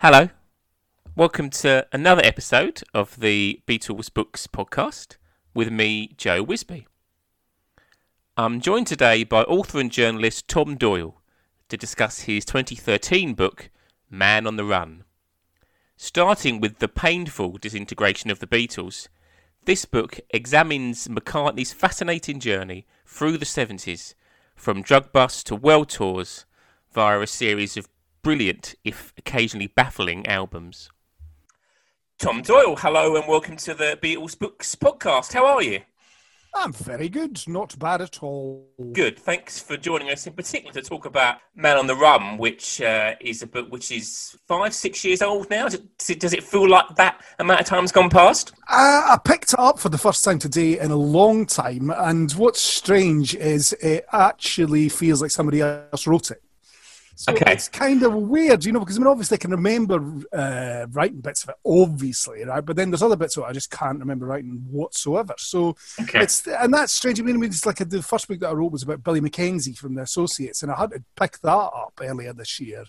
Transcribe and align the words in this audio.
Hello. 0.00 0.28
Welcome 1.16 1.50
to 1.50 1.84
another 1.90 2.22
episode 2.24 2.84
of 2.94 3.18
the 3.18 3.62
Beatles 3.66 4.14
Books 4.14 4.46
podcast 4.46 5.16
with 5.54 5.72
me, 5.72 6.14
Joe 6.16 6.44
Wisby. 6.44 6.86
I'm 8.36 8.60
joined 8.60 8.86
today 8.86 9.24
by 9.24 9.42
author 9.42 9.80
and 9.80 9.90
journalist 9.90 10.46
Tom 10.46 10.76
Doyle 10.76 11.20
to 11.68 11.76
discuss 11.76 12.20
his 12.20 12.44
2013 12.44 13.34
book, 13.34 13.70
Man 14.08 14.46
on 14.46 14.54
the 14.54 14.64
Run. 14.64 15.02
Starting 15.96 16.60
with 16.60 16.78
the 16.78 16.86
painful 16.86 17.58
disintegration 17.58 18.30
of 18.30 18.38
the 18.38 18.46
Beatles, 18.46 19.08
this 19.64 19.84
book 19.84 20.20
examines 20.30 21.08
McCartney's 21.08 21.72
fascinating 21.72 22.38
journey 22.38 22.86
through 23.04 23.36
the 23.36 23.44
70s, 23.44 24.14
from 24.54 24.80
drug 24.80 25.10
busts 25.10 25.42
to 25.42 25.56
world 25.56 25.88
tours, 25.88 26.46
via 26.92 27.18
a 27.18 27.26
series 27.26 27.76
of 27.76 27.88
brilliant, 28.22 28.74
if 28.84 29.12
occasionally 29.16 29.68
baffling, 29.68 30.26
albums. 30.26 30.90
Tom 32.18 32.42
Doyle, 32.42 32.76
hello 32.76 33.16
and 33.16 33.28
welcome 33.28 33.56
to 33.56 33.74
the 33.74 33.98
Beatles 34.02 34.38
Books 34.38 34.74
podcast. 34.74 35.32
How 35.32 35.46
are 35.46 35.62
you? 35.62 35.80
I'm 36.54 36.72
very 36.72 37.08
good, 37.08 37.40
not 37.46 37.78
bad 37.78 38.00
at 38.00 38.22
all. 38.22 38.66
Good. 38.92 39.18
Thanks 39.18 39.60
for 39.60 39.76
joining 39.76 40.10
us, 40.10 40.26
in 40.26 40.32
particular, 40.32 40.72
to 40.72 40.82
talk 40.82 41.04
about 41.04 41.36
Man 41.54 41.76
on 41.76 41.86
the 41.86 41.94
Run, 41.94 42.38
which 42.38 42.80
uh, 42.80 43.14
is 43.20 43.42
a 43.42 43.46
book 43.46 43.70
which 43.70 43.92
is 43.92 44.36
five, 44.48 44.74
six 44.74 45.04
years 45.04 45.22
old 45.22 45.48
now. 45.50 45.68
Does 45.68 46.10
it, 46.10 46.18
does 46.18 46.32
it 46.32 46.42
feel 46.42 46.68
like 46.68 46.96
that 46.96 47.22
amount 47.38 47.60
of 47.60 47.66
time's 47.66 47.92
gone 47.92 48.10
past? 48.10 48.52
Uh, 48.68 49.06
I 49.10 49.18
picked 49.22 49.52
it 49.52 49.58
up 49.58 49.78
for 49.78 49.90
the 49.90 49.98
first 49.98 50.24
time 50.24 50.38
today 50.38 50.80
in 50.80 50.90
a 50.90 50.96
long 50.96 51.46
time, 51.46 51.92
and 51.96 52.32
what's 52.32 52.60
strange 52.60 53.34
is 53.36 53.74
it 53.74 54.06
actually 54.12 54.88
feels 54.88 55.22
like 55.22 55.30
somebody 55.30 55.60
else 55.60 56.06
wrote 56.06 56.30
it. 56.30 56.42
So 57.20 57.34
Okay. 57.34 57.50
it's 57.50 57.68
kind 57.68 58.04
of 58.04 58.14
weird, 58.14 58.64
you 58.64 58.70
know, 58.70 58.78
because 58.78 58.96
I 58.96 59.00
mean, 59.00 59.08
obviously 59.08 59.34
I 59.34 59.38
can 59.38 59.50
remember 59.50 59.96
uh, 60.32 60.86
writing 60.92 61.20
bits 61.20 61.42
of 61.42 61.48
it, 61.48 61.56
obviously, 61.66 62.44
right? 62.44 62.64
But 62.64 62.76
then 62.76 62.90
there's 62.92 63.02
other 63.02 63.16
bits 63.16 63.36
of 63.36 63.42
it 63.42 63.46
I 63.46 63.52
just 63.52 63.72
can't 63.72 63.98
remember 63.98 64.24
writing 64.26 64.62
whatsoever. 64.70 65.34
So 65.36 65.74
Okay. 66.00 66.20
it's 66.20 66.46
and 66.46 66.72
that's 66.72 66.92
strange. 66.92 67.18
I 67.18 67.24
mean, 67.24 67.34
I 67.34 67.38
mean, 67.40 67.50
it's 67.50 67.66
like 67.66 67.78
the 67.78 68.02
first 68.04 68.28
book 68.28 68.38
that 68.38 68.50
I 68.50 68.52
wrote 68.52 68.70
was 68.70 68.84
about 68.84 69.02
Billy 69.02 69.20
Mackenzie 69.20 69.72
from 69.72 69.96
the 69.96 70.02
Associates, 70.02 70.62
and 70.62 70.70
I 70.70 70.76
had 70.78 70.90
to 70.92 71.02
pick 71.18 71.40
that 71.40 71.48
up 71.50 71.98
earlier 72.00 72.32
this 72.32 72.60
year, 72.60 72.84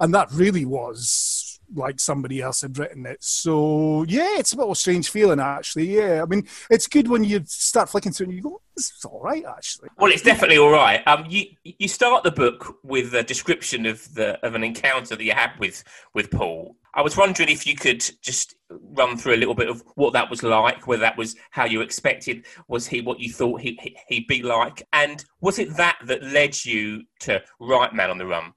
and 0.00 0.14
that 0.14 0.30
really 0.32 0.64
was 0.64 1.48
like 1.74 2.00
somebody 2.00 2.40
else 2.40 2.62
had 2.62 2.78
written 2.78 3.06
it. 3.06 3.22
So 3.22 4.04
yeah, 4.08 4.38
it's 4.38 4.52
a 4.52 4.56
bit 4.56 4.64
of 4.64 4.70
a 4.70 4.74
strange 4.74 5.10
feeling 5.10 5.40
actually. 5.40 5.94
Yeah, 5.94 6.22
I 6.22 6.26
mean, 6.26 6.46
it's 6.70 6.86
good 6.86 7.08
when 7.08 7.24
you 7.24 7.42
start 7.46 7.88
flicking 7.88 8.12
through 8.12 8.26
and 8.26 8.34
you 8.34 8.42
go, 8.42 8.62
"This 8.76 8.90
is 8.90 9.04
all 9.04 9.20
right 9.20 9.44
actually." 9.44 9.88
Well, 9.98 10.10
it's 10.10 10.22
definitely 10.22 10.58
all 10.58 10.70
right. 10.70 11.06
Um, 11.06 11.26
you 11.28 11.46
you 11.64 11.88
start 11.88 12.24
the 12.24 12.30
book 12.30 12.78
with 12.82 13.14
a 13.14 13.22
description 13.22 13.86
of 13.86 14.12
the 14.14 14.44
of 14.46 14.54
an 14.54 14.64
encounter 14.64 15.16
that 15.16 15.24
you 15.24 15.32
had 15.32 15.52
with 15.58 15.84
with 16.14 16.30
Paul. 16.30 16.76
I 16.94 17.02
was 17.02 17.16
wondering 17.16 17.48
if 17.48 17.66
you 17.66 17.76
could 17.76 18.02
just 18.22 18.56
run 18.70 19.16
through 19.16 19.34
a 19.34 19.36
little 19.36 19.54
bit 19.54 19.68
of 19.68 19.84
what 19.94 20.14
that 20.14 20.28
was 20.30 20.42
like, 20.42 20.86
whether 20.86 21.02
that 21.02 21.16
was 21.16 21.36
how 21.50 21.64
you 21.64 21.80
expected, 21.80 22.46
was 22.66 22.86
he 22.86 23.02
what 23.02 23.20
you 23.20 23.32
thought 23.32 23.60
he, 23.60 23.78
he, 23.80 23.96
he'd 24.08 24.26
be 24.26 24.42
like, 24.42 24.82
and 24.92 25.24
was 25.40 25.58
it 25.58 25.76
that 25.76 25.98
that 26.06 26.22
led 26.22 26.64
you 26.64 27.04
to 27.20 27.40
write 27.60 27.94
Man 27.94 28.10
on 28.10 28.18
the 28.18 28.26
Run? 28.26 28.52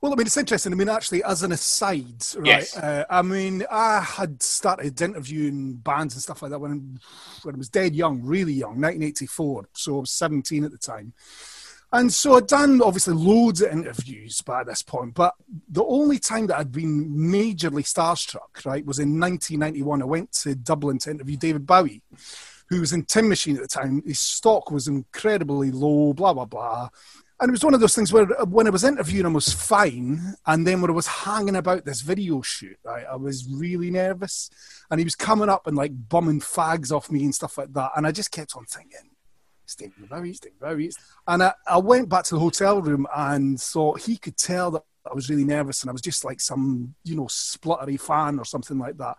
Well, 0.00 0.12
I 0.12 0.16
mean, 0.16 0.26
it's 0.26 0.36
interesting. 0.36 0.72
I 0.72 0.76
mean, 0.76 0.88
actually, 0.88 1.24
as 1.24 1.42
an 1.42 1.50
aside, 1.50 2.24
right? 2.36 2.46
Yes. 2.46 2.76
Uh, 2.76 3.04
I 3.10 3.22
mean, 3.22 3.64
I 3.68 4.00
had 4.00 4.40
started 4.42 5.00
interviewing 5.00 5.74
bands 5.74 6.14
and 6.14 6.22
stuff 6.22 6.40
like 6.40 6.52
that 6.52 6.60
when, 6.60 7.00
when 7.42 7.54
I 7.56 7.58
was 7.58 7.68
dead 7.68 7.96
young, 7.96 8.22
really 8.22 8.52
young, 8.52 8.80
1984. 8.80 9.68
So 9.72 9.96
I 9.96 10.00
was 10.00 10.10
17 10.12 10.64
at 10.64 10.70
the 10.70 10.78
time. 10.78 11.14
And 11.92 12.12
so 12.12 12.36
I'd 12.36 12.46
done 12.46 12.82
obviously 12.82 13.14
loads 13.14 13.62
of 13.62 13.72
interviews 13.72 14.42
by 14.42 14.62
this 14.62 14.82
point, 14.82 15.14
but 15.14 15.34
the 15.70 15.84
only 15.84 16.18
time 16.18 16.46
that 16.48 16.58
I'd 16.58 16.70
been 16.70 17.08
majorly 17.08 17.82
starstruck, 17.82 18.64
right, 18.66 18.84
was 18.84 18.98
in 18.98 19.18
1991. 19.18 20.02
I 20.02 20.04
went 20.04 20.32
to 20.32 20.54
Dublin 20.54 20.98
to 20.98 21.10
interview 21.12 21.38
David 21.38 21.66
Bowie, 21.66 22.02
who 22.68 22.80
was 22.80 22.92
in 22.92 23.04
Tin 23.04 23.26
Machine 23.26 23.56
at 23.56 23.62
the 23.62 23.68
time. 23.68 24.02
His 24.04 24.20
stock 24.20 24.70
was 24.70 24.86
incredibly 24.86 25.70
low, 25.70 26.12
blah, 26.12 26.34
blah, 26.34 26.44
blah. 26.44 26.90
And 27.40 27.50
it 27.50 27.52
was 27.52 27.64
one 27.64 27.74
of 27.74 27.80
those 27.80 27.94
things 27.94 28.12
where 28.12 28.28
uh, 28.40 28.44
when 28.46 28.66
I 28.66 28.70
was 28.70 28.82
interviewing 28.82 29.26
him 29.26 29.32
was 29.32 29.52
fine, 29.52 30.34
and 30.46 30.66
then 30.66 30.80
when 30.80 30.90
I 30.90 30.94
was 30.94 31.06
hanging 31.06 31.54
about 31.54 31.84
this 31.84 32.00
video 32.00 32.42
shoot, 32.42 32.76
I 32.84 33.14
was 33.14 33.46
really 33.48 33.92
nervous, 33.92 34.50
and 34.90 34.98
he 34.98 35.04
was 35.04 35.14
coming 35.14 35.48
up 35.48 35.68
and 35.68 35.76
like 35.76 35.92
bumming 36.08 36.40
fags 36.40 36.90
off 36.90 37.12
me 37.12 37.22
and 37.22 37.34
stuff 37.34 37.56
like 37.56 37.72
that, 37.74 37.92
and 37.96 38.06
I 38.08 38.10
just 38.10 38.32
kept 38.32 38.56
on 38.56 38.64
thinking, 38.64 39.10
Stephen 39.66 40.08
Bowie, 40.10 40.32
Stephen 40.32 40.58
Bowie, 40.60 40.90
and 41.28 41.44
I, 41.44 41.52
I 41.68 41.78
went 41.78 42.08
back 42.08 42.24
to 42.24 42.34
the 42.34 42.40
hotel 42.40 42.82
room 42.82 43.06
and 43.14 43.60
thought 43.60 44.00
he 44.00 44.16
could 44.16 44.36
tell 44.36 44.72
that 44.72 44.82
I 45.08 45.14
was 45.14 45.30
really 45.30 45.44
nervous, 45.44 45.82
and 45.82 45.90
I 45.90 45.92
was 45.92 46.02
just 46.02 46.24
like 46.24 46.40
some 46.40 46.96
you 47.04 47.14
know 47.14 47.26
spluttery 47.26 48.00
fan 48.00 48.40
or 48.40 48.44
something 48.44 48.78
like 48.80 48.98
that, 48.98 49.16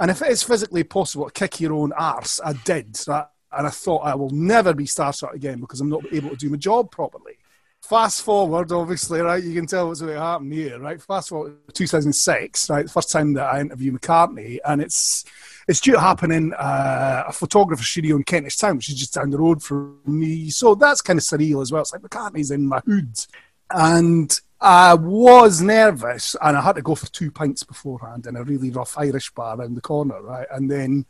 and 0.00 0.10
if 0.10 0.22
it 0.22 0.28
is 0.28 0.42
physically 0.42 0.84
possible 0.84 1.26
to 1.26 1.32
kick 1.32 1.60
your 1.60 1.74
own 1.74 1.92
arse, 1.92 2.40
I 2.42 2.54
did 2.54 2.94
that, 3.08 3.30
and 3.52 3.66
I 3.66 3.70
thought 3.70 4.06
I 4.06 4.14
will 4.14 4.30
never 4.30 4.72
be 4.72 4.84
starstruck 4.84 5.34
again 5.34 5.60
because 5.60 5.82
I'm 5.82 5.90
not 5.90 6.04
able 6.12 6.30
to 6.30 6.36
do 6.36 6.48
my 6.48 6.56
job 6.56 6.90
properly. 6.90 7.34
Fast 7.82 8.22
forward, 8.22 8.70
obviously, 8.72 9.20
right? 9.20 9.42
You 9.42 9.54
can 9.54 9.66
tell 9.66 9.88
what's 9.88 10.00
going 10.00 10.14
to 10.14 10.20
happen 10.20 10.50
here, 10.50 10.78
right? 10.78 11.00
Fast 11.00 11.30
forward 11.30 11.56
2006, 11.72 12.68
right? 12.70 12.86
The 12.86 12.92
first 12.92 13.10
time 13.10 13.32
that 13.34 13.46
I 13.46 13.60
interview 13.60 13.92
McCartney, 13.92 14.58
and 14.64 14.82
it's 14.82 15.24
it's 15.68 15.80
due 15.80 15.92
to 15.92 16.00
happen 16.00 16.32
in 16.32 16.54
uh, 16.54 17.24
a 17.28 17.32
photographer 17.32 17.82
studio 17.82 18.16
in 18.16 18.24
Kentish 18.24 18.56
Town, 18.56 18.76
which 18.76 18.88
is 18.88 18.98
just 18.98 19.14
down 19.14 19.30
the 19.30 19.38
road 19.38 19.62
from 19.62 20.00
me. 20.06 20.50
So 20.50 20.74
that's 20.74 21.02
kind 21.02 21.18
of 21.18 21.22
surreal 21.22 21.62
as 21.62 21.70
well. 21.70 21.82
It's 21.82 21.92
like 21.92 22.02
McCartney's 22.02 22.50
in 22.50 22.66
my 22.66 22.80
hood, 22.80 23.16
and 23.70 24.38
I 24.60 24.94
was 24.94 25.60
nervous, 25.62 26.34
and 26.42 26.56
I 26.56 26.60
had 26.60 26.74
to 26.76 26.82
go 26.82 26.94
for 26.94 27.06
two 27.06 27.30
pints 27.30 27.62
beforehand 27.62 28.26
in 28.26 28.36
a 28.36 28.42
really 28.42 28.70
rough 28.70 28.98
Irish 28.98 29.30
bar 29.30 29.56
around 29.56 29.76
the 29.76 29.80
corner, 29.80 30.20
right? 30.20 30.48
And 30.50 30.70
then 30.70 31.06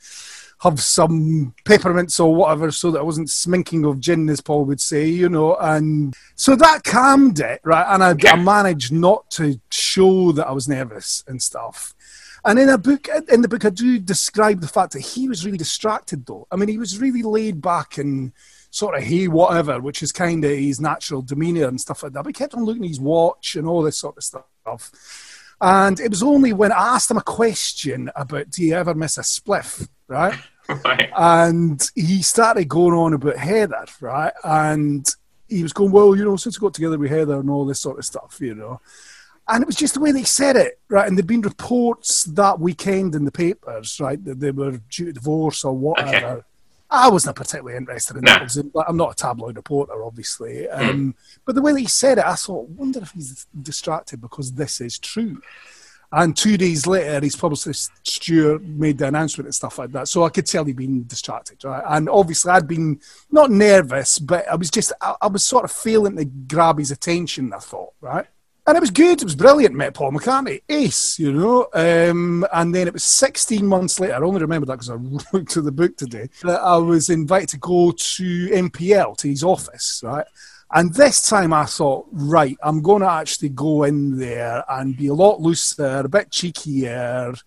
have 0.61 0.81
some 0.81 1.55
peppermints 1.65 2.19
or 2.19 2.35
whatever 2.35 2.71
so 2.71 2.91
that 2.91 2.99
I 2.99 3.03
wasn't 3.03 3.29
sminking 3.29 3.89
of 3.89 4.01
gin, 4.01 4.29
as 4.29 4.41
Paul 4.41 4.65
would 4.65 4.81
say, 4.81 5.07
you 5.07 5.29
know. 5.29 5.57
And 5.57 6.17
so 6.35 6.57
that 6.57 6.85
calmed 6.85 7.39
it, 7.39 7.61
right? 7.63 7.87
And 7.95 8.03
I, 8.03 8.15
I 8.31 8.37
managed 8.37 8.93
not 8.93 9.31
to 9.33 9.61
show 9.71 10.33
that 10.33 10.49
I 10.49 10.53
was 10.53 10.69
nervous 10.69 11.23
and 11.29 11.41
stuff. 11.41 11.95
And 12.45 12.59
in 12.59 12.69
a 12.69 12.79
book, 12.79 13.09
in 13.31 13.43
the 13.43 13.49
book, 13.49 13.65
I 13.65 13.71
do 13.71 13.99
describe 13.99 14.61
the 14.61 14.69
fact 14.69 14.93
that 14.93 15.01
he 15.01 15.29
was 15.29 15.45
really 15.45 15.59
distracted, 15.59 16.27
though. 16.27 16.47
I 16.51 16.57
mean, 16.57 16.69
he 16.69 16.79
was 16.79 16.99
really 16.99 17.23
laid 17.23 17.61
back 17.61 17.99
and 17.99 18.33
sort 18.71 18.97
of 18.97 19.03
hey, 19.03 19.29
whatever, 19.29 19.81
which 19.81 20.03
is 20.03 20.13
kind 20.13 20.45
of 20.45 20.51
his 20.51 20.81
natural 20.81 21.23
demeanour 21.23 21.69
and 21.69 21.81
stuff 21.81 22.03
like 22.03 22.13
that. 22.13 22.23
But 22.23 22.29
he 22.29 22.33
kept 22.33 22.55
on 22.55 22.65
looking 22.65 22.85
at 22.85 22.89
his 22.89 23.01
watch 23.01 23.57
and 23.57 23.67
all 23.67 23.83
this 23.83 23.99
sort 23.99 24.17
of 24.17 24.25
stuff. 24.25 24.45
And 25.61 25.99
it 25.99 26.11
was 26.11 26.23
only 26.23 26.53
when 26.53 26.73
I 26.73 26.95
asked 26.95 27.11
him 27.11 27.17
a 27.17 27.23
question 27.23 28.11
about, 28.15 28.51
do 28.51 28.63
you 28.63 28.75
ever 28.75 28.95
miss 28.95 29.19
a 29.19 29.23
spliff, 29.23 29.89
right? 30.07 30.39
Right. 30.85 31.09
and 31.17 31.91
he 31.95 32.21
started 32.21 32.69
going 32.69 32.93
on 32.93 33.15
about 33.15 33.39
Heather, 33.39 33.87
right? 34.03 34.35
And 34.45 35.09
he 35.49 35.63
was 35.63 35.73
going, 35.73 35.93
well, 35.93 36.15
you 36.15 36.27
know, 36.27 36.37
since 36.37 36.61
we 36.61 36.67
got 36.67 36.75
together 36.75 36.99
with 36.99 37.11
Heather 37.11 37.41
and 37.41 37.49
all 37.49 37.65
this 37.65 37.81
sort 37.81 37.99
of 37.99 38.05
stuff, 38.05 38.37
you 38.39 38.55
know. 38.55 38.79
And 39.49 39.63
it 39.63 39.67
was 39.67 39.77
just 39.77 39.95
the 39.95 40.01
way 40.01 40.13
they 40.13 40.25
said 40.25 40.57
it, 40.57 40.79
right? 40.91 41.09
And 41.09 41.17
there'd 41.17 41.27
been 41.27 41.41
reports 41.41 42.25
that 42.25 42.61
weekend 42.61 43.15
in 43.15 43.25
the 43.25 43.33
papers, 43.33 43.99
right, 43.99 44.23
that 44.27 44.41
they 44.41 44.51
were 44.51 44.73
due 44.91 45.07
to 45.07 45.13
divorce 45.13 45.65
or 45.65 45.73
whatever. 45.73 46.45
I 46.91 47.11
wasn't 47.11 47.37
particularly 47.37 47.77
interested 47.77 48.17
in 48.17 48.25
that. 48.25 48.83
I'm 48.89 48.97
not 48.97 49.13
a 49.13 49.15
tabloid 49.15 49.57
reporter, 49.57 50.05
obviously. 50.05 50.69
Um, 50.69 51.15
But 51.45 51.55
the 51.55 51.63
way 51.63 51.73
that 51.73 51.81
he 51.81 51.87
said 51.87 52.19
it, 52.19 52.25
I 52.25 52.35
thought, 52.35 52.69
wonder 52.71 53.01
if 53.01 53.11
he's 53.11 53.47
distracted 53.61 54.21
because 54.21 54.53
this 54.53 54.81
is 54.81 54.99
true. 54.99 55.41
And 56.11 56.35
two 56.35 56.57
days 56.57 56.87
later, 56.87 57.21
his 57.21 57.37
publicist 57.37 57.91
Stuart 58.03 58.63
made 58.63 58.97
the 58.97 59.09
announcement 59.09 59.47
and 59.47 59.55
stuff 59.55 59.79
like 59.79 59.93
that. 59.93 60.09
So 60.09 60.25
I 60.25 60.31
could 60.31 60.47
tell 60.47 60.65
he'd 60.65 60.77
been 60.77 61.07
distracted, 61.07 61.63
right? 61.65 61.85
And 61.87 62.09
obviously, 62.09 62.51
I'd 62.51 62.67
been 62.67 63.01
not 63.31 63.51
nervous, 63.51 64.19
but 64.19 64.49
I 64.49 64.55
was 64.55 64.71
just, 64.71 64.93
I, 65.03 65.17
I 65.21 65.27
was 65.27 65.45
sort 65.45 65.65
of 65.65 65.71
failing 65.71 66.17
to 66.17 66.25
grab 66.25 66.79
his 66.79 66.91
attention. 66.91 67.53
I 67.53 67.59
thought, 67.59 67.93
right? 68.01 68.27
And 68.69 68.77
it 68.77 68.81
was 68.81 68.91
good. 68.91 69.23
It 69.23 69.25
was 69.25 69.35
brilliant. 69.35 69.75
Met 69.75 69.95
Paul 69.95 70.13
McCartney, 70.13 70.61
ace, 70.69 71.19
you 71.19 71.33
know. 71.33 71.69
Um, 71.73 72.47
and 72.53 72.75
then 72.75 72.87
it 72.87 72.93
was 72.93 73.03
16 73.03 73.67
months 73.67 73.99
later. 73.99 74.13
I 74.13 74.19
only 74.19 74.43
remember 74.43 74.67
that 74.67 74.75
because 74.75 74.91
I 74.91 74.95
looked 75.33 75.53
to 75.53 75.63
the 75.63 75.73
book 75.73 75.97
today. 75.97 76.29
That 76.43 76.61
I 76.61 76.77
was 76.77 77.09
invited 77.09 77.49
to 77.49 77.57
go 77.57 77.93
to 77.93 78.49
MPL 78.51 79.17
to 79.17 79.29
his 79.29 79.43
office, 79.43 80.03
right? 80.05 80.27
And 80.75 80.93
this 80.93 81.27
time 81.27 81.55
I 81.55 81.65
thought, 81.65 82.09
right, 82.13 82.59
I'm 82.63 82.83
going 82.83 83.01
to 83.01 83.09
actually 83.11 83.49
go 83.49 83.85
in 83.85 84.19
there 84.19 84.63
and 84.69 84.95
be 84.95 85.07
a 85.07 85.15
lot 85.15 85.41
looser, 85.41 86.03
a 86.05 86.09
bit 86.11 86.29
cheekier. 86.29 87.41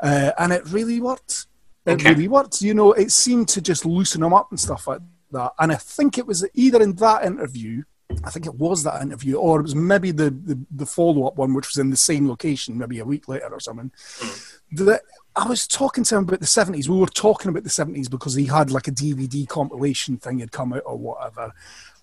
Uh, 0.00 0.32
and 0.38 0.52
it 0.52 0.66
really 0.66 1.00
worked. 1.00 1.46
It 1.86 1.92
Okay. 1.92 2.10
really 2.10 2.28
worked. 2.28 2.60
You 2.60 2.74
know, 2.74 2.92
it 2.92 3.10
seemed 3.10 3.48
to 3.48 3.62
just 3.62 3.86
loosen 3.86 4.22
him 4.22 4.34
up 4.34 4.48
and 4.50 4.60
stuff 4.60 4.86
like 4.86 5.00
that. 5.32 5.52
And 5.58 5.72
I 5.72 5.76
think 5.76 6.18
it 6.18 6.26
was 6.26 6.46
either 6.52 6.82
in 6.82 6.92
that 6.96 7.24
interview, 7.24 7.84
I 8.24 8.30
think 8.30 8.46
it 8.46 8.54
was 8.54 8.82
that 8.84 9.02
interview, 9.02 9.36
or 9.36 9.60
it 9.60 9.64
was 9.64 9.74
maybe 9.74 10.10
the, 10.10 10.30
the, 10.30 10.58
the 10.70 10.86
follow 10.86 11.26
up 11.26 11.36
one, 11.36 11.52
which 11.52 11.68
was 11.68 11.76
in 11.76 11.90
the 11.90 11.96
same 11.96 12.28
location, 12.28 12.78
maybe 12.78 12.98
a 12.98 13.04
week 13.04 13.28
later 13.28 13.48
or 13.48 13.60
something. 13.60 13.90
Hmm. 14.18 14.84
That 14.84 15.02
I 15.36 15.46
was 15.46 15.66
talking 15.66 16.04
to 16.04 16.16
him 16.16 16.24
about 16.24 16.40
the 16.40 16.46
70s. 16.46 16.88
We 16.88 16.98
were 16.98 17.06
talking 17.06 17.50
about 17.50 17.64
the 17.64 17.70
70s 17.70 18.10
because 18.10 18.34
he 18.34 18.46
had 18.46 18.70
like 18.70 18.88
a 18.88 18.92
DVD 18.92 19.46
compilation 19.46 20.16
thing 20.16 20.38
had 20.38 20.52
come 20.52 20.72
out 20.72 20.82
or 20.86 20.96
whatever. 20.96 21.52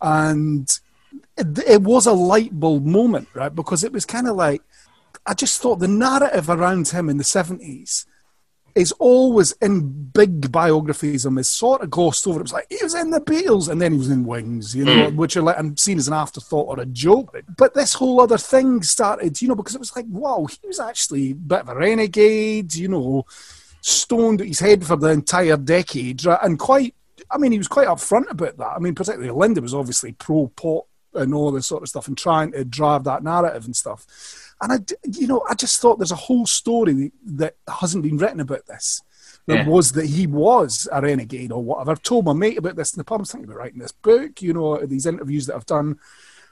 And 0.01 0.79
it, 1.37 1.59
it 1.67 1.81
was 1.81 2.05
a 2.05 2.13
light 2.13 2.57
bulb 2.59 2.85
moment, 2.85 3.27
right? 3.33 3.53
Because 3.53 3.83
it 3.83 3.91
was 3.91 4.05
kind 4.05 4.27
of 4.27 4.35
like, 4.35 4.61
I 5.25 5.33
just 5.33 5.61
thought 5.61 5.79
the 5.79 5.87
narrative 5.87 6.49
around 6.49 6.89
him 6.89 7.09
in 7.09 7.17
the 7.17 7.23
70s 7.23 8.05
is 8.75 8.91
always 8.93 9.53
in 9.61 9.89
big 10.11 10.51
biographies 10.51 11.25
and 11.25 11.39
is 11.39 11.47
sort 11.47 11.81
of 11.81 11.89
glossed 11.89 12.27
over. 12.27 12.39
It 12.39 12.43
was 12.43 12.53
like 12.53 12.67
he 12.69 12.77
was 12.83 12.93
in 12.93 13.09
the 13.09 13.21
Beatles 13.21 13.69
and 13.69 13.81
then 13.81 13.93
he 13.93 13.97
was 13.97 14.09
in 14.09 14.25
Wings, 14.25 14.75
you 14.75 14.83
know, 14.83 15.09
mm. 15.09 15.15
which 15.15 15.37
are 15.37 15.41
like 15.41 15.57
I'm 15.57 15.77
seen 15.77 15.97
as 15.97 16.09
an 16.09 16.13
afterthought 16.13 16.67
or 16.67 16.81
a 16.81 16.85
joke. 16.85 17.35
But 17.57 17.73
this 17.73 17.93
whole 17.93 18.19
other 18.19 18.37
thing 18.37 18.83
started, 18.83 19.41
you 19.41 19.47
know, 19.47 19.55
because 19.55 19.75
it 19.75 19.79
was 19.79 19.95
like, 19.95 20.05
wow, 20.09 20.45
he 20.45 20.67
was 20.67 20.81
actually 20.81 21.31
a 21.31 21.35
bit 21.35 21.61
of 21.61 21.69
a 21.69 21.75
renegade, 21.75 22.75
you 22.75 22.89
know, 22.89 23.25
stoned 23.79 24.41
at 24.41 24.47
his 24.47 24.59
head 24.59 24.85
for 24.85 24.97
the 24.97 25.09
entire 25.09 25.57
decade, 25.57 26.25
right? 26.25 26.39
and 26.43 26.59
quite. 26.59 26.93
I 27.31 27.37
mean, 27.39 27.53
he 27.53 27.57
was 27.57 27.67
quite 27.67 27.87
upfront 27.87 28.29
about 28.29 28.57
that. 28.57 28.73
I 28.75 28.79
mean, 28.79 28.93
particularly 28.93 29.31
Linda 29.31 29.61
was 29.61 29.73
obviously 29.73 30.11
pro 30.11 30.47
pot 30.49 30.85
and 31.15 31.33
all 31.33 31.51
this 31.51 31.65
sort 31.65 31.81
of 31.81 31.89
stuff 31.89 32.07
and 32.07 32.17
trying 32.17 32.51
to 32.51 32.63
drive 32.63 33.05
that 33.05 33.23
narrative 33.23 33.65
and 33.65 33.75
stuff. 33.75 34.05
And 34.61 34.71
I, 34.71 34.79
you 35.11 35.27
know, 35.27 35.43
I 35.49 35.53
just 35.53 35.81
thought 35.81 35.99
there's 35.99 36.11
a 36.11 36.15
whole 36.15 36.45
story 36.45 37.11
that 37.25 37.55
hasn't 37.67 38.03
been 38.03 38.17
written 38.17 38.39
about 38.39 38.65
this. 38.67 39.01
There 39.47 39.57
yeah. 39.57 39.67
was 39.67 39.91
that 39.91 40.05
he 40.05 40.27
was 40.27 40.87
a 40.91 41.01
renegade 41.01 41.51
or 41.51 41.63
whatever. 41.63 41.91
I've 41.91 42.01
told 42.01 42.25
my 42.25 42.33
mate 42.33 42.57
about 42.57 42.75
this 42.75 42.93
in 42.93 42.97
the 42.97 43.03
pub. 43.03 43.19
I 43.19 43.21
was 43.21 43.31
thinking 43.31 43.49
about 43.49 43.59
writing 43.59 43.79
this 43.79 43.91
book, 43.91 44.41
you 44.41 44.53
know, 44.53 44.83
these 44.85 45.05
interviews 45.05 45.45
that 45.47 45.55
I've 45.55 45.65
done 45.65 45.99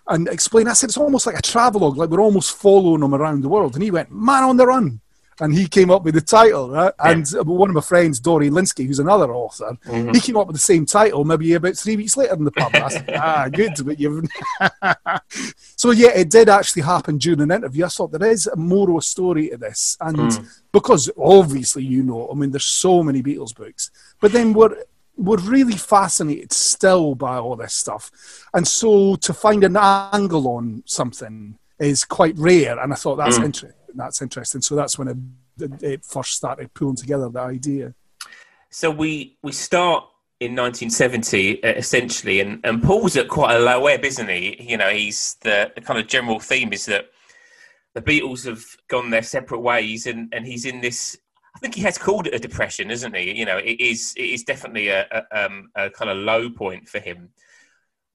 and 0.07 0.27
explain. 0.27 0.67
I 0.67 0.73
said 0.73 0.89
it's 0.89 0.97
almost 0.97 1.25
like 1.25 1.37
a 1.37 1.41
travelogue, 1.41 1.97
like 1.97 2.09
we're 2.09 2.21
almost 2.21 2.57
following 2.57 3.01
him 3.01 3.15
around 3.15 3.41
the 3.41 3.49
world. 3.49 3.73
And 3.73 3.83
he 3.83 3.91
went, 3.91 4.11
Man 4.11 4.43
on 4.43 4.57
the 4.57 4.67
Run 4.67 5.01
and 5.39 5.53
he 5.53 5.67
came 5.67 5.89
up 5.91 6.03
with 6.03 6.15
the 6.15 6.21
title, 6.21 6.69
right? 6.69 6.93
Yeah. 7.03 7.11
And 7.11 7.27
one 7.47 7.69
of 7.69 7.75
my 7.75 7.81
friends, 7.81 8.19
Dorian 8.19 8.53
Lynskey, 8.53 8.85
who's 8.85 8.99
another 8.99 9.33
author, 9.33 9.77
mm-hmm. 9.85 10.13
he 10.13 10.19
came 10.19 10.37
up 10.37 10.47
with 10.47 10.55
the 10.55 10.61
same 10.61 10.85
title 10.85 11.23
maybe 11.25 11.53
about 11.53 11.75
three 11.75 11.95
weeks 11.95 12.17
later 12.17 12.33
in 12.35 12.43
the 12.43 12.51
pub. 12.51 12.75
I 12.75 12.87
said, 12.89 13.09
ah, 13.15 13.49
good, 13.49 13.73
but 13.83 13.99
you've. 13.99 14.25
so 15.75 15.91
yeah, 15.91 16.09
it 16.09 16.29
did 16.29 16.49
actually 16.49 16.83
happen 16.83 17.17
during 17.17 17.41
an 17.41 17.51
interview. 17.51 17.85
I 17.85 17.89
thought 17.89 18.11
there 18.11 18.29
is 18.29 18.49
more 18.55 18.89
of 18.89 18.97
a 18.97 19.01
story 19.01 19.49
to 19.49 19.57
this, 19.57 19.97
and 20.01 20.17
mm. 20.17 20.61
because 20.71 21.09
obviously 21.17 21.83
you 21.83 22.03
know, 22.03 22.29
I 22.31 22.35
mean, 22.35 22.51
there's 22.51 22.65
so 22.65 23.03
many 23.03 23.21
Beatles 23.21 23.55
books, 23.55 23.91
but 24.19 24.31
then 24.31 24.53
we're 24.53 24.75
we're 25.15 25.37
really 25.37 25.77
fascinated 25.77 26.51
still 26.51 27.15
by 27.15 27.37
all 27.37 27.55
this 27.55 27.73
stuff, 27.73 28.11
and 28.53 28.67
so 28.67 29.15
to 29.17 29.33
find 29.33 29.63
an 29.63 29.77
angle 29.77 30.47
on 30.47 30.83
something 30.85 31.57
is 31.83 32.05
quite 32.05 32.37
rare, 32.37 32.79
and 32.79 32.91
I 32.91 32.95
thought 32.95 33.17
that's 33.17 33.39
mm. 33.39 33.45
interesting 33.45 33.79
that's 33.95 34.21
interesting. 34.21 34.61
So 34.61 34.75
that's 34.75 34.97
when 34.97 35.07
it, 35.59 35.83
it 35.83 36.05
first 36.05 36.31
started 36.33 36.73
pulling 36.73 36.95
together 36.95 37.29
the 37.29 37.39
idea. 37.39 37.93
So 38.69 38.89
we 38.89 39.37
we 39.43 39.51
start 39.51 40.05
in 40.39 40.55
1970 40.55 41.63
uh, 41.63 41.67
essentially, 41.69 42.39
and, 42.39 42.59
and 42.63 42.81
Paul's 42.83 43.15
at 43.15 43.27
quite 43.27 43.55
a 43.55 43.59
low 43.59 43.85
ebb, 43.87 44.03
isn't 44.03 44.29
he? 44.29 44.61
You 44.61 44.77
know, 44.77 44.89
he's 44.89 45.35
the, 45.41 45.71
the 45.75 45.81
kind 45.81 45.99
of 45.99 46.07
general 46.07 46.39
theme 46.39 46.73
is 46.73 46.85
that 46.87 47.11
the 47.93 48.01
Beatles 48.01 48.45
have 48.45 48.63
gone 48.87 49.11
their 49.11 49.21
separate 49.21 49.59
ways, 49.59 50.07
and, 50.07 50.33
and 50.33 50.45
he's 50.45 50.65
in 50.65 50.81
this. 50.81 51.17
I 51.55 51.59
think 51.59 51.75
he 51.75 51.81
has 51.81 51.99
called 51.99 52.25
it 52.25 52.33
a 52.33 52.39
depression, 52.39 52.89
isn't 52.89 53.15
he? 53.15 53.37
You 53.37 53.45
know, 53.45 53.57
it 53.57 53.79
is 53.79 54.13
it 54.17 54.25
is 54.25 54.43
definitely 54.43 54.87
a, 54.87 55.05
a, 55.11 55.45
um, 55.45 55.69
a 55.75 55.89
kind 55.91 56.09
of 56.09 56.17
low 56.17 56.49
point 56.49 56.89
for 56.89 56.99
him. 56.99 57.29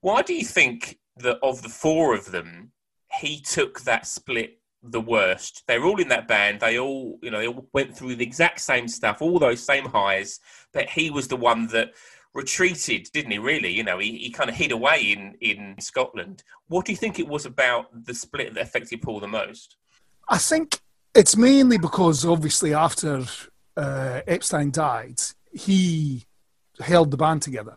Why 0.00 0.22
do 0.22 0.34
you 0.34 0.44
think 0.44 0.98
that 1.18 1.38
of 1.42 1.62
the 1.62 1.68
four 1.68 2.14
of 2.14 2.32
them, 2.32 2.72
he 3.18 3.40
took 3.40 3.80
that 3.82 4.06
split 4.06 4.58
the 4.82 5.00
worst. 5.00 5.64
They 5.66 5.78
were 5.78 5.86
all 5.86 6.00
in 6.00 6.08
that 6.08 6.28
band. 6.28 6.60
They 6.60 6.78
all, 6.78 7.18
you 7.22 7.30
know, 7.30 7.38
they 7.38 7.48
all 7.48 7.68
went 7.72 7.96
through 7.96 8.16
the 8.16 8.24
exact 8.24 8.60
same 8.60 8.88
stuff, 8.88 9.20
all 9.20 9.38
those 9.38 9.62
same 9.62 9.86
highs. 9.86 10.40
But 10.72 10.88
he 10.88 11.10
was 11.10 11.28
the 11.28 11.36
one 11.36 11.66
that 11.68 11.92
retreated, 12.34 13.08
didn't 13.12 13.32
he? 13.32 13.38
Really, 13.38 13.72
you 13.72 13.82
know, 13.82 13.98
he, 13.98 14.16
he 14.18 14.30
kind 14.30 14.48
of 14.48 14.56
hid 14.56 14.72
away 14.72 15.12
in 15.12 15.34
in 15.40 15.74
Scotland. 15.80 16.42
What 16.68 16.86
do 16.86 16.92
you 16.92 16.98
think 16.98 17.18
it 17.18 17.28
was 17.28 17.46
about 17.46 17.86
the 18.04 18.14
split 18.14 18.54
that 18.54 18.62
affected 18.62 19.02
Paul 19.02 19.20
the 19.20 19.28
most? 19.28 19.76
I 20.28 20.38
think 20.38 20.80
it's 21.14 21.36
mainly 21.36 21.78
because 21.78 22.24
obviously 22.24 22.74
after 22.74 23.24
uh, 23.76 24.20
Epstein 24.26 24.70
died, 24.70 25.20
he 25.52 26.24
held 26.80 27.10
the 27.10 27.16
band 27.16 27.42
together. 27.42 27.76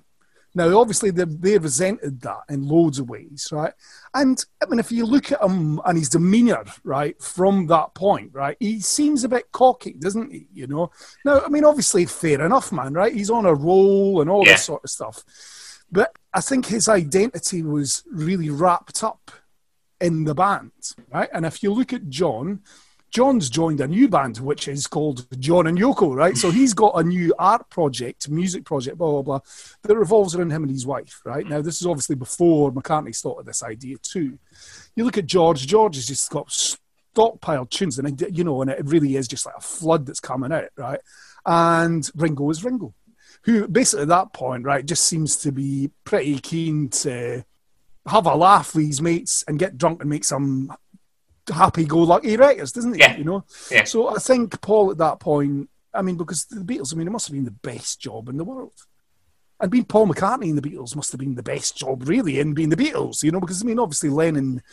Now, 0.53 0.77
obviously, 0.79 1.11
they, 1.11 1.23
they 1.23 1.57
resented 1.57 2.21
that 2.21 2.41
in 2.49 2.67
loads 2.67 2.99
of 2.99 3.09
ways, 3.09 3.47
right? 3.51 3.73
And 4.13 4.43
I 4.61 4.65
mean, 4.65 4.79
if 4.79 4.91
you 4.91 5.05
look 5.05 5.31
at 5.31 5.41
him 5.41 5.79
and 5.85 5.97
his 5.97 6.09
demeanour, 6.09 6.65
right, 6.83 7.21
from 7.21 7.67
that 7.67 7.93
point, 7.93 8.31
right, 8.33 8.57
he 8.59 8.81
seems 8.81 9.23
a 9.23 9.29
bit 9.29 9.51
cocky, 9.51 9.93
doesn't 9.93 10.31
he? 10.31 10.47
You 10.53 10.67
know. 10.67 10.91
Now, 11.23 11.41
I 11.41 11.47
mean, 11.47 11.63
obviously, 11.63 12.05
fair 12.05 12.43
enough, 12.45 12.71
man, 12.71 12.93
right? 12.93 13.13
He's 13.13 13.29
on 13.29 13.45
a 13.45 13.53
roll 13.53 14.21
and 14.21 14.29
all 14.29 14.45
yeah. 14.45 14.53
this 14.53 14.65
sort 14.65 14.83
of 14.83 14.89
stuff. 14.89 15.23
But 15.91 16.15
I 16.33 16.41
think 16.41 16.65
his 16.65 16.87
identity 16.87 17.63
was 17.63 18.03
really 18.09 18.49
wrapped 18.49 19.03
up 19.03 19.31
in 19.99 20.23
the 20.23 20.35
band, 20.35 20.71
right? 21.13 21.29
And 21.31 21.45
if 21.45 21.63
you 21.63 21.73
look 21.73 21.93
at 21.93 22.09
John, 22.09 22.61
John's 23.11 23.49
joined 23.49 23.81
a 23.81 23.87
new 23.87 24.07
band, 24.07 24.37
which 24.37 24.69
is 24.69 24.87
called 24.87 25.27
John 25.37 25.67
and 25.67 25.77
Yoko, 25.77 26.15
right? 26.15 26.37
So 26.37 26.49
he's 26.49 26.73
got 26.73 26.97
a 26.97 27.03
new 27.03 27.33
art 27.37 27.69
project, 27.69 28.29
music 28.29 28.63
project, 28.63 28.97
blah, 28.97 29.11
blah, 29.11 29.21
blah, 29.21 29.39
that 29.81 29.97
revolves 29.97 30.33
around 30.33 30.51
him 30.51 30.63
and 30.63 30.71
his 30.71 30.85
wife, 30.85 31.21
right? 31.25 31.45
Now, 31.45 31.61
this 31.61 31.81
is 31.81 31.87
obviously 31.87 32.15
before 32.15 32.71
McCartney 32.71 33.13
started 33.13 33.45
this 33.45 33.63
idea, 33.63 33.97
too. 33.97 34.39
You 34.95 35.03
look 35.03 35.17
at 35.17 35.25
George, 35.25 35.67
George 35.67 35.95
has 35.95 36.07
just 36.07 36.31
got 36.31 36.47
stockpiled 36.47 37.69
tunes, 37.69 37.99
and, 37.99 38.21
you 38.31 38.45
know, 38.45 38.61
and 38.61 38.71
it 38.71 38.85
really 38.85 39.17
is 39.17 39.27
just 39.27 39.45
like 39.45 39.55
a 39.57 39.61
flood 39.61 40.05
that's 40.05 40.21
coming 40.21 40.53
out, 40.53 40.69
right? 40.77 41.01
And 41.45 42.09
Ringo 42.15 42.49
is 42.49 42.63
Ringo, 42.63 42.93
who 43.43 43.67
basically 43.67 44.03
at 44.03 44.07
that 44.07 44.31
point, 44.31 44.63
right, 44.63 44.85
just 44.85 45.03
seems 45.03 45.35
to 45.37 45.51
be 45.51 45.91
pretty 46.05 46.39
keen 46.39 46.87
to 46.89 47.43
have 48.07 48.25
a 48.25 48.35
laugh 48.35 48.73
with 48.73 48.87
his 48.87 49.01
mates 49.01 49.43
and 49.47 49.59
get 49.59 49.77
drunk 49.77 50.01
and 50.01 50.09
make 50.09 50.23
some 50.23 50.73
happy-go-lucky 51.51 52.37
records, 52.37 52.71
doesn't 52.71 52.93
he? 52.93 52.99
Yeah. 52.99 53.17
You 53.17 53.23
know. 53.23 53.45
Yeah. 53.69 53.83
So 53.83 54.15
I 54.15 54.19
think 54.19 54.59
Paul 54.61 54.91
at 54.91 54.97
that 54.97 55.19
point, 55.19 55.69
I 55.93 56.01
mean, 56.01 56.17
because 56.17 56.45
the 56.45 56.61
Beatles, 56.61 56.93
I 56.93 56.97
mean, 56.97 57.07
it 57.07 57.11
must 57.11 57.27
have 57.27 57.33
been 57.33 57.45
the 57.45 57.51
best 57.51 57.99
job 57.99 58.29
in 58.29 58.37
the 58.37 58.43
world. 58.43 58.73
And 59.59 59.69
being 59.69 59.85
Paul 59.85 60.07
McCartney 60.07 60.49
in 60.49 60.55
the 60.55 60.61
Beatles 60.61 60.95
must 60.95 61.11
have 61.11 61.19
been 61.19 61.35
the 61.35 61.43
best 61.43 61.77
job, 61.77 62.07
really, 62.07 62.39
in 62.39 62.53
being 62.53 62.69
the 62.69 62.75
Beatles, 62.75 63.21
you 63.23 63.31
know, 63.31 63.39
because 63.39 63.61
I 63.61 63.65
mean, 63.65 63.77
obviously 63.77 64.09
Lennon 64.09 64.63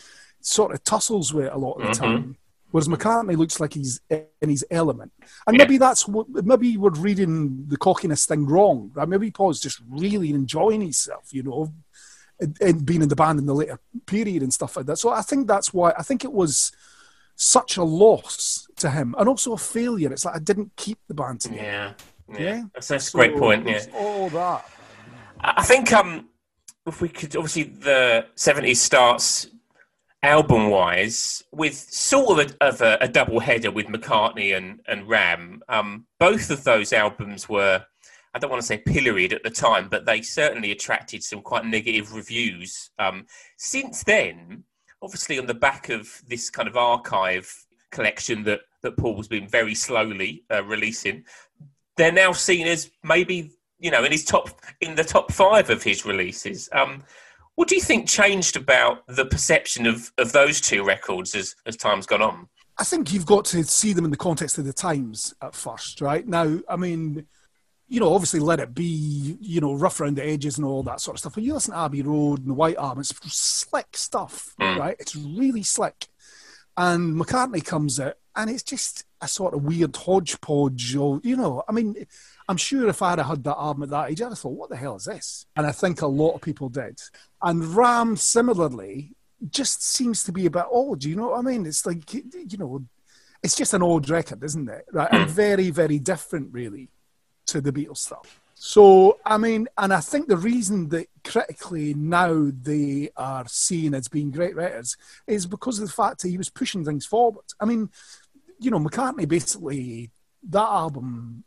sort 0.41 0.73
of 0.73 0.83
tussles 0.83 1.33
with 1.33 1.45
it 1.45 1.53
a 1.53 1.57
lot 1.57 1.73
of 1.73 1.81
the 1.81 1.87
mm-hmm. 1.89 2.03
time. 2.03 2.37
Whereas 2.71 2.87
McCartney 2.87 3.35
looks 3.35 3.59
like 3.59 3.73
he's 3.73 3.99
in 4.09 4.27
his 4.49 4.63
element, 4.69 5.11
and 5.47 5.57
yeah. 5.57 5.63
maybe 5.63 5.79
that's 5.79 6.07
what 6.07 6.29
maybe 6.29 6.77
we're 6.77 6.91
reading 6.91 7.65
the 7.67 7.77
cockiness 7.77 8.27
thing 8.27 8.45
wrong. 8.45 8.91
Right? 8.93 9.09
Maybe 9.09 9.31
Paul's 9.31 9.59
just 9.59 9.81
really 9.89 10.29
enjoying 10.29 10.81
himself, 10.81 11.33
you 11.33 11.41
know, 11.41 11.73
and 12.39 12.85
being 12.85 13.01
in 13.01 13.09
the 13.09 13.15
band 13.15 13.39
in 13.39 13.45
the 13.45 13.53
later 13.53 13.79
period 14.05 14.43
and 14.43 14.53
stuff 14.53 14.77
like 14.77 14.85
that. 14.85 14.97
So 14.97 15.09
I 15.09 15.21
think 15.21 15.47
that's 15.47 15.73
why 15.73 15.93
I 15.97 16.03
think 16.03 16.23
it 16.23 16.31
was 16.31 16.71
such 17.35 17.77
a 17.77 17.83
loss 17.83 18.67
to 18.77 18.89
him 18.89 19.15
and 19.17 19.29
also 19.29 19.53
a 19.53 19.57
failure. 19.57 20.11
It's 20.11 20.25
like 20.25 20.35
I 20.35 20.39
didn't 20.39 20.71
keep 20.75 20.97
the 21.07 21.13
band 21.13 21.41
together. 21.41 21.61
Yeah, 21.61 21.93
yeah, 22.31 22.39
yeah? 22.39 22.63
that's, 22.73 22.87
that's 22.87 23.11
so 23.11 23.19
a 23.19 23.27
great 23.27 23.37
point. 23.37 23.67
Yeah, 23.67 23.85
all 23.93 24.29
that. 24.29 24.65
I 25.41 25.63
think 25.63 25.91
um, 25.93 26.29
if 26.85 27.01
we 27.01 27.09
could, 27.09 27.35
obviously 27.35 27.63
the 27.63 28.25
seventies 28.35 28.81
starts 28.81 29.47
album 30.21 30.69
wise 30.69 31.43
with 31.53 31.75
sort 31.75 32.39
of 32.39 32.51
a, 32.51 32.65
of 32.65 32.81
a, 32.81 32.97
a 32.99 33.07
double 33.07 33.39
header 33.39 33.71
with 33.71 33.87
McCartney 33.87 34.55
and 34.55 34.81
and 34.87 35.07
Ram. 35.07 35.61
Um, 35.69 36.05
both 36.19 36.49
of 36.49 36.63
those 36.63 36.91
albums 36.91 37.47
were 37.47 37.85
I 38.33 38.39
don't 38.39 38.49
want 38.49 38.61
to 38.61 38.67
say 38.67 38.77
pilloried 38.77 39.33
at 39.33 39.43
the 39.43 39.49
time, 39.49 39.87
but 39.89 40.05
they 40.05 40.21
certainly 40.21 40.71
attracted 40.71 41.23
some 41.23 41.41
quite 41.41 41.65
negative 41.65 42.13
reviews. 42.13 42.91
Um, 42.99 43.25
since 43.57 44.03
then, 44.03 44.63
obviously 45.01 45.39
on 45.39 45.47
the 45.47 45.53
back 45.53 45.89
of 45.89 46.21
this 46.27 46.49
kind 46.49 46.67
of 46.67 46.77
archive 46.77 47.51
collection 47.91 48.43
that, 48.43 48.61
that 48.81 48.97
Paul's 48.97 49.27
been 49.27 49.47
very 49.47 49.73
slowly 49.75 50.43
uh, 50.51 50.63
releasing, 50.63 51.23
they're 51.97 52.11
now 52.11 52.31
seen 52.31 52.67
as 52.67 52.91
maybe 53.03 53.51
you 53.79 53.91
know 53.91 54.03
in 54.03 54.11
his 54.11 54.25
top 54.25 54.49
in 54.81 54.95
the 54.95 55.03
top 55.03 55.31
five 55.31 55.69
of 55.69 55.83
his 55.83 56.05
releases. 56.05 56.69
Um, 56.71 57.03
what 57.55 57.67
do 57.67 57.75
you 57.75 57.81
think 57.81 58.07
changed 58.07 58.55
about 58.55 59.05
the 59.07 59.25
perception 59.25 59.85
of, 59.85 60.13
of 60.17 60.31
those 60.31 60.61
two 60.61 60.85
records 60.85 61.35
as, 61.35 61.55
as 61.65 61.75
time's 61.75 62.05
gone 62.05 62.21
on? 62.21 62.47
I 62.77 62.85
think 62.85 63.11
you've 63.11 63.25
got 63.25 63.43
to 63.45 63.65
see 63.65 63.91
them 63.91 64.05
in 64.05 64.11
the 64.11 64.17
context 64.17 64.57
of 64.57 64.63
the 64.63 64.71
times 64.71 65.33
at 65.41 65.53
first, 65.53 65.99
right? 65.99 66.25
Now, 66.25 66.59
I 66.69 66.77
mean, 66.77 67.27
you 67.89 67.99
know, 67.99 68.13
obviously 68.13 68.39
let 68.39 68.59
it 68.59 68.75
be, 68.75 69.35
you 69.41 69.59
know, 69.59 69.73
rough 69.73 69.99
around 69.99 70.15
the 70.15 70.23
edges 70.23 70.57
and 70.57 70.65
all 70.65 70.83
that 70.83 71.01
sort 71.01 71.15
of 71.15 71.19
stuff. 71.19 71.35
When 71.35 71.43
you 71.43 71.55
listen 71.55 71.73
to 71.73 71.79
Abbey 71.79 72.03
Road 72.03 72.39
and 72.39 72.49
the 72.49 72.53
White 72.53 72.77
Album, 72.77 72.99
it's 72.99 73.33
slick 73.33 73.97
stuff, 73.97 74.53
mm. 74.61 74.77
right? 74.77 74.95
It's 74.99 75.15
really 75.15 75.63
slick. 75.63 76.07
And 76.77 77.19
McCartney 77.19 77.65
comes 77.65 77.99
out, 77.99 78.13
and 78.35 78.49
it's 78.49 78.63
just 78.63 79.05
a 79.21 79.27
sort 79.27 79.55
of 79.55 79.63
weird 79.63 79.95
hodgepodge. 79.95 80.95
Of, 80.95 81.25
you 81.25 81.35
know, 81.35 81.63
I 81.67 81.71
mean, 81.71 82.05
I'm 82.47 82.57
sure 82.57 82.87
if 82.87 83.01
I 83.01 83.09
had 83.09 83.19
had 83.19 83.43
that 83.43 83.57
album 83.57 83.83
at 83.83 83.89
that 83.89 84.11
age, 84.11 84.21
I'd 84.21 84.29
have 84.29 84.39
thought, 84.39 84.49
what 84.53 84.69
the 84.69 84.77
hell 84.77 84.95
is 84.95 85.05
this? 85.05 85.47
And 85.55 85.65
I 85.65 85.71
think 85.71 86.01
a 86.01 86.07
lot 86.07 86.35
of 86.35 86.41
people 86.41 86.69
did. 86.69 87.01
And 87.41 87.65
Ram, 87.75 88.15
similarly, 88.15 89.15
just 89.49 89.83
seems 89.83 90.23
to 90.25 90.31
be 90.31 90.45
a 90.45 90.51
bit 90.51 90.65
odd. 90.71 91.03
You 91.03 91.15
know 91.15 91.29
what 91.29 91.39
I 91.39 91.41
mean? 91.41 91.65
It's 91.65 91.85
like, 91.87 92.13
you 92.13 92.57
know, 92.57 92.85
it's 93.41 93.55
just 93.55 93.73
an 93.73 93.81
old 93.81 94.09
record, 94.09 94.43
isn't 94.43 94.69
it? 94.69 94.85
Right? 94.91 95.11
And 95.11 95.27
mm. 95.27 95.31
very, 95.31 95.71
very 95.71 95.97
different, 95.97 96.53
really 96.53 96.89
to 97.51 97.61
the 97.61 97.71
Beatles 97.71 97.97
stuff. 97.97 98.39
So, 98.55 99.19
I 99.25 99.37
mean, 99.37 99.69
and 99.77 99.93
I 99.93 100.01
think 100.01 100.27
the 100.27 100.35
reason 100.35 100.89
that 100.89 101.07
critically 101.23 101.93
now 101.93 102.49
they 102.61 103.09
are 103.15 103.45
seen 103.47 103.93
as 103.93 104.09
being 104.09 104.31
great 104.31 104.53
writers 104.55 104.97
is 105.27 105.45
because 105.45 105.79
of 105.79 105.87
the 105.87 105.93
fact 105.93 106.21
that 106.21 106.29
he 106.29 106.37
was 106.37 106.49
pushing 106.49 106.83
things 106.83 107.05
forward. 107.05 107.45
I 107.59 107.65
mean, 107.65 107.89
you 108.59 108.69
know, 108.69 108.79
McCartney 108.79 109.27
basically 109.27 110.11
that 110.49 110.59
album 110.59 111.45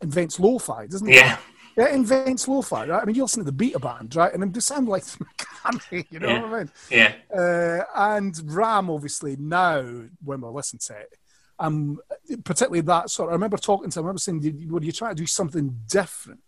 invents 0.00 0.40
lo-fi, 0.40 0.86
doesn't 0.86 1.08
it? 1.08 1.16
Yeah. 1.16 1.36
It 1.76 1.92
invents 1.92 2.46
lo-fi, 2.48 2.86
right? 2.86 3.02
I 3.02 3.04
mean, 3.04 3.16
you 3.16 3.22
listen 3.24 3.40
to 3.40 3.44
the 3.44 3.52
Beta 3.52 3.78
Band, 3.78 4.14
right, 4.16 4.32
and 4.32 4.54
just 4.54 4.68
sound 4.68 4.88
like 4.88 5.02
McCartney, 5.04 6.06
you 6.10 6.18
know 6.20 6.28
Yeah. 6.28 6.42
what 6.42 6.54
I 6.54 6.58
mean? 6.58 6.70
Yeah. 6.90 7.14
Uh, 7.36 7.84
and 7.94 8.40
Ram, 8.54 8.88
obviously, 8.88 9.36
now 9.36 9.82
when 10.24 10.40
we 10.40 10.48
listen 10.48 10.78
to 10.78 10.94
it, 10.94 11.12
um, 11.58 11.98
particularly 12.44 12.80
that 12.82 13.10
sort. 13.10 13.30
I 13.30 13.32
remember 13.32 13.56
talking 13.56 13.90
to 13.90 13.98
him. 13.98 14.04
I 14.04 14.08
remember 14.08 14.18
saying, 14.20 14.42
"You- 14.42 14.72
"Were 14.72 14.82
you 14.82 14.92
trying 14.92 15.14
to 15.14 15.22
do 15.22 15.26
something 15.26 15.80
different 15.88 16.40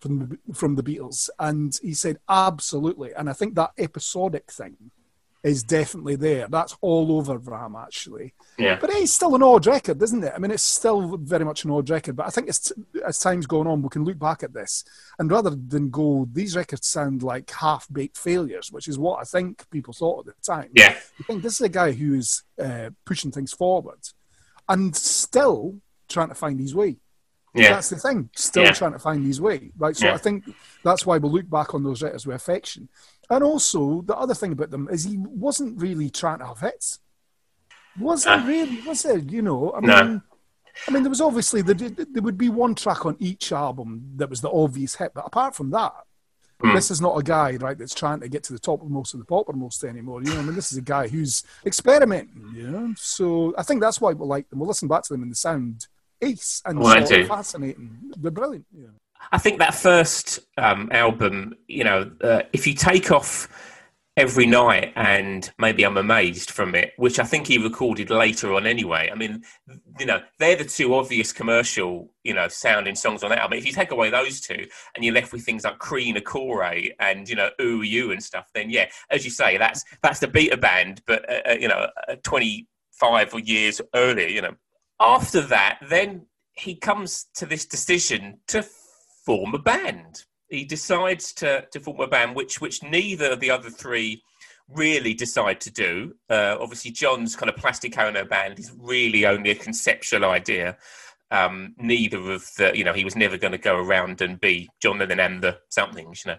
from 0.00 0.18
the, 0.18 0.54
from 0.54 0.74
the 0.76 0.82
Beatles?" 0.82 1.28
And 1.38 1.78
he 1.82 1.94
said, 1.94 2.18
"Absolutely." 2.28 3.12
And 3.14 3.28
I 3.30 3.32
think 3.32 3.54
that 3.54 3.72
episodic 3.78 4.50
thing 4.50 4.90
is 5.44 5.62
definitely 5.62 6.16
there. 6.16 6.48
That's 6.48 6.76
all 6.80 7.16
over 7.16 7.38
Ram, 7.38 7.76
actually. 7.76 8.34
Yeah. 8.58 8.76
But 8.80 8.90
it's 8.90 9.12
still 9.12 9.36
an 9.36 9.42
odd 9.42 9.68
record, 9.68 10.02
isn't 10.02 10.24
it? 10.24 10.32
I 10.34 10.38
mean, 10.38 10.50
it's 10.50 10.64
still 10.64 11.16
very 11.16 11.44
much 11.44 11.64
an 11.64 11.70
odd 11.70 11.88
record. 11.88 12.16
But 12.16 12.26
I 12.26 12.30
think 12.30 12.48
as, 12.48 12.72
as 13.06 13.20
time's 13.20 13.46
going 13.46 13.68
on, 13.68 13.80
we 13.80 13.88
can 13.88 14.04
look 14.04 14.18
back 14.18 14.42
at 14.42 14.52
this 14.52 14.82
and 15.16 15.30
rather 15.30 15.50
than 15.50 15.90
go, 15.90 16.28
these 16.32 16.56
records 16.56 16.88
sound 16.88 17.22
like 17.22 17.48
half 17.52 17.86
baked 17.90 18.18
failures, 18.18 18.72
which 18.72 18.88
is 18.88 18.98
what 18.98 19.20
I 19.20 19.24
think 19.24 19.64
people 19.70 19.94
thought 19.94 20.26
at 20.26 20.34
the 20.34 20.42
time. 20.42 20.70
Yeah. 20.74 20.96
I 21.20 21.22
think 21.22 21.44
this 21.44 21.54
is 21.54 21.60
a 21.60 21.68
guy 21.68 21.92
who's 21.92 22.42
uh, 22.60 22.90
pushing 23.06 23.30
things 23.30 23.52
forward 23.52 24.00
and 24.68 24.94
still 24.94 25.76
trying 26.08 26.28
to 26.28 26.34
find 26.34 26.58
his 26.60 26.74
way. 26.74 26.96
Yeah. 27.54 27.74
That's 27.74 27.90
the 27.90 27.96
thing, 27.96 28.30
still 28.36 28.64
Yeah. 28.64 28.72
trying 28.72 28.92
to 28.92 28.98
find 28.98 29.24
his 29.26 29.40
way. 29.40 29.72
Right. 29.76 29.96
So 29.96 30.06
Yeah. 30.06 30.14
I 30.14 30.18
think 30.18 30.44
that's 30.84 31.04
why 31.06 31.18
we 31.18 31.28
look 31.28 31.48
back 31.50 31.74
on 31.74 31.82
those 31.82 32.02
letters 32.02 32.26
with 32.26 32.36
affection. 32.36 32.88
And 33.30 33.42
also, 33.42 34.02
the 34.02 34.16
other 34.16 34.34
thing 34.34 34.52
about 34.52 34.70
them 34.70 34.88
is 34.90 35.04
he 35.04 35.16
wasn't 35.18 35.80
really 35.80 36.10
trying 36.10 36.38
to 36.38 36.46
have 36.46 36.60
hits. 36.60 36.98
Wasn't 37.98 38.42
Ah. 38.42 38.46
really, 38.46 38.80
was 38.82 39.04
it? 39.04 39.30
You 39.32 39.42
know, 39.42 39.72
I 39.72 39.80
No. 39.80 40.04
mean, 40.04 40.22
I 40.86 40.90
mean, 40.92 41.02
there 41.02 41.10
was 41.10 41.20
obviously 41.20 41.60
there, 41.62 41.74
there 41.74 42.22
would 42.22 42.38
be 42.38 42.48
one 42.48 42.74
track 42.76 43.04
on 43.04 43.16
each 43.18 43.50
album 43.50 44.12
that 44.16 44.30
was 44.30 44.40
the 44.40 44.50
obvious 44.50 44.94
hit, 44.94 45.12
but 45.14 45.26
apart 45.26 45.54
from 45.56 45.70
that, 45.70 45.92
Hmm. 46.60 46.74
this 46.74 46.90
is 46.90 47.00
not 47.00 47.16
a 47.16 47.22
guy 47.22 47.56
right 47.56 47.78
that's 47.78 47.94
trying 47.94 48.18
to 48.20 48.28
get 48.28 48.42
to 48.44 48.52
the 48.52 48.58
top 48.58 48.82
of 48.82 48.90
most 48.90 49.14
of 49.14 49.20
the 49.20 49.26
poppermost 49.26 49.84
anymore. 49.84 50.22
You 50.22 50.34
know, 50.34 50.40
I 50.40 50.42
mean, 50.42 50.54
this 50.56 50.72
is 50.72 50.78
a 50.78 50.82
guy 50.82 51.06
who's 51.06 51.44
experimenting. 51.64 52.52
You 52.54 52.68
know, 52.68 52.94
so 52.96 53.54
I 53.56 53.62
think 53.62 53.80
that's 53.80 54.00
why 54.00 54.12
we 54.12 54.26
like 54.26 54.48
them. 54.50 54.58
We'll 54.58 54.68
listen 54.68 54.88
back 54.88 55.04
to 55.04 55.12
them 55.14 55.22
and 55.22 55.30
they 55.30 55.34
sound 55.36 55.86
ace 56.20 56.60
and 56.64 56.80
Well, 56.80 56.88
I 56.88 57.04
sort 57.04 57.12
of 57.12 57.16
do. 57.18 57.26
fascinating. 57.26 57.90
They're 58.18 58.30
brilliant. 58.32 58.66
Yeah. 58.76 58.88
I 59.30 59.38
think 59.38 59.58
that 59.60 59.74
first 59.74 60.40
um, 60.56 60.88
album, 60.92 61.54
you 61.68 61.84
know, 61.84 62.10
uh, 62.22 62.42
if 62.52 62.66
you 62.66 62.74
take 62.74 63.12
off 63.12 63.48
every 64.18 64.46
night 64.46 64.92
and 64.96 65.48
maybe 65.58 65.84
I'm 65.84 65.96
amazed 65.96 66.50
from 66.50 66.74
it, 66.74 66.92
which 66.96 67.20
I 67.20 67.22
think 67.22 67.46
he 67.46 67.56
recorded 67.56 68.10
later 68.10 68.52
on 68.52 68.66
anyway. 68.66 69.08
I 69.12 69.14
mean, 69.14 69.44
you 70.00 70.06
know, 70.06 70.20
they're 70.40 70.56
the 70.56 70.64
two 70.64 70.92
obvious 70.96 71.32
commercial, 71.32 72.12
you 72.24 72.34
know, 72.34 72.48
sounding 72.48 72.96
songs 72.96 73.22
on 73.22 73.30
that 73.30 73.38
album. 73.38 73.58
If 73.58 73.64
you 73.64 73.70
take 73.70 73.92
away 73.92 74.10
those 74.10 74.40
two 74.40 74.66
and 74.96 75.04
you're 75.04 75.14
left 75.14 75.32
with 75.32 75.44
things 75.44 75.62
like 75.62 75.78
Kreen-Akrore 75.78 76.90
and 76.98 77.28
you 77.28 77.36
know, 77.36 77.50
Ooh 77.60 77.82
You 77.82 78.10
and 78.10 78.20
stuff, 78.20 78.48
then 78.54 78.70
yeah, 78.70 78.88
as 79.08 79.24
you 79.24 79.30
say, 79.30 79.56
that's 79.56 79.84
that's 80.02 80.18
the 80.18 80.26
beta 80.26 80.56
band, 80.56 81.00
but 81.06 81.24
uh, 81.30 81.50
uh, 81.50 81.54
you 81.54 81.68
know, 81.68 81.86
uh, 82.08 82.16
25 82.24 83.34
years 83.44 83.80
earlier, 83.94 84.26
you 84.26 84.42
know. 84.42 84.56
After 84.98 85.40
that, 85.42 85.78
then 85.88 86.26
he 86.54 86.74
comes 86.74 87.26
to 87.34 87.46
this 87.46 87.66
decision 87.66 88.40
to 88.48 88.66
form 89.24 89.54
a 89.54 89.58
band. 89.60 90.24
He 90.48 90.64
decides 90.64 91.32
to, 91.34 91.66
to 91.70 91.80
form 91.80 92.00
a 92.00 92.06
band, 92.06 92.34
which 92.34 92.60
which 92.60 92.82
neither 92.82 93.32
of 93.32 93.40
the 93.40 93.50
other 93.50 93.70
three 93.70 94.22
really 94.68 95.14
decide 95.14 95.60
to 95.62 95.70
do. 95.70 96.14
Uh, 96.28 96.56
obviously, 96.60 96.90
John's 96.90 97.36
kind 97.36 97.50
of 97.50 97.56
Plastic 97.56 97.98
Ono 97.98 98.24
band 98.24 98.58
is 98.58 98.72
really 98.78 99.26
only 99.26 99.50
a 99.50 99.54
conceptual 99.54 100.24
idea. 100.24 100.76
Um, 101.30 101.74
neither 101.78 102.18
of 102.32 102.46
the, 102.56 102.72
you 102.74 102.84
know, 102.84 102.94
he 102.94 103.04
was 103.04 103.16
never 103.16 103.36
going 103.36 103.52
to 103.52 103.58
go 103.58 103.76
around 103.76 104.22
and 104.22 104.40
be 104.40 104.68
John 104.80 104.98
Lennon 104.98 105.20
and 105.20 105.42
the 105.42 105.58
somethings, 105.68 106.24
you 106.24 106.32
know. 106.32 106.38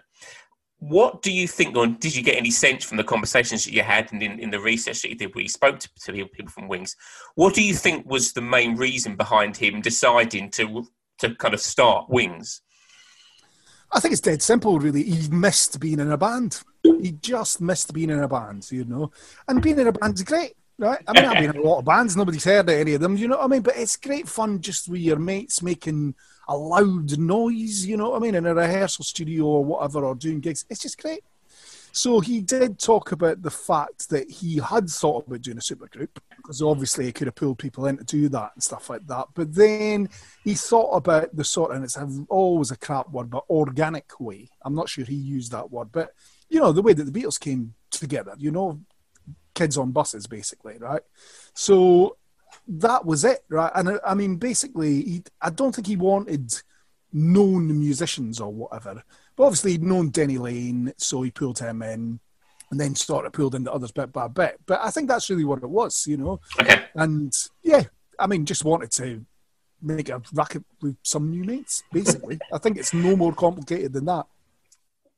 What 0.78 1.22
do 1.22 1.30
you 1.30 1.46
think, 1.46 1.76
or 1.76 1.86
did 1.86 2.16
you 2.16 2.22
get 2.22 2.36
any 2.36 2.50
sense 2.50 2.84
from 2.84 2.96
the 2.96 3.04
conversations 3.04 3.64
that 3.64 3.74
you 3.74 3.82
had 3.82 4.10
and 4.12 4.22
in, 4.22 4.40
in 4.40 4.50
the 4.50 4.58
research 4.58 5.02
that 5.02 5.10
you 5.10 5.14
did 5.14 5.34
where 5.34 5.42
you 5.42 5.48
spoke 5.48 5.78
to, 5.78 5.88
to 6.06 6.12
people- 6.12 6.30
people 6.32 6.50
from 6.50 6.68
Wings? 6.68 6.96
What 7.34 7.54
do 7.54 7.62
you 7.62 7.74
think 7.74 8.06
was 8.06 8.32
the 8.32 8.40
main 8.40 8.76
reason 8.76 9.14
behind 9.14 9.56
him 9.56 9.80
deciding 9.80 10.50
to 10.52 10.86
to 11.18 11.34
kind 11.34 11.52
of 11.52 11.60
start 11.60 12.08
Wings? 12.08 12.62
I 13.92 14.00
think 14.00 14.12
it's 14.12 14.20
dead 14.20 14.42
simple, 14.42 14.78
really. 14.78 15.02
He 15.02 15.28
missed 15.30 15.80
being 15.80 15.98
in 15.98 16.12
a 16.12 16.16
band. 16.16 16.62
He 16.82 17.12
just 17.12 17.60
missed 17.60 17.92
being 17.92 18.10
in 18.10 18.22
a 18.22 18.28
band, 18.28 18.70
you 18.70 18.84
know. 18.84 19.10
And 19.48 19.62
being 19.62 19.78
in 19.78 19.88
a 19.88 19.92
band's 19.92 20.22
great, 20.22 20.54
right? 20.78 21.02
I 21.06 21.12
mean, 21.12 21.24
I've 21.24 21.40
been 21.40 21.56
in 21.56 21.62
a 21.62 21.68
lot 21.68 21.80
of 21.80 21.84
bands, 21.84 22.16
nobody's 22.16 22.44
heard 22.44 22.68
of 22.68 22.74
any 22.74 22.94
of 22.94 23.00
them, 23.00 23.16
you 23.16 23.28
know 23.28 23.36
what 23.38 23.44
I 23.44 23.48
mean? 23.48 23.62
But 23.62 23.76
it's 23.76 23.96
great 23.96 24.28
fun 24.28 24.60
just 24.60 24.88
with 24.88 25.00
your 25.00 25.18
mates 25.18 25.62
making 25.62 26.14
a 26.48 26.56
loud 26.56 27.18
noise, 27.18 27.84
you 27.86 27.96
know 27.96 28.10
what 28.10 28.16
I 28.16 28.20
mean, 28.20 28.34
in 28.34 28.46
a 28.46 28.54
rehearsal 28.54 29.04
studio 29.04 29.44
or 29.44 29.64
whatever, 29.64 30.04
or 30.04 30.14
doing 30.14 30.40
gigs. 30.40 30.64
It's 30.70 30.80
just 30.80 31.00
great. 31.00 31.22
So 31.92 32.20
he 32.20 32.40
did 32.40 32.78
talk 32.78 33.12
about 33.12 33.42
the 33.42 33.50
fact 33.50 34.08
that 34.10 34.30
he 34.30 34.58
had 34.58 34.88
thought 34.88 35.26
about 35.26 35.42
doing 35.42 35.58
a 35.58 35.60
supergroup 35.60 36.16
because 36.36 36.62
obviously 36.62 37.06
he 37.06 37.12
could 37.12 37.26
have 37.26 37.34
pulled 37.34 37.58
people 37.58 37.86
in 37.86 37.96
to 37.96 38.04
do 38.04 38.28
that 38.28 38.52
and 38.54 38.62
stuff 38.62 38.88
like 38.88 39.06
that. 39.08 39.26
But 39.34 39.54
then 39.54 40.08
he 40.44 40.54
thought 40.54 40.92
about 40.92 41.34
the 41.34 41.44
sort, 41.44 41.72
and 41.72 41.84
it's 41.84 41.98
always 42.28 42.70
a 42.70 42.76
crap 42.76 43.10
word, 43.10 43.30
but 43.30 43.44
organic 43.50 44.20
way. 44.20 44.48
I'm 44.62 44.74
not 44.74 44.88
sure 44.88 45.04
he 45.04 45.14
used 45.14 45.52
that 45.52 45.70
word, 45.70 45.90
but 45.92 46.14
you 46.48 46.60
know 46.60 46.72
the 46.72 46.82
way 46.82 46.92
that 46.92 47.04
the 47.04 47.20
Beatles 47.20 47.40
came 47.40 47.74
together. 47.90 48.34
You 48.38 48.50
know, 48.50 48.80
kids 49.54 49.76
on 49.76 49.92
buses, 49.92 50.26
basically, 50.26 50.78
right? 50.78 51.02
So 51.54 52.16
that 52.66 53.04
was 53.04 53.24
it, 53.24 53.44
right? 53.48 53.70
And 53.74 54.00
I, 54.06 54.14
mean, 54.14 54.36
basically, 54.36 55.02
he, 55.02 55.22
I 55.40 55.50
don't 55.50 55.74
think 55.74 55.86
he 55.86 55.96
wanted 55.96 56.52
known 57.12 57.78
musicians 57.78 58.40
or 58.40 58.52
whatever. 58.52 59.02
But 59.40 59.46
obviously, 59.46 59.70
he'd 59.70 59.82
known 59.82 60.10
Denny 60.10 60.36
Laine, 60.36 60.92
so 60.98 61.22
he 61.22 61.30
pulled 61.30 61.58
him 61.60 61.80
in, 61.80 62.20
and 62.70 62.78
then 62.78 62.94
sort 62.94 63.24
of 63.24 63.32
pulled 63.32 63.54
in 63.54 63.64
the 63.64 63.72
others 63.72 63.90
bit 63.90 64.12
by 64.12 64.28
bit. 64.28 64.60
But 64.66 64.80
I 64.82 64.90
think 64.90 65.08
that's 65.08 65.30
really 65.30 65.46
what 65.46 65.62
it 65.62 65.70
was, 65.70 66.06
you 66.06 66.18
know. 66.18 66.40
Okay. 66.60 66.84
And 66.94 67.32
yeah, 67.62 67.84
I 68.18 68.26
mean, 68.26 68.44
just 68.44 68.66
wanted 68.66 68.90
to 68.90 69.24
make 69.80 70.10
a 70.10 70.20
racket 70.34 70.62
with 70.82 70.98
some 71.02 71.30
new 71.30 71.42
mates, 71.44 71.82
basically. 71.90 72.38
I 72.52 72.58
think 72.58 72.76
it's 72.76 72.92
no 72.92 73.16
more 73.16 73.32
complicated 73.32 73.94
than 73.94 74.04
that. 74.04 74.26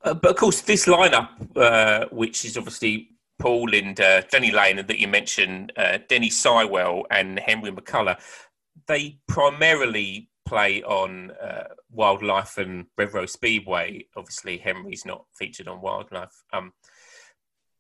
Uh, 0.05 0.15
but 0.15 0.31
of 0.31 0.37
course, 0.37 0.61
this 0.61 0.87
lineup, 0.87 1.29
uh, 1.57 2.07
which 2.13 2.45
is 2.45 2.57
obviously 2.57 3.09
Paul 3.41 3.75
and 3.75 4.01
uh, 4.01 4.21
Denny 4.31 4.53
Laine, 4.53 4.79
and 4.79 4.87
that 4.87 5.01
you 5.01 5.09
mentioned, 5.09 5.73
uh, 5.77 5.99
Denny 6.09 6.31
Seiwell 6.31 7.03
and 7.11 7.41
Henry 7.41 7.73
McCullough, 7.73 8.21
they 8.87 9.19
primarily 9.27 10.29
play 10.45 10.83
on 10.83 11.31
uh, 11.33 11.65
Wildlife 11.91 12.59
and 12.59 12.87
Red 12.97 13.15
Rose 13.15 13.33
Speedway. 13.33 14.07
Obviously, 14.17 14.59
Henry's 14.59 15.07
not 15.07 15.25
featured 15.35 15.69
on 15.69 15.81
Wildlife. 15.81 16.45
Um, 16.53 16.73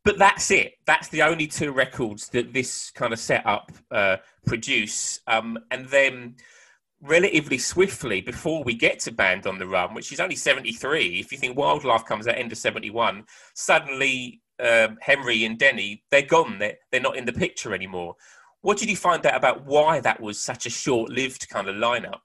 but 0.04 0.18
that's 0.18 0.50
it. 0.50 0.74
That's 0.86 1.08
the 1.08 1.22
only 1.22 1.46
two 1.46 1.72
records 1.72 2.28
that 2.30 2.52
this 2.52 2.90
kind 2.90 3.12
of 3.12 3.18
setup 3.18 3.70
uh, 3.90 4.16
produce. 4.46 5.20
Um, 5.26 5.58
and 5.70 5.86
then 5.86 6.36
relatively 7.02 7.58
swiftly 7.58 8.20
before 8.20 8.62
we 8.62 8.74
get 8.74 9.00
to 9.00 9.12
Band 9.12 9.46
on 9.46 9.58
the 9.58 9.66
Run, 9.66 9.94
which 9.94 10.12
is 10.12 10.20
only 10.20 10.36
73. 10.36 11.20
If 11.20 11.32
you 11.32 11.38
think 11.38 11.56
Wildlife 11.56 12.04
comes 12.04 12.26
at 12.26 12.38
end 12.38 12.52
of 12.52 12.58
71, 12.58 13.24
suddenly 13.54 14.40
um, 14.60 14.98
Henry 15.00 15.44
and 15.44 15.58
Denny, 15.58 16.04
they're 16.10 16.22
gone. 16.22 16.58
They're, 16.58 16.78
they're 16.90 17.00
not 17.00 17.16
in 17.16 17.24
the 17.24 17.32
picture 17.32 17.74
anymore. 17.74 18.14
What 18.60 18.78
did 18.78 18.88
you 18.88 18.96
find 18.96 19.24
out 19.26 19.34
about 19.34 19.64
why 19.66 20.00
that 20.00 20.20
was 20.20 20.40
such 20.40 20.66
a 20.66 20.70
short 20.70 21.10
lived 21.10 21.48
kind 21.48 21.68
of 21.68 21.76
lineup? 21.76 22.20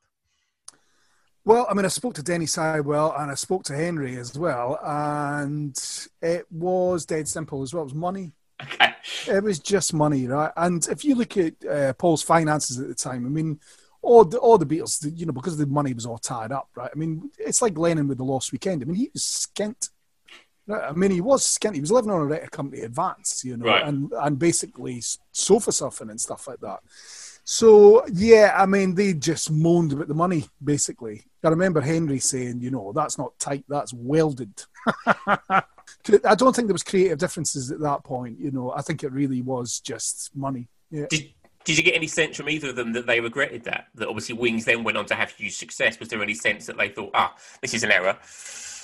Well, 1.47 1.65
I 1.69 1.73
mean, 1.75 1.85
I 1.85 1.87
spoke 1.87 2.13
to 2.15 2.21
Denny 2.23 2.45
Seiwell 2.45 3.17
and 3.17 3.31
I 3.31 3.35
spoke 3.35 3.63
to 3.63 3.73
Henry 3.73 4.17
as 4.17 4.37
well, 4.37 4.77
and 4.83 5.73
it 6.21 6.45
was 6.51 7.05
dead 7.05 7.25
simple 7.25 7.63
as 7.63 7.73
well. 7.73 7.83
It 7.83 7.85
was 7.85 7.93
money. 7.95 8.33
Okay. 8.61 8.93
It 9.29 9.41
was 9.41 9.57
just 9.57 9.93
money, 9.93 10.27
right? 10.27 10.51
And 10.57 10.85
if 10.89 11.05
you 11.05 11.15
look 11.15 11.37
at 11.37 11.53
uh, 11.65 11.93
Paul's 11.93 12.21
finances 12.21 12.77
at 12.81 12.89
the 12.89 12.93
time, 12.93 13.25
I 13.25 13.29
mean, 13.29 13.61
all 14.01 14.25
the, 14.25 14.37
all 14.39 14.57
the 14.57 14.65
Beatles, 14.65 15.09
you 15.17 15.25
know, 15.25 15.31
because 15.31 15.55
the 15.55 15.65
money 15.65 15.93
was 15.93 16.05
all 16.05 16.17
tied 16.17 16.51
up, 16.51 16.67
right? 16.75 16.91
I 16.93 16.97
mean, 16.97 17.31
it's 17.37 17.61
like 17.61 17.77
Lennon 17.77 18.09
with 18.09 18.17
the 18.17 18.25
Lost 18.25 18.51
Weekend. 18.51 18.81
I 18.81 18.85
mean, 18.85 18.95
he 18.95 19.09
was 19.13 19.23
skint. 19.23 19.89
Right? 20.67 20.83
I 20.83 20.91
mean, 20.91 21.11
he 21.11 21.21
was 21.21 21.45
skint. 21.45 21.75
He 21.75 21.79
was 21.81 21.93
living 21.93 22.11
on 22.11 22.19
a 22.19 22.25
record 22.25 22.51
company 22.51 22.81
advance, 22.81 23.45
you 23.45 23.55
know, 23.55 23.67
Right. 23.67 23.83
and 23.87 24.11
and 24.11 24.37
basically 24.37 25.01
sofa 25.31 25.71
surfing 25.71 26.09
and 26.09 26.19
stuff 26.19 26.45
like 26.45 26.59
that. 26.59 26.81
So 27.49 28.05
yeah, 28.11 28.53
I 28.57 28.65
mean, 28.65 28.93
they 28.93 29.13
just 29.13 29.49
moaned 29.49 29.93
about 29.93 30.09
the 30.09 30.13
money, 30.13 30.49
basically. 30.61 31.23
I 31.45 31.47
remember 31.47 31.79
Henry 31.79 32.19
saying, 32.19 32.59
you 32.59 32.71
know, 32.71 32.91
that's 32.93 33.17
not 33.17 33.39
tight, 33.39 33.63
that's 33.69 33.93
welded. 33.93 34.51
I 35.15 36.35
don't 36.35 36.53
think 36.53 36.67
there 36.67 36.73
was 36.73 36.83
creative 36.83 37.19
differences 37.19 37.71
at 37.71 37.79
that 37.79 38.03
point. 38.03 38.37
You 38.37 38.51
know, 38.51 38.73
I 38.73 38.81
think 38.81 39.01
it 39.01 39.13
really 39.13 39.41
was 39.41 39.79
just 39.79 40.35
money. 40.35 40.67
Yeah. 40.91 41.05
Did, 41.09 41.33
Did 41.67 41.77
you 41.77 41.83
get 41.83 41.95
any 41.95 42.07
sense 42.07 42.37
from 42.37 42.47
either 42.47 42.69
of 42.69 42.77
them 42.77 42.93
that 42.93 43.07
they 43.07 43.19
regretted 43.19 43.65
that? 43.65 43.87
That 43.95 44.07
obviously 44.07 44.35
Wings 44.35 44.63
then 44.63 44.85
went 44.85 44.97
on 44.97 45.05
to 45.07 45.15
have 45.15 45.31
huge 45.31 45.57
success. 45.57 45.99
Was 45.99 46.07
there 46.07 46.23
any 46.23 46.33
sense 46.33 46.65
that 46.65 46.77
they 46.77 46.87
thought, 46.87 47.11
ah, 47.13 47.35
this 47.61 47.73
is 47.73 47.83
an 47.83 47.91
error? 47.91 48.17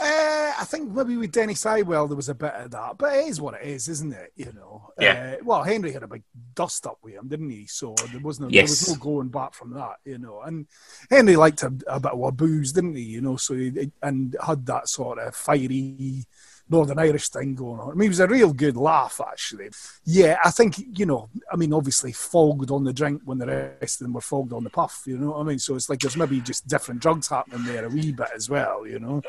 Uh, 0.01 0.51
I 0.59 0.65
think 0.65 0.91
maybe 0.91 1.15
with 1.15 1.31
Denny 1.31 1.53
Seiwell 1.53 2.09
there 2.09 2.17
was 2.17 2.27
a 2.27 2.35
bit 2.35 2.53
of 2.55 2.71
that, 2.71 2.97
but 2.97 3.15
it 3.15 3.27
is 3.29 3.39
what 3.39 3.53
it 3.53 3.61
is, 3.65 3.87
isn't 3.87 4.11
it? 4.11 4.33
You 4.35 4.51
know. 4.51 4.91
Yeah. 4.99 5.37
Uh, 5.39 5.43
well, 5.45 5.63
Henry 5.63 5.93
had 5.93 6.03
a 6.03 6.09
big 6.09 6.23
dust 6.55 6.85
up 6.85 6.97
with 7.01 7.13
him, 7.13 7.29
didn't 7.29 7.51
he? 7.51 7.67
So 7.67 7.95
there 8.11 8.19
was 8.19 8.41
no 8.41 8.49
Yes. 8.49 8.85
there 8.85 8.91
was 8.91 8.99
no 8.99 9.01
going 9.01 9.29
back 9.29 9.53
from 9.53 9.73
that, 9.75 9.99
you 10.03 10.17
know. 10.17 10.41
And 10.41 10.67
Henry 11.09 11.37
liked 11.37 11.63
a, 11.63 11.67
a 11.87 12.01
bit 12.01 12.11
of 12.11 12.21
a 12.21 12.31
booze, 12.33 12.73
didn't 12.73 12.95
he? 12.95 13.03
You 13.03 13.21
know, 13.21 13.37
so 13.37 13.53
he 13.53 13.91
and 14.01 14.35
had 14.45 14.65
that 14.65 14.89
sort 14.89 15.19
of 15.19 15.33
fiery 15.37 16.25
Northern 16.69 16.97
Irish 16.97 17.29
thing 17.29 17.55
going 17.55 17.79
on. 17.79 17.91
I 17.91 17.93
mean, 17.93 18.05
it 18.05 18.09
was 18.09 18.19
a 18.19 18.27
real 18.27 18.53
good 18.53 18.77
laugh, 18.77 19.19
actually. 19.25 19.69
Yeah, 20.05 20.37
I 20.43 20.49
think 20.49 20.75
you 20.97 21.05
know. 21.05 21.29
I 21.51 21.55
mean, 21.55 21.73
obviously 21.73 22.11
fogged 22.13 22.71
on 22.71 22.83
the 22.83 22.93
drink 22.93 23.21
when 23.25 23.37
the 23.37 23.75
rest 23.81 24.01
of 24.01 24.05
them 24.05 24.13
were 24.13 24.21
fogged 24.21 24.53
on 24.53 24.63
the 24.63 24.69
puff. 24.69 25.03
You 25.05 25.17
know 25.17 25.31
what 25.31 25.39
I 25.41 25.43
mean? 25.43 25.59
So 25.59 25.75
it's 25.75 25.89
like 25.89 25.99
there's 25.99 26.17
maybe 26.17 26.39
just 26.41 26.67
different 26.67 27.01
drugs 27.01 27.27
happening 27.27 27.65
there 27.65 27.85
a 27.85 27.89
wee 27.89 28.11
bit 28.11 28.29
as 28.35 28.49
well. 28.49 28.87
You 28.87 28.99
know. 28.99 29.21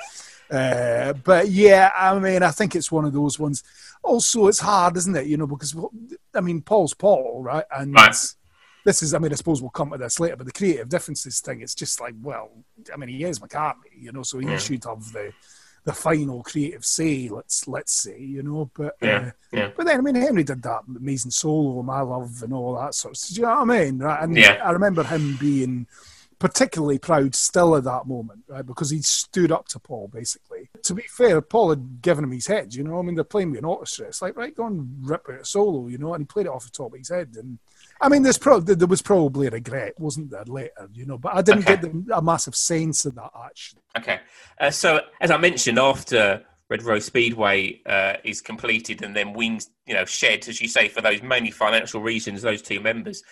Uh, 0.51 1.13
but 1.15 1.49
yeah, 1.49 1.91
I 1.99 2.19
mean, 2.19 2.43
I 2.43 2.51
think 2.51 2.77
it's 2.77 2.93
one 2.93 3.05
of 3.05 3.13
those 3.13 3.39
ones. 3.39 3.63
Also, 4.03 4.47
it's 4.47 4.61
hard, 4.61 4.97
isn't 4.97 5.17
it? 5.17 5.27
You 5.27 5.37
know, 5.37 5.47
because 5.47 5.75
I 6.35 6.41
mean, 6.41 6.61
Paul's 6.63 6.95
Paul, 6.95 7.43
right? 7.43 7.65
And 7.75 7.95
Right. 7.95 8.17
this 8.85 9.03
is, 9.03 9.15
I 9.15 9.19
mean, 9.19 9.33
I 9.33 9.37
suppose 9.37 9.63
we'll 9.63 9.71
come 9.71 9.91
to 9.91 9.99
this 9.99 10.21
later, 10.21 10.37
but 10.37 10.47
the 10.47 10.53
creative 10.53 10.91
differences 10.91 11.41
thing, 11.41 11.63
it's 11.63 11.75
just 11.75 12.01
like, 12.01 12.15
well, 12.23 12.51
I 12.93 12.97
mean, 12.97 13.09
he 13.09 13.25
is 13.25 13.39
McCartney, 13.39 13.97
you 13.99 14.13
know, 14.13 14.23
so 14.23 14.39
he 14.39 14.49
Yeah. 14.49 14.59
should 14.59 14.85
have 14.85 15.11
the 15.13 15.33
the 15.85 15.93
final 15.93 16.43
creative 16.43 16.85
say. 16.85 17.29
Let's 17.29 17.69
let's 17.69 17.93
say, 17.93 18.19
you 18.21 18.43
know, 18.43 18.71
but 18.75 18.97
Yeah, 19.03 19.17
uh, 19.19 19.31
yeah. 19.53 19.71
but 19.77 19.87
then 19.87 19.99
I 19.99 20.03
mean, 20.03 20.15
Henry 20.15 20.45
did 20.45 20.63
that 20.63 20.83
amazing 20.89 21.31
solo, 21.31 21.83
My 21.83 22.01
Love, 22.01 22.43
and 22.43 22.53
all 22.53 22.75
that 22.77 22.95
sort 22.95 23.17
of. 23.17 23.23
Do 23.29 23.35
you 23.35 23.43
know 23.43 23.49
what 23.61 23.71
I 23.71 23.85
mean? 23.85 23.99
Right? 23.99 24.23
And 24.23 24.37
Yeah. 24.37 24.61
I 24.65 24.71
remember 24.71 25.03
him 25.05 25.37
being 25.39 25.87
particularly 26.39 26.99
proud 26.99 27.35
still 27.35 27.77
at 27.77 27.85
that 27.85 28.07
moment, 28.07 28.41
right? 28.49 28.67
Because 28.67 28.91
he 28.91 29.01
stood 29.03 29.53
up 29.53 29.69
to 29.69 29.79
Paul 29.79 30.09
basically. 30.13 30.69
To 30.83 30.95
be 30.95 31.03
fair, 31.03 31.41
Paul 31.41 31.71
had 31.71 32.03
given 32.03 32.25
him 32.25 32.33
his 32.33 32.47
head, 32.47 32.75
you 32.75 32.83
know. 32.85 32.99
I 32.99 33.03
mean, 33.03 33.15
they're 33.15 33.25
playing 33.25 33.51
with 33.51 33.61
an 33.61 33.65
orchestra. 33.65 34.07
It's 34.09 34.21
like, 34.21 34.37
right, 34.37 34.55
go 34.55 34.67
and 34.67 34.89
rip 35.03 35.27
out 35.31 35.41
a 35.41 35.45
solo, 35.45 35.87
you 35.87 35.97
know, 35.99 36.13
and 36.13 36.23
he 36.23 36.27
played 36.27 36.47
it 36.47 36.53
off 36.53 36.65
the 36.65 36.71
top 36.71 36.93
of 36.93 36.99
his 36.99 37.09
head. 37.09 37.37
And 37.39 37.59
I 38.05 38.09
mean, 38.11 38.23
there's 38.23 38.39
pro- 38.39 38.61
there 38.61 38.87
was 38.87 39.01
probably 39.01 39.47
a 39.47 39.51
regret, 39.51 39.95
wasn't 39.99 40.31
there, 40.31 40.45
later, 40.45 40.89
you 40.93 41.07
know, 41.07 41.17
but 41.17 41.35
I 41.35 41.41
didn't 41.41 41.67
Okay. 41.67 41.77
get 41.77 41.83
the, 41.83 42.17
a 42.17 42.23
massive 42.23 42.55
sense 42.55 43.07
of 43.07 43.15
that 43.15 43.31
actually. 43.47 43.83
Okay. 43.97 44.21
Uh, 44.61 44.71
so, 44.71 45.01
as 45.21 45.31
I 45.31 45.39
mentioned, 45.39 45.79
after 45.79 46.45
Red 46.69 46.83
Rose 46.83 47.07
Speedway 47.07 47.81
uh, 47.87 48.15
is 48.23 48.43
completed 48.43 49.03
and 49.03 49.17
then 49.17 49.33
Wings, 49.33 49.71
you 49.87 49.95
know, 49.95 50.05
shed, 50.05 50.47
as 50.49 50.61
you 50.61 50.69
say, 50.69 50.89
for 50.89 51.01
those 51.01 51.23
mainly 51.23 51.51
financial 51.51 52.03
reasons, 52.03 52.43
those 52.43 52.63
two 52.63 52.81
members, 52.81 53.23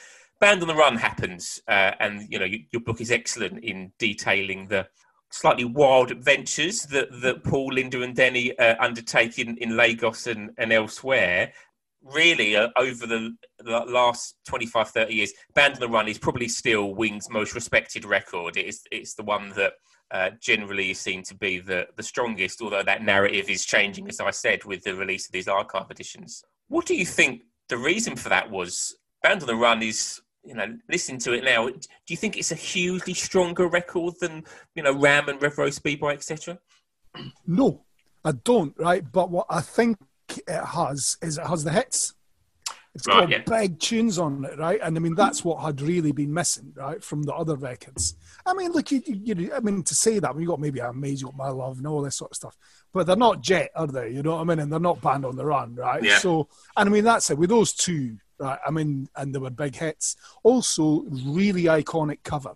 Band 0.41 0.63
on 0.63 0.69
the 0.69 0.75
Run 0.75 0.97
happens. 0.97 1.61
Uh, 1.69 1.93
and, 2.01 2.27
you 2.31 2.39
know, 2.39 2.45
you, 2.47 2.61
your 2.73 2.81
book 2.81 3.01
is 3.01 3.11
excellent 3.11 3.63
in 3.63 3.93
detailing 3.99 4.69
the 4.69 4.89
slightly 5.31 5.65
wild 5.65 6.11
adventures 6.11 6.83
that, 6.85 7.09
that 7.23 7.45
Paul, 7.45 7.73
Linda, 7.75 8.03
and 8.03 8.17
Denny 8.17 8.57
uh, 8.59 8.75
undertake 8.81 9.39
in, 9.39 9.57
in 9.59 9.77
Lagos 9.77 10.27
and, 10.27 10.51
and 10.59 10.73
elsewhere. 10.73 11.53
Really, 12.03 12.57
uh, 12.57 12.69
over 12.77 13.07
the, 13.07 13.37
the 13.59 13.81
last 13.81 14.37
25, 14.47 14.89
30 14.89 15.15
years, 15.15 15.33
Band 15.55 15.75
on 15.75 15.81
the 15.81 15.89
Run 15.89 16.09
is 16.09 16.19
probably 16.19 16.49
still 16.49 16.95
Wings' 16.95 17.31
most 17.31 17.55
respected 17.55 18.05
record. 18.05 18.57
It 18.57 18.67
is, 18.67 18.83
it's 18.91 19.15
the 19.15 19.23
one 19.23 19.51
that 19.51 19.75
uh, 20.11 20.31
generally 20.41 20.91
is 20.91 21.01
seen 21.01 21.23
to 21.25 21.35
be 21.35 21.59
the, 21.59 21.87
the 21.97 22.03
strongest, 22.03 22.61
although 22.61 22.83
that 22.83 23.03
narrative 23.03 23.49
is 23.49 23.65
changing, 23.65 24.09
as 24.09 24.21
I 24.21 24.31
said, 24.31 24.65
with 24.65 24.83
the 24.83 24.95
release 24.95 25.27
of 25.27 25.33
these 25.33 25.49
archive 25.49 25.91
editions. 25.91 26.43
What 26.69 26.87
do 26.87 26.95
you 26.95 27.07
think 27.07 27.43
the 27.69 27.79
reason 27.79 28.17
for 28.17 28.29
that 28.29 28.51
was? 28.51 28.97
Band 29.23 29.43
on 29.43 29.47
the 29.47 29.55
Run 29.55 29.83
is, 29.83 30.21
you 30.45 30.55
know, 30.55 30.77
listening 30.91 31.21
to 31.21 31.33
it 31.33 31.45
now, 31.45 31.69
do 31.69 31.79
you 32.09 32.17
think 32.17 32.37
it's 32.37 32.51
a 32.51 32.57
hugely 32.57 33.15
stronger 33.15 33.69
record 33.69 34.15
than, 34.21 34.43
you 34.75 34.83
know, 34.83 34.93
Ram 34.93 35.29
and 35.29 35.41
Rev 35.41 35.73
Speedway, 35.73 36.15
etc.? 36.15 36.59
No, 37.47 37.85
I 38.25 38.33
don't, 38.33 38.75
right? 38.79 39.05
But 39.11 39.31
what 39.31 39.47
I 39.49 39.61
think 39.61 39.99
it 40.39 40.65
has 40.65 41.17
is 41.23 41.39
it 41.39 41.47
has 41.47 41.65
the 41.65 41.73
hits. 41.73 42.15
It's 42.95 43.07
Right, 43.07 43.21
got 43.21 43.31
yeah. 43.31 43.39
big 43.47 43.79
tunes 43.79 44.19
on 44.19 44.45
it, 44.45 44.59
right? 44.59 44.79
And 44.83 44.97
I 44.97 45.01
mean, 45.01 45.15
that's 45.15 45.43
what 45.43 45.63
had 45.63 45.81
really 45.81 46.13
been 46.13 46.33
missing, 46.33 46.75
right, 46.77 47.03
from 47.03 47.23
the 47.23 47.33
other 47.33 47.57
records. 47.57 48.17
I 48.45 48.53
mean, 48.53 48.73
look, 48.73 48.91
you, 48.91 49.03
you, 49.07 49.35
you 49.35 49.55
I 49.55 49.61
mean, 49.61 49.83
to 49.85 49.95
say 49.95 50.19
that, 50.19 50.37
we 50.37 50.45
got 50.45 50.61
maybe 50.61 50.81
Amaze, 50.81 51.23
you 51.23 51.29
got 51.29 51.37
My 51.37 51.49
Love, 51.49 51.79
and 51.79 51.87
all 51.87 52.03
this 52.03 52.17
sort 52.17 52.33
of 52.33 52.37
stuff, 52.37 52.57
but 52.93 53.07
they're 53.07 53.17
not 53.17 53.41
Jet, 53.41 53.71
are 53.75 53.87
they? 53.87 54.11
You 54.11 54.23
know 54.23 54.33
what 54.33 54.43
I 54.43 54.45
mean? 54.45 54.59
And 54.59 54.71
they're 54.71 54.79
not 54.79 55.01
Band 55.01 55.25
on 55.25 55.37
the 55.37 55.47
Run, 55.47 55.75
right? 55.75 56.03
Yeah. 56.03 56.19
So, 56.19 56.49
and 56.77 56.87
I 56.87 56.93
mean, 56.93 57.05
that's 57.05 57.31
it 57.31 57.39
with 57.39 57.49
those 57.49 57.73
two, 57.73 58.19
right? 58.39 58.59
I 58.67 58.71
mean, 58.71 59.09
and 59.17 59.35
they 59.35 59.39
were 59.39 59.51
big 59.51 59.75
hits. 59.75 60.17
Also, 60.43 61.05
really 61.09 61.65
iconic 61.65 62.19
cover, 62.25 62.53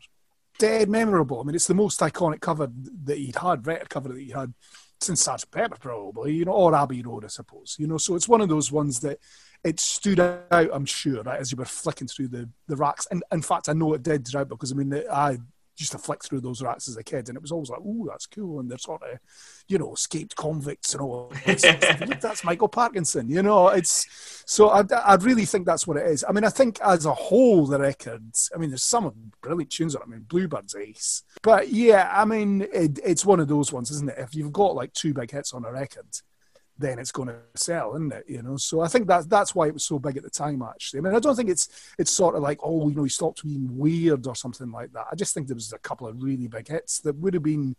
dead 0.58 0.90
memorable. 0.90 1.40
I 1.40 1.44
mean, 1.44 1.54
it's 1.54 1.66
the 1.66 1.74
most 1.74 2.00
iconic 2.00 2.42
cover 2.42 2.70
that 3.04 3.16
he'd 3.16 3.36
had, 3.36 3.66
record 3.66 3.88
cover 3.88 4.10
that 4.10 4.20
he 4.20 4.32
had 4.32 4.52
since 5.00 5.26
Sgt. 5.26 5.50
Pepper, 5.50 5.76
probably, 5.78 6.34
you 6.34 6.44
know, 6.44 6.52
or 6.52 6.74
Abbey 6.74 7.02
Road, 7.02 7.24
I 7.24 7.28
suppose. 7.28 7.76
You 7.78 7.86
know, 7.86 7.98
so 7.98 8.14
it's 8.14 8.28
one 8.28 8.40
of 8.40 8.48
those 8.48 8.72
ones 8.72 9.00
that 9.00 9.18
it 9.64 9.80
stood 9.80 10.20
out, 10.20 10.44
I'm 10.50 10.86
sure, 10.86 11.22
right, 11.22 11.40
as 11.40 11.50
you 11.50 11.56
were 11.56 11.64
flicking 11.64 12.08
through 12.08 12.28
the, 12.28 12.48
the 12.68 12.76
racks. 12.76 13.06
And 13.10 13.22
in 13.32 13.42
fact, 13.42 13.68
I 13.68 13.72
know 13.72 13.94
it 13.94 14.02
did, 14.02 14.32
right, 14.34 14.48
because 14.48 14.72
I 14.72 14.74
mean, 14.74 14.94
I 15.10 15.38
used 15.80 15.92
to 15.92 15.98
flick 15.98 16.24
through 16.24 16.40
those 16.40 16.62
racks 16.62 16.88
as 16.88 16.96
a 16.96 17.04
kid, 17.04 17.28
and 17.28 17.36
it 17.36 17.42
was 17.42 17.52
always 17.52 17.70
like, 17.70 17.80
"Ooh, 17.80 18.06
that's 18.08 18.26
cool," 18.26 18.60
and 18.60 18.70
they're 18.70 18.78
sort 18.78 19.02
of, 19.02 19.18
you 19.68 19.78
know, 19.78 19.92
escaped 19.92 20.36
convicts 20.36 20.94
and 20.94 21.02
all. 21.02 21.32
Look, 21.46 22.20
that's 22.20 22.44
Michael 22.44 22.68
Parkinson. 22.68 23.28
You 23.28 23.42
know, 23.42 23.68
it's 23.68 24.06
so 24.46 24.70
I, 24.70 24.84
I 25.04 25.14
really 25.16 25.44
think 25.44 25.66
that's 25.66 25.86
what 25.86 25.96
it 25.96 26.06
is. 26.06 26.24
I 26.28 26.32
mean, 26.32 26.44
I 26.44 26.50
think 26.50 26.80
as 26.80 27.06
a 27.06 27.14
whole, 27.14 27.66
the 27.66 27.78
records. 27.78 28.50
I 28.54 28.58
mean, 28.58 28.70
there's 28.70 28.84
some 28.84 29.32
brilliant 29.40 29.70
tunes 29.70 29.94
on. 29.94 30.02
I 30.02 30.06
mean, 30.06 30.26
Bluebird's 30.28 30.74
ace, 30.74 31.22
but 31.42 31.68
yeah, 31.68 32.10
I 32.12 32.24
mean, 32.24 32.62
it, 32.72 32.98
it's 33.04 33.26
one 33.26 33.40
of 33.40 33.48
those 33.48 33.72
ones, 33.72 33.90
isn't 33.90 34.10
it? 34.10 34.18
If 34.18 34.34
you've 34.34 34.52
got 34.52 34.74
like 34.74 34.92
two 34.92 35.14
big 35.14 35.30
hits 35.30 35.52
on 35.52 35.64
a 35.64 35.72
record, 35.72 36.06
then 36.78 36.98
it's 36.98 37.12
going 37.12 37.28
to 37.28 37.36
sell, 37.54 37.94
isn't 37.94 38.12
it? 38.12 38.24
You 38.28 38.42
know, 38.42 38.56
so 38.56 38.80
I 38.80 38.88
think 38.88 39.06
that's 39.06 39.26
that's 39.26 39.54
why 39.54 39.66
it 39.66 39.74
was 39.74 39.84
so 39.84 39.98
big 39.98 40.16
at 40.16 40.22
the 40.22 40.30
time. 40.30 40.62
Actually, 40.62 40.98
I 40.98 41.02
mean, 41.02 41.14
I 41.14 41.20
don't 41.20 41.36
think 41.36 41.50
it's 41.50 41.68
it's 41.98 42.10
sort 42.10 42.34
of 42.34 42.42
like 42.42 42.58
oh, 42.62 42.88
you 42.88 42.94
know, 42.94 43.04
he 43.04 43.08
stopped 43.08 43.44
being 43.44 43.68
weird 43.76 44.26
or 44.26 44.34
something 44.34 44.70
like 44.70 44.92
that. 44.92 45.06
I 45.10 45.14
just 45.14 45.34
think 45.34 45.46
there 45.46 45.54
was 45.54 45.72
a 45.72 45.78
couple 45.78 46.06
of 46.06 46.22
really 46.22 46.48
big 46.48 46.68
hits 46.68 47.00
that 47.00 47.16
would 47.16 47.34
have 47.34 47.42
been. 47.42 47.76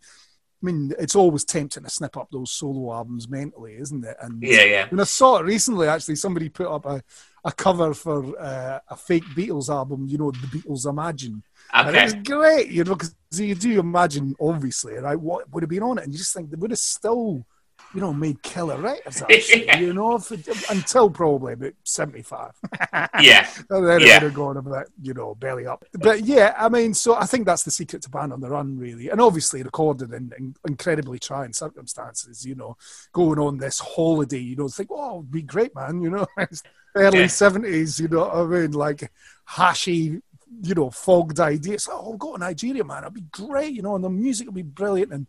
I 0.60 0.66
mean, 0.66 0.92
it's 0.98 1.14
always 1.14 1.44
tempting 1.44 1.84
to 1.84 1.90
snip 1.90 2.16
up 2.16 2.30
those 2.32 2.50
solo 2.50 2.92
albums 2.92 3.28
mentally, 3.28 3.76
isn't 3.76 4.04
it? 4.04 4.16
And 4.20 4.42
Yeah, 4.42 4.64
yeah. 4.64 4.88
when 4.88 4.98
I 4.98 5.04
saw 5.04 5.36
it 5.36 5.44
recently, 5.44 5.86
actually, 5.86 6.16
somebody 6.16 6.48
put 6.48 6.66
up 6.66 6.84
a, 6.84 7.00
a 7.44 7.52
cover 7.52 7.94
for 7.94 8.36
uh, 8.36 8.80
a 8.88 8.96
fake 8.96 9.22
Beatles 9.36 9.68
album, 9.68 10.08
you 10.08 10.18
know, 10.18 10.32
the 10.32 10.48
Beatles 10.48 10.84
Imagine. 10.84 11.44
And 11.72 11.96
it 11.96 12.02
was 12.02 12.14
great, 12.14 12.70
you 12.70 12.82
know, 12.82 12.96
because 12.96 13.14
you 13.30 13.54
do 13.54 13.78
imagine, 13.78 14.34
obviously, 14.40 14.94
right, 14.94 15.20
what 15.20 15.48
would 15.52 15.62
have 15.62 15.70
been 15.70 15.84
on 15.84 15.98
it. 15.98 16.04
And 16.04 16.12
you 16.12 16.18
just 16.18 16.34
think 16.34 16.50
they 16.50 16.56
would 16.56 16.72
have 16.72 16.78
still, 16.80 17.46
you 17.94 18.00
know, 18.02 18.12
made 18.12 18.42
killer 18.42 18.76
writers, 18.78 19.22
actually, 19.22 19.64
Yeah. 19.66 19.78
you 19.78 19.94
know, 19.94 20.18
for, 20.18 20.36
until 20.70 21.08
probably 21.10 21.54
about 21.54 21.72
75. 21.84 22.52
Yeah. 23.20 23.48
And 23.70 23.86
then 23.88 24.02
it 24.02 24.06
Yeah. 24.08 24.14
would 24.16 24.22
have 24.24 24.34
gone 24.34 24.56
a 24.58 24.62
bit, 24.62 24.88
you 25.02 25.14
know, 25.14 25.34
belly 25.34 25.66
up. 25.66 25.84
But 25.94 26.20
yeah, 26.24 26.54
I 26.58 26.68
mean, 26.68 26.92
so 26.94 27.14
I 27.16 27.24
think 27.26 27.46
that's 27.46 27.62
the 27.64 27.70
secret 27.70 28.02
to 28.02 28.10
Band 28.10 28.32
on 28.32 28.40
the 28.40 28.50
Run, 28.50 28.78
really. 28.78 29.08
And 29.08 29.20
obviously 29.20 29.62
recorded 29.62 30.12
in, 30.12 30.32
in 30.38 30.54
incredibly 30.66 31.18
trying 31.18 31.52
circumstances, 31.52 32.44
you 32.44 32.54
know, 32.54 32.76
going 33.12 33.38
on 33.38 33.56
this 33.58 33.78
holiday, 33.78 34.38
you 34.38 34.56
know, 34.56 34.68
think, 34.68 34.90
oh, 34.92 35.20
it'd 35.20 35.30
be 35.30 35.42
great, 35.42 35.74
man, 35.74 36.02
you 36.02 36.10
know, 36.10 36.26
early 36.94 37.20
Yeah. 37.20 37.24
70s, 37.26 38.00
you 38.00 38.08
know 38.08 38.20
what 38.28 38.36
I 38.36 38.44
mean? 38.44 38.72
Like 38.72 39.10
hashy, 39.48 40.20
you 40.62 40.74
know, 40.74 40.90
fogged 40.90 41.40
ideas. 41.40 41.88
Oh, 41.90 42.12
I'll 42.12 42.16
go 42.16 42.32
to 42.32 42.38
Nigeria, 42.38 42.84
man. 42.84 43.04
It'd 43.04 43.14
be 43.14 43.24
great, 43.30 43.74
you 43.74 43.82
know, 43.82 43.94
and 43.94 44.04
the 44.04 44.10
music 44.10 44.46
will 44.46 44.54
be 44.54 44.62
brilliant. 44.62 45.12
And 45.12 45.26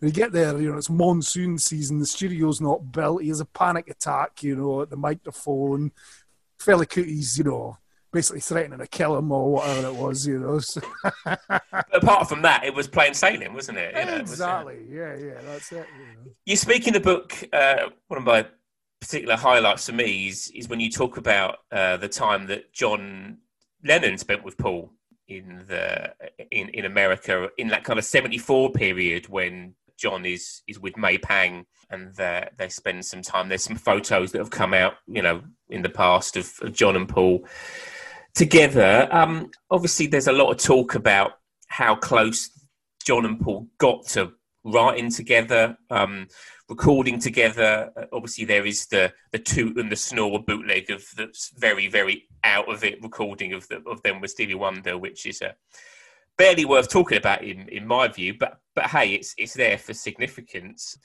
we 0.00 0.10
get 0.10 0.32
there, 0.32 0.58
you 0.60 0.70
know, 0.70 0.78
it's 0.78 0.90
monsoon 0.90 1.58
season, 1.58 1.98
the 1.98 2.06
studio's 2.06 2.60
not 2.60 2.92
built. 2.92 3.22
He 3.22 3.28
has 3.28 3.40
a 3.40 3.44
panic 3.44 3.88
attack, 3.88 4.42
you 4.42 4.56
know, 4.56 4.82
at 4.82 4.90
the 4.90 4.96
microphone. 4.96 5.92
Fela 6.58 6.86
Kuti's, 6.86 7.38
you 7.38 7.44
know, 7.44 7.76
basically 8.12 8.40
threatening 8.40 8.78
to 8.78 8.86
kill 8.86 9.16
him 9.16 9.32
or 9.32 9.52
whatever 9.52 9.88
it 9.88 9.94
was, 9.94 10.26
you 10.26 10.38
know. 10.38 10.58
So, 10.60 10.80
But 11.24 12.02
apart 12.02 12.28
from 12.28 12.42
that, 12.42 12.64
it 12.64 12.74
was 12.74 12.86
plain 12.86 13.14
sailing, 13.14 13.54
wasn't 13.54 13.78
it? 13.78 13.96
You 13.96 14.04
know, 14.04 14.16
it 14.16 14.22
was, 14.22 14.40
uh, 14.40 14.64
exactly. 14.64 14.86
Yeah, 14.88 15.16
yeah, 15.16 15.40
that's 15.44 15.72
it. 15.72 15.86
You 15.98 16.24
know. 16.24 16.30
You 16.44 16.56
speak 16.56 16.86
in 16.86 16.92
the 16.92 17.00
book. 17.00 17.42
Uh, 17.52 17.88
one 18.08 18.18
of 18.18 18.24
my 18.24 18.46
particular 19.00 19.36
highlights 19.36 19.86
for 19.86 19.92
me 19.92 20.28
is, 20.28 20.52
is 20.54 20.68
when 20.68 20.78
you 20.78 20.90
talk 20.90 21.16
about 21.16 21.58
uh, 21.72 21.96
the 21.96 22.08
time 22.08 22.46
that 22.46 22.72
John 22.72 23.38
Lennon 23.84 24.18
spent 24.18 24.44
with 24.44 24.56
Paul 24.58 24.90
in 25.28 25.64
the 25.68 26.12
in, 26.50 26.68
in 26.70 26.84
America 26.84 27.48
in 27.58 27.68
that 27.68 27.84
kind 27.84 27.98
of 27.98 28.04
seventy 28.04 28.38
four 28.38 28.70
period 28.70 29.28
when 29.28 29.74
John 29.98 30.24
is 30.26 30.62
is 30.66 30.78
with 30.78 30.96
May 30.96 31.18
Pang 31.18 31.66
and 31.90 32.14
they 32.14 32.48
they 32.56 32.68
spend 32.68 33.04
some 33.04 33.22
time. 33.22 33.48
There's 33.48 33.64
some 33.64 33.76
photos 33.76 34.32
that 34.32 34.38
have 34.38 34.50
come 34.50 34.74
out, 34.74 34.94
you 35.06 35.22
know, 35.22 35.42
in 35.68 35.82
the 35.82 35.88
past 35.88 36.36
of, 36.36 36.52
of 36.62 36.72
John 36.72 36.96
and 36.96 37.08
Paul 37.08 37.46
together. 38.34 39.08
Um, 39.10 39.50
obviously, 39.70 40.06
there's 40.06 40.28
a 40.28 40.32
lot 40.32 40.50
of 40.50 40.58
talk 40.58 40.94
about 40.94 41.32
how 41.68 41.94
close 41.94 42.50
John 43.04 43.24
and 43.24 43.40
Paul 43.40 43.68
got 43.78 44.06
to 44.08 44.32
writing 44.64 45.10
together, 45.10 45.76
um, 45.90 46.26
recording 46.68 47.18
together. 47.18 47.90
Uh, 47.96 48.04
obviously, 48.12 48.44
there 48.44 48.66
is 48.66 48.86
the 48.86 49.12
the 49.32 49.38
toot 49.38 49.76
and 49.78 49.90
the 49.90 49.96
snore 49.96 50.42
bootleg 50.42 50.90
of 50.90 51.04
the 51.16 51.32
very 51.56 51.88
very 51.88 52.28
out 52.44 52.72
of 52.72 52.84
it 52.84 53.02
recording 53.02 53.52
of 53.52 53.66
the, 53.68 53.82
of 53.86 54.02
them 54.02 54.20
with 54.20 54.30
Stevie 54.30 54.54
Wonder, 54.54 54.98
which 54.98 55.26
is 55.26 55.42
a 55.42 55.54
barely 56.38 56.64
worth 56.64 56.88
talking 56.88 57.18
about 57.18 57.44
in 57.44 57.68
in 57.68 57.86
my 57.86 58.08
view. 58.08 58.34
But 58.38 58.58
but 58.74 58.86
hey, 58.86 59.14
it's 59.14 59.34
it's 59.36 59.54
there 59.54 59.78
for 59.78 59.94
significance. 59.94 60.96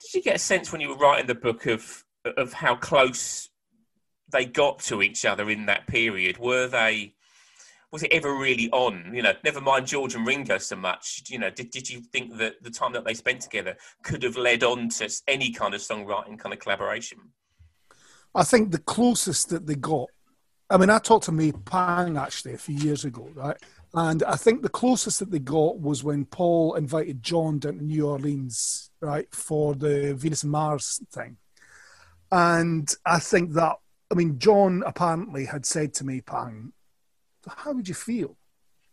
Did 0.00 0.14
you 0.14 0.22
get 0.22 0.36
a 0.36 0.40
sense 0.40 0.72
when 0.72 0.80
you 0.80 0.88
were 0.88 0.96
writing 0.96 1.26
the 1.26 1.34
book 1.34 1.66
of 1.66 2.04
of 2.36 2.52
how 2.52 2.76
close 2.76 3.48
they 4.32 4.44
got 4.44 4.78
to 4.78 5.02
each 5.02 5.24
other 5.24 5.50
in 5.50 5.66
that 5.66 5.86
period? 5.86 6.38
Were 6.38 6.66
they 6.66 7.14
was 7.92 8.02
it 8.02 8.12
ever 8.12 8.34
really 8.34 8.70
on? 8.70 9.12
You 9.12 9.22
know, 9.22 9.32
never 9.44 9.60
mind 9.60 9.86
George 9.86 10.14
and 10.14 10.26
Ringo 10.26 10.58
so 10.58 10.76
much. 10.76 11.22
You 11.28 11.38
know, 11.38 11.50
did, 11.50 11.70
did 11.70 11.90
you 11.90 12.00
think 12.00 12.36
that 12.38 12.62
the 12.62 12.70
time 12.70 12.92
that 12.92 13.04
they 13.04 13.14
spent 13.14 13.40
together 13.40 13.76
could 14.02 14.22
have 14.22 14.36
led 14.36 14.62
on 14.62 14.88
to 14.90 15.10
any 15.26 15.52
kind 15.52 15.74
of 15.74 15.80
songwriting 15.80 16.38
kind 16.38 16.52
of 16.52 16.58
collaboration? 16.60 17.18
I 18.34 18.44
think 18.44 18.70
the 18.70 18.78
closest 18.78 19.50
that 19.50 19.66
they 19.66 19.74
got. 19.74 20.08
I 20.68 20.76
mean, 20.76 20.88
I 20.88 20.98
talked 20.98 21.24
to 21.24 21.32
May 21.32 21.50
Pang 21.50 22.16
actually 22.16 22.54
a 22.54 22.58
few 22.58 22.76
years 22.76 23.04
ago, 23.04 23.28
right? 23.34 23.56
And 23.92 24.22
I 24.22 24.36
think 24.36 24.62
the 24.62 24.68
closest 24.68 25.18
that 25.18 25.32
they 25.32 25.40
got 25.40 25.80
was 25.80 26.04
when 26.04 26.24
Paul 26.24 26.74
invited 26.76 27.24
John 27.24 27.58
down 27.58 27.78
to 27.78 27.84
New 27.84 28.06
Orleans, 28.06 28.92
right, 29.00 29.26
for 29.34 29.74
the 29.74 30.14
Venus 30.14 30.44
and 30.44 30.52
Mars 30.52 31.02
thing. 31.10 31.38
And 32.30 32.88
I 33.04 33.18
think 33.18 33.54
that, 33.54 33.78
I 34.12 34.14
mean, 34.14 34.38
John 34.38 34.84
apparently 34.86 35.46
had 35.46 35.66
said 35.66 35.92
to 35.94 36.04
May 36.04 36.20
Pang, 36.20 36.72
how 37.56 37.72
would 37.72 37.88
you 37.88 37.94
feel, 37.94 38.36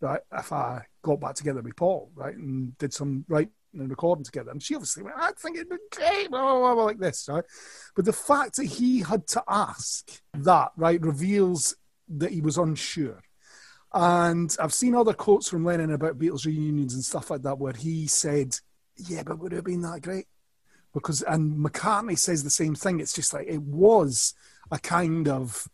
right, 0.00 0.20
if 0.32 0.52
I 0.52 0.86
got 1.02 1.20
back 1.20 1.34
together 1.34 1.62
with 1.62 1.76
Paul, 1.76 2.10
right, 2.14 2.36
and 2.36 2.76
did 2.78 2.92
some 2.92 3.24
writing 3.28 3.52
and 3.74 3.90
recording 3.90 4.24
together? 4.24 4.50
And 4.50 4.62
she 4.62 4.74
obviously 4.74 5.02
went, 5.02 5.16
I 5.18 5.32
think 5.32 5.56
it'd 5.56 5.68
be 5.68 5.76
great, 5.94 6.30
blah, 6.30 6.40
blah, 6.40 6.74
blah, 6.74 6.84
like 6.84 6.98
this, 6.98 7.28
right? 7.28 7.44
But 7.94 8.04
the 8.04 8.12
fact 8.12 8.56
that 8.56 8.66
he 8.66 9.00
had 9.00 9.26
to 9.28 9.42
ask 9.48 10.20
that, 10.34 10.72
right, 10.76 11.00
reveals 11.00 11.76
that 12.08 12.32
he 12.32 12.40
was 12.40 12.56
unsure. 12.58 13.22
And 13.92 14.54
I've 14.60 14.74
seen 14.74 14.94
other 14.94 15.14
quotes 15.14 15.48
from 15.48 15.64
Lennon 15.64 15.92
about 15.92 16.18
Beatles 16.18 16.44
reunions 16.44 16.94
and 16.94 17.04
stuff 17.04 17.30
like 17.30 17.42
that 17.42 17.58
where 17.58 17.72
he 17.72 18.06
said, 18.06 18.56
Yeah, 18.96 19.22
but 19.22 19.38
would 19.38 19.52
it 19.52 19.56
have 19.56 19.64
been 19.64 19.82
that 19.82 20.02
great? 20.02 20.26
Because, 20.92 21.22
and 21.22 21.64
McCartney 21.64 22.18
says 22.18 22.44
the 22.44 22.50
same 22.50 22.74
thing. 22.74 23.00
It's 23.00 23.14
just 23.14 23.32
like 23.32 23.46
it 23.46 23.62
was 23.62 24.34
a 24.70 24.78
kind 24.78 25.28
of 25.28 25.68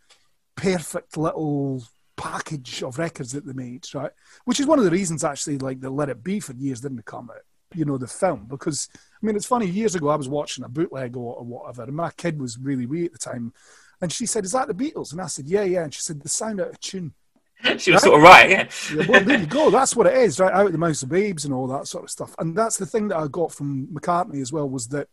perfect 0.56 1.16
little 1.16 1.84
package 2.16 2.82
of 2.82 2.98
records 2.98 3.32
that 3.32 3.46
they 3.46 3.52
made, 3.52 3.86
right? 3.94 4.10
Which 4.44 4.60
is 4.60 4.66
one 4.66 4.78
of 4.78 4.84
the 4.84 4.90
reasons 4.90 5.24
actually, 5.24 5.58
like 5.58 5.80
the 5.80 5.90
Let 5.90 6.08
It 6.08 6.22
Be 6.22 6.40
for 6.40 6.52
years 6.54 6.80
didn't 6.80 7.04
come 7.04 7.30
out, 7.30 7.42
you 7.74 7.84
know, 7.84 7.98
the 7.98 8.06
film. 8.06 8.46
Because 8.48 8.88
I 8.94 9.26
mean, 9.26 9.36
it's 9.36 9.46
funny. 9.46 9.66
Years 9.66 9.94
ago, 9.94 10.08
I 10.08 10.16
was 10.16 10.28
watching 10.28 10.64
a 10.64 10.68
bootleg 10.68 11.16
or, 11.16 11.36
or 11.36 11.44
whatever, 11.44 11.84
and 11.84 11.96
my 11.96 12.10
kid 12.12 12.40
was 12.40 12.58
really 12.58 12.86
wee 12.86 13.06
at 13.06 13.12
the 13.12 13.18
time, 13.18 13.52
and 14.00 14.12
she 14.12 14.26
said, 14.26 14.44
"Is 14.44 14.52
that 14.52 14.68
the 14.68 14.74
Beatles?" 14.74 15.12
And 15.12 15.20
I 15.20 15.26
said, 15.26 15.46
"Yeah, 15.46 15.64
yeah." 15.64 15.84
And 15.84 15.94
she 15.94 16.00
said, 16.00 16.20
"The 16.20 16.28
sound 16.28 16.60
out 16.60 16.70
of 16.70 16.80
tune." 16.80 17.14
She 17.78 17.92
was 17.92 18.02
right? 18.02 18.02
sort 18.02 18.16
of 18.16 18.22
right, 18.22 18.50
yeah. 18.50 18.68
yeah. 18.94 19.06
Well, 19.08 19.24
there 19.24 19.40
you 19.40 19.46
go. 19.46 19.70
That's 19.70 19.96
what 19.96 20.06
it 20.06 20.18
is, 20.18 20.38
right? 20.38 20.52
Out 20.52 20.66
of 20.66 20.72
the 20.72 20.78
mouths 20.78 21.02
of 21.02 21.08
babes 21.08 21.46
and 21.46 21.54
all 21.54 21.66
that 21.68 21.86
sort 21.86 22.04
of 22.04 22.10
stuff. 22.10 22.34
And 22.38 22.54
that's 22.54 22.76
the 22.76 22.84
thing 22.84 23.08
that 23.08 23.16
I 23.16 23.26
got 23.28 23.52
from 23.52 23.86
McCartney 23.86 24.42
as 24.42 24.52
well 24.52 24.68
was 24.68 24.88
that 24.88 25.08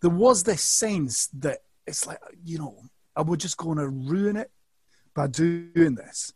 there 0.00 0.10
was 0.10 0.44
this 0.44 0.62
sense 0.62 1.26
that 1.38 1.58
it's 1.88 2.06
like, 2.06 2.20
you 2.44 2.58
know, 2.58 2.80
I 3.16 3.22
was 3.22 3.38
just 3.38 3.56
going 3.56 3.78
to 3.78 3.88
ruin 3.88 4.36
it 4.36 4.50
by 5.20 5.26
doing 5.26 5.94
this. 5.94 6.32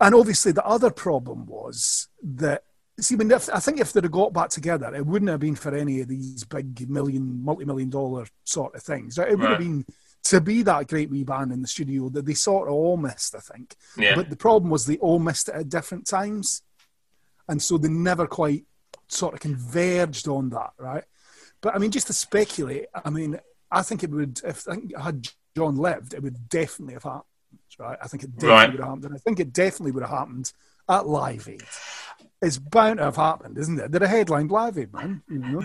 And 0.00 0.14
obviously, 0.14 0.52
the 0.52 0.64
other 0.64 0.90
problem 0.90 1.46
was 1.46 2.08
that 2.22 2.64
see, 2.98 3.14
I, 3.14 3.18
mean, 3.18 3.30
if, 3.30 3.48
I 3.52 3.60
think 3.60 3.78
if 3.78 3.92
they'd 3.92 4.04
have 4.04 4.10
got 4.10 4.32
back 4.32 4.50
together, 4.50 4.92
it 4.94 5.06
wouldn't 5.06 5.30
have 5.30 5.40
been 5.40 5.54
for 5.54 5.74
any 5.74 6.00
of 6.00 6.08
these 6.08 6.44
big 6.44 6.88
million, 6.90 7.44
multi-million 7.44 7.90
dollar 7.90 8.26
sort 8.44 8.74
of 8.74 8.82
things. 8.82 9.18
It 9.18 9.30
would 9.30 9.40
right. 9.40 9.50
have 9.50 9.58
been 9.60 9.84
to 10.24 10.40
be 10.40 10.62
that 10.62 10.88
great 10.88 11.08
wee 11.08 11.22
band 11.22 11.52
in 11.52 11.62
the 11.62 11.68
studio 11.68 12.08
that 12.08 12.26
they 12.26 12.34
sort 12.34 12.68
of 12.68 12.74
all 12.74 12.96
missed, 12.96 13.36
I 13.36 13.38
think. 13.38 13.76
Yeah. 13.96 14.16
But 14.16 14.28
the 14.30 14.36
problem 14.36 14.70
was 14.70 14.86
they 14.86 14.96
all 14.96 15.20
missed 15.20 15.48
it 15.48 15.54
at 15.54 15.68
different 15.68 16.06
times, 16.06 16.62
and 17.48 17.62
so 17.62 17.78
they 17.78 17.88
never 17.88 18.26
quite 18.26 18.64
sort 19.06 19.34
of 19.34 19.40
converged 19.40 20.26
on 20.26 20.50
that, 20.50 20.72
right? 20.78 21.04
But 21.60 21.76
I 21.76 21.78
mean, 21.78 21.92
just 21.92 22.08
to 22.08 22.12
speculate, 22.12 22.86
I 23.04 23.08
mean, 23.10 23.38
I 23.70 23.82
think 23.82 24.02
it 24.02 24.10
would. 24.10 24.40
If 24.44 24.66
I 24.66 24.74
think 24.74 24.96
had 24.96 25.28
John 25.56 25.76
lived, 25.76 26.12
it 26.12 26.24
would 26.24 26.48
definitely 26.48 26.94
have 26.94 27.04
happened 27.04 27.22
right? 27.78 27.98
I 28.02 28.08
think 28.08 28.24
it 28.24 28.34
definitely 28.36 28.48
right. 28.48 28.70
would 28.70 28.80
have 28.80 28.88
happened. 28.88 29.04
And 29.04 29.14
I 29.14 29.18
think 29.18 29.40
it 29.40 29.52
definitely 29.52 29.92
would 29.92 30.02
have 30.02 30.10
happened 30.10 30.52
at 30.88 31.06
Live 31.06 31.48
Aid. 31.48 31.62
It's 32.42 32.58
bound 32.58 32.98
to 32.98 33.04
have 33.04 33.16
happened, 33.16 33.58
isn't 33.58 33.78
it? 33.78 33.90
Did 33.90 34.02
a 34.02 34.08
headline 34.08 34.48
Live 34.48 34.78
Aid, 34.78 34.92
man. 34.92 35.22
You 35.28 35.38
know? 35.38 35.62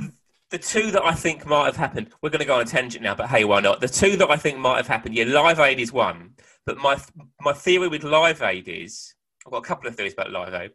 The 0.49 0.57
two 0.57 0.91
that 0.91 1.03
I 1.03 1.13
think 1.13 1.45
might 1.45 1.65
have 1.65 1.77
happened, 1.77 2.09
we're 2.21 2.29
going 2.29 2.39
to 2.39 2.45
go 2.45 2.55
on 2.55 2.61
a 2.61 2.65
tangent 2.65 3.03
now, 3.03 3.15
but 3.15 3.29
hey, 3.29 3.45
why 3.45 3.61
not? 3.61 3.79
The 3.79 3.87
two 3.87 4.17
that 4.17 4.29
I 4.29 4.35
think 4.35 4.57
might 4.57 4.77
have 4.77 4.87
happened, 4.87 5.15
yeah, 5.15 5.23
Live 5.25 5.59
Aid 5.59 5.79
is 5.79 5.93
one. 5.93 6.31
But 6.65 6.77
my 6.77 6.97
my 7.39 7.53
theory 7.53 7.87
with 7.87 8.03
Live 8.03 8.41
Aid 8.41 8.67
is, 8.67 9.15
I've 9.45 9.51
got 9.51 9.59
a 9.59 9.67
couple 9.67 9.87
of 9.87 9.95
theories 9.95 10.13
about 10.13 10.31
Live 10.31 10.53
Aid. 10.53 10.71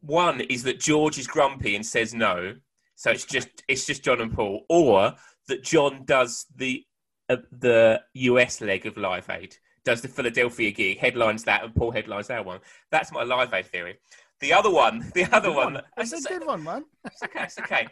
One 0.00 0.40
is 0.40 0.62
that 0.62 0.80
George 0.80 1.18
is 1.18 1.26
grumpy 1.26 1.76
and 1.76 1.84
says 1.84 2.14
no, 2.14 2.54
so 2.94 3.10
it's 3.10 3.24
just 3.24 3.48
it's 3.68 3.84
just 3.84 4.02
John 4.02 4.20
and 4.20 4.32
Paul, 4.32 4.64
or 4.68 5.14
that 5.48 5.62
John 5.62 6.04
does 6.04 6.46
the 6.56 6.84
uh, 7.28 7.36
the 7.52 8.00
US 8.14 8.60
leg 8.60 8.86
of 8.86 8.96
Live 8.96 9.28
Aid 9.30 9.56
does 9.88 10.02
the 10.02 10.08
Philadelphia 10.08 10.70
gig, 10.70 10.98
headlines 10.98 11.44
that, 11.44 11.64
and 11.64 11.74
Paul 11.74 11.90
headlines 11.90 12.26
that 12.26 12.44
one. 12.44 12.60
That's 12.90 13.10
my 13.10 13.22
live 13.22 13.54
aid 13.54 13.64
theory. 13.68 13.96
The 14.40 14.52
other 14.52 14.70
one, 14.70 15.10
the 15.14 15.24
other 15.34 15.50
one, 15.50 15.80
that's 15.96 16.12
a 16.12 16.20
good 16.28 16.46
one, 16.46 16.62
man. 16.62 16.84
It's 17.06 17.22
okay, 17.22 17.44
it's 17.44 17.58
okay. 17.58 17.86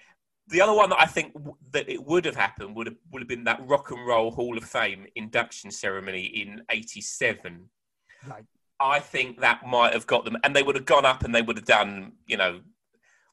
The 0.49 0.61
other 0.61 0.75
one 0.75 0.91
that 0.91 1.01
I 1.01 1.07
think 1.07 1.33
that 1.71 1.89
it 1.89 2.05
would 2.05 2.27
have 2.27 2.37
happened 2.37 2.77
would 2.77 2.87
have 2.87 2.97
would 3.11 3.23
have 3.23 3.29
been 3.29 3.45
that 3.45 3.67
Rock 3.67 3.93
and 3.93 4.07
Roll 4.07 4.31
Hall 4.31 4.59
of 4.59 4.65
Fame 4.65 5.07
induction 5.15 5.71
ceremony 5.71 6.25
in 6.27 6.61
'87. 6.71 7.71
Right. 8.29 8.45
I 8.79 9.01
think 9.01 9.41
that 9.41 9.67
might 9.67 9.95
have 9.95 10.07
got 10.07 10.27
them, 10.27 10.37
and 10.45 10.55
they 10.55 10.63
would 10.63 10.77
have 10.77 10.85
gone 10.85 11.07
up 11.07 11.25
and 11.25 11.35
they 11.35 11.41
would 11.41 11.57
have 11.57 11.65
done, 11.65 12.13
you 12.27 12.37
know, 12.37 12.61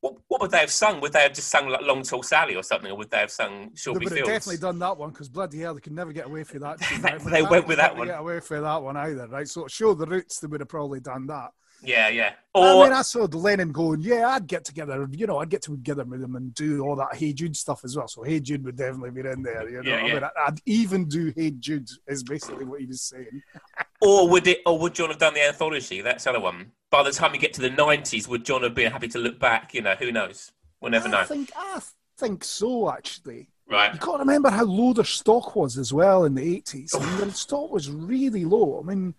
what, 0.03 0.15
what 0.27 0.41
would 0.41 0.51
they 0.51 0.59
have 0.59 0.69
sung? 0.69 0.99
Would 0.99 1.13
they 1.13 1.21
have 1.21 1.33
just 1.33 1.47
sung 1.47 1.69
like 1.69 1.81
Long 1.81 2.03
Tall 2.03 2.21
Sally 2.23 2.57
or 2.57 2.63
something, 2.63 2.91
or 2.91 2.97
would 2.97 3.09
they 3.09 3.19
have 3.19 3.31
sung 3.31 3.69
Shoreby 3.69 3.99
They 3.99 4.05
would 4.05 4.17
have 4.17 4.27
definitely 4.27 4.57
done 4.57 4.77
that 4.79 4.97
one 4.97 5.11
because 5.11 5.29
bloody 5.29 5.61
hell, 5.61 5.73
they 5.73 5.79
could 5.79 5.93
never 5.93 6.11
get 6.11 6.25
away 6.25 6.43
from 6.43 6.59
that. 6.59 6.77
they, 7.23 7.31
they 7.31 7.41
went 7.41 7.67
with 7.67 7.77
that 7.77 7.95
one. 7.95 8.07
Get 8.07 8.19
away 8.19 8.41
from 8.41 8.63
that 8.63 8.83
one 8.83 8.97
either, 8.97 9.29
right? 9.29 9.47
So 9.47 9.65
show 9.67 9.93
the 9.93 10.05
roots, 10.05 10.41
they 10.41 10.47
would 10.47 10.59
have 10.59 10.67
probably 10.67 10.99
done 10.99 11.27
that. 11.27 11.51
Yeah, 11.83 12.09
yeah. 12.09 12.33
Or, 12.53 12.65
I 12.65 12.83
mean, 12.83 12.93
I 12.93 13.01
saw 13.01 13.25
Lennon 13.31 13.71
going, 13.71 14.01
yeah, 14.01 14.27
I'd 14.29 14.47
get 14.47 14.63
together, 14.63 15.07
you 15.11 15.27
know, 15.27 15.39
I'd 15.39 15.49
get 15.49 15.63
together 15.63 16.03
with 16.03 16.21
them 16.21 16.35
and 16.35 16.53
do 16.53 16.81
all 16.81 16.95
that 16.97 17.15
Hey 17.15 17.33
Jude 17.33 17.57
stuff 17.57 17.83
as 17.83 17.97
well. 17.97 18.07
So 18.07 18.23
Hey 18.23 18.39
Jude 18.39 18.63
would 18.63 18.75
definitely 18.75 19.11
be 19.11 19.27
in 19.27 19.41
there, 19.41 19.69
you 19.69 19.81
know. 19.83 19.89
Yeah, 19.89 20.05
yeah. 20.05 20.11
I 20.11 20.13
mean, 20.13 20.29
I'd 20.47 20.59
even 20.65 21.07
do 21.07 21.33
Hey 21.35 21.51
Jude, 21.51 21.89
is 22.07 22.23
basically 22.23 22.65
what 22.65 22.79
he 22.79 22.85
was 22.85 23.01
saying. 23.01 23.41
or 24.01 24.29
would 24.29 24.47
it, 24.47 24.59
or 24.65 24.77
would 24.79 24.93
John 24.93 25.09
have 25.09 25.19
done 25.19 25.33
the 25.33 25.43
anthology? 25.43 26.01
That's 26.01 26.23
the 26.23 26.31
other 26.31 26.39
one. 26.39 26.71
By 26.89 27.03
the 27.03 27.11
time 27.11 27.33
you 27.33 27.39
get 27.39 27.53
to 27.53 27.61
the 27.61 27.71
90s, 27.71 28.27
would 28.27 28.45
John 28.45 28.63
have 28.63 28.75
been 28.75 28.91
happy 28.91 29.07
to 29.09 29.19
look 29.19 29.39
back? 29.39 29.73
You 29.73 29.81
know, 29.81 29.95
who 29.95 30.11
knows? 30.11 30.51
We'll 30.79 30.91
never 30.91 31.07
I 31.07 31.11
know. 31.11 31.23
Think, 31.23 31.51
I 31.57 31.81
think 32.17 32.43
so, 32.43 32.91
actually. 32.91 33.49
Right. 33.67 33.97
Got 33.99 34.17
to 34.17 34.19
remember 34.19 34.49
how 34.49 34.65
low 34.65 34.93
their 34.93 35.05
stock 35.05 35.55
was 35.55 35.77
as 35.77 35.93
well 35.93 36.25
in 36.25 36.35
the 36.35 36.61
80s. 36.61 36.95
I 36.95 37.03
mean, 37.03 37.17
their 37.17 37.31
stock 37.31 37.71
was 37.71 37.89
really 37.89 38.45
low. 38.45 38.79
I 38.83 38.87
mean, 38.87 39.15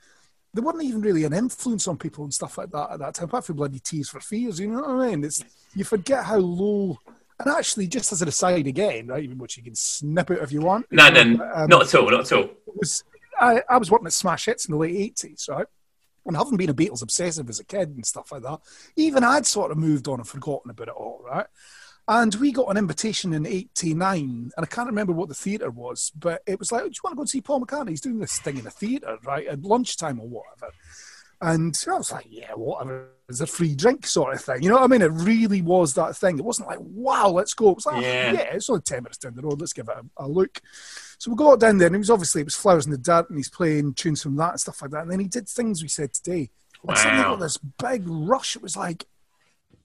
there 0.54 0.62
wasn't 0.62 0.84
even 0.84 1.00
really 1.00 1.24
an 1.24 1.32
influence 1.32 1.86
on 1.88 1.98
people 1.98 2.24
and 2.24 2.32
stuff 2.32 2.56
like 2.56 2.70
that 2.70 2.92
at 2.92 2.98
that 3.00 3.14
time, 3.14 3.24
apart 3.26 3.44
from 3.44 3.56
bloody 3.56 3.80
Tears 3.80 4.08
for 4.08 4.20
Fears, 4.20 4.60
you 4.60 4.68
know 4.68 4.80
what 4.80 4.90
I 4.90 5.10
mean? 5.10 5.24
It's, 5.24 5.44
you 5.74 5.84
forget 5.84 6.24
how 6.24 6.38
low. 6.38 6.98
And 7.40 7.50
actually, 7.50 7.88
just 7.88 8.12
as 8.12 8.22
an 8.22 8.28
aside 8.28 8.68
again, 8.68 9.08
right, 9.08 9.36
which 9.36 9.56
you 9.56 9.64
can 9.64 9.74
snip 9.74 10.30
out 10.30 10.38
if 10.38 10.52
you 10.52 10.60
want. 10.60 10.86
No, 10.92 11.10
no, 11.10 11.20
um, 11.52 11.68
not 11.68 11.82
at 11.82 11.94
all, 11.96 12.08
not 12.08 12.20
at 12.20 12.32
all. 12.32 12.50
Was, 12.76 13.02
I, 13.38 13.62
I 13.68 13.76
was 13.76 13.90
working 13.90 14.06
at 14.06 14.12
Smash 14.12 14.46
Hits 14.46 14.66
in 14.66 14.72
the 14.72 14.78
late 14.78 15.16
80s, 15.16 15.48
right? 15.48 15.66
and 16.26 16.36
having 16.36 16.56
been 16.56 16.70
a 16.70 16.74
Beatles 16.74 17.02
obsessive 17.02 17.48
as 17.48 17.60
a 17.60 17.64
kid 17.64 17.90
and 17.90 18.06
stuff 18.06 18.32
like 18.32 18.42
that, 18.42 18.60
even 18.96 19.24
I'd 19.24 19.46
sort 19.46 19.70
of 19.70 19.78
moved 19.78 20.08
on 20.08 20.20
and 20.20 20.28
forgotten 20.28 20.70
about 20.70 20.88
it 20.88 20.94
all, 20.94 21.22
right? 21.24 21.46
And 22.06 22.34
we 22.34 22.52
got 22.52 22.68
an 22.68 22.76
invitation 22.76 23.32
in 23.32 23.46
'89, 23.46 24.20
and 24.20 24.52
I 24.56 24.66
can't 24.66 24.88
remember 24.88 25.12
what 25.12 25.28
the 25.28 25.34
theatre 25.34 25.70
was, 25.70 26.12
but 26.14 26.42
it 26.46 26.58
was 26.58 26.70
like, 26.70 26.82
"Do 26.82 26.88
you 26.88 27.00
want 27.02 27.12
to 27.12 27.16
go 27.16 27.22
and 27.22 27.30
see 27.30 27.40
Paul 27.40 27.62
McCartney? 27.62 27.90
He's 27.90 28.02
doing 28.02 28.18
this 28.18 28.38
thing 28.38 28.58
in 28.58 28.66
a 28.66 28.70
theatre, 28.70 29.18
right, 29.24 29.46
at 29.46 29.62
lunchtime 29.62 30.20
or 30.20 30.28
whatever." 30.28 30.72
And 31.40 31.76
I 31.88 31.94
was 31.94 32.12
like, 32.12 32.26
"Yeah, 32.28 32.52
whatever." 32.52 33.08
It's 33.28 33.40
a 33.40 33.46
free 33.46 33.74
drink 33.74 34.06
sort 34.06 34.34
of 34.34 34.44
thing, 34.44 34.62
you 34.62 34.68
know 34.68 34.74
what 34.74 34.84
I 34.84 34.86
mean? 34.86 35.00
It 35.00 35.06
really 35.06 35.62
was 35.62 35.94
that 35.94 36.14
thing. 36.14 36.38
It 36.38 36.44
wasn't 36.44 36.68
like, 36.68 36.78
"Wow, 36.80 37.30
let's 37.30 37.54
go." 37.54 37.70
It 37.70 37.76
was 37.76 37.86
like, 37.86 38.02
"Yeah, 38.02 38.32
yeah 38.32 38.54
it's 38.54 38.68
only 38.68 38.82
ten 38.82 39.02
minutes 39.02 39.16
down 39.16 39.34
the 39.34 39.40
road. 39.40 39.60
Let's 39.60 39.72
give 39.72 39.88
it 39.88 39.96
a, 39.96 40.24
a 40.24 40.28
look." 40.28 40.60
So 41.16 41.30
we 41.30 41.36
got 41.38 41.58
down 41.58 41.78
there, 41.78 41.86
and 41.86 41.96
he 41.96 42.00
was 42.00 42.10
obviously 42.10 42.42
it 42.42 42.46
was 42.46 42.54
flowers 42.54 42.84
in 42.84 42.92
the 42.92 42.98
dirt, 42.98 43.30
and 43.30 43.38
he's 43.38 43.48
playing 43.48 43.94
tunes 43.94 44.22
from 44.22 44.36
that 44.36 44.50
and 44.50 44.60
stuff 44.60 44.82
like 44.82 44.90
that. 44.90 45.02
And 45.04 45.10
then 45.10 45.20
he 45.20 45.28
did 45.28 45.48
things 45.48 45.82
we 45.82 45.88
said 45.88 46.12
today. 46.12 46.50
Wow. 46.82 46.92
And 46.92 46.98
suddenly 46.98 47.24
got 47.24 47.40
this 47.40 47.56
big 47.56 48.02
rush. 48.06 48.56
It 48.56 48.62
was 48.62 48.76
like 48.76 49.06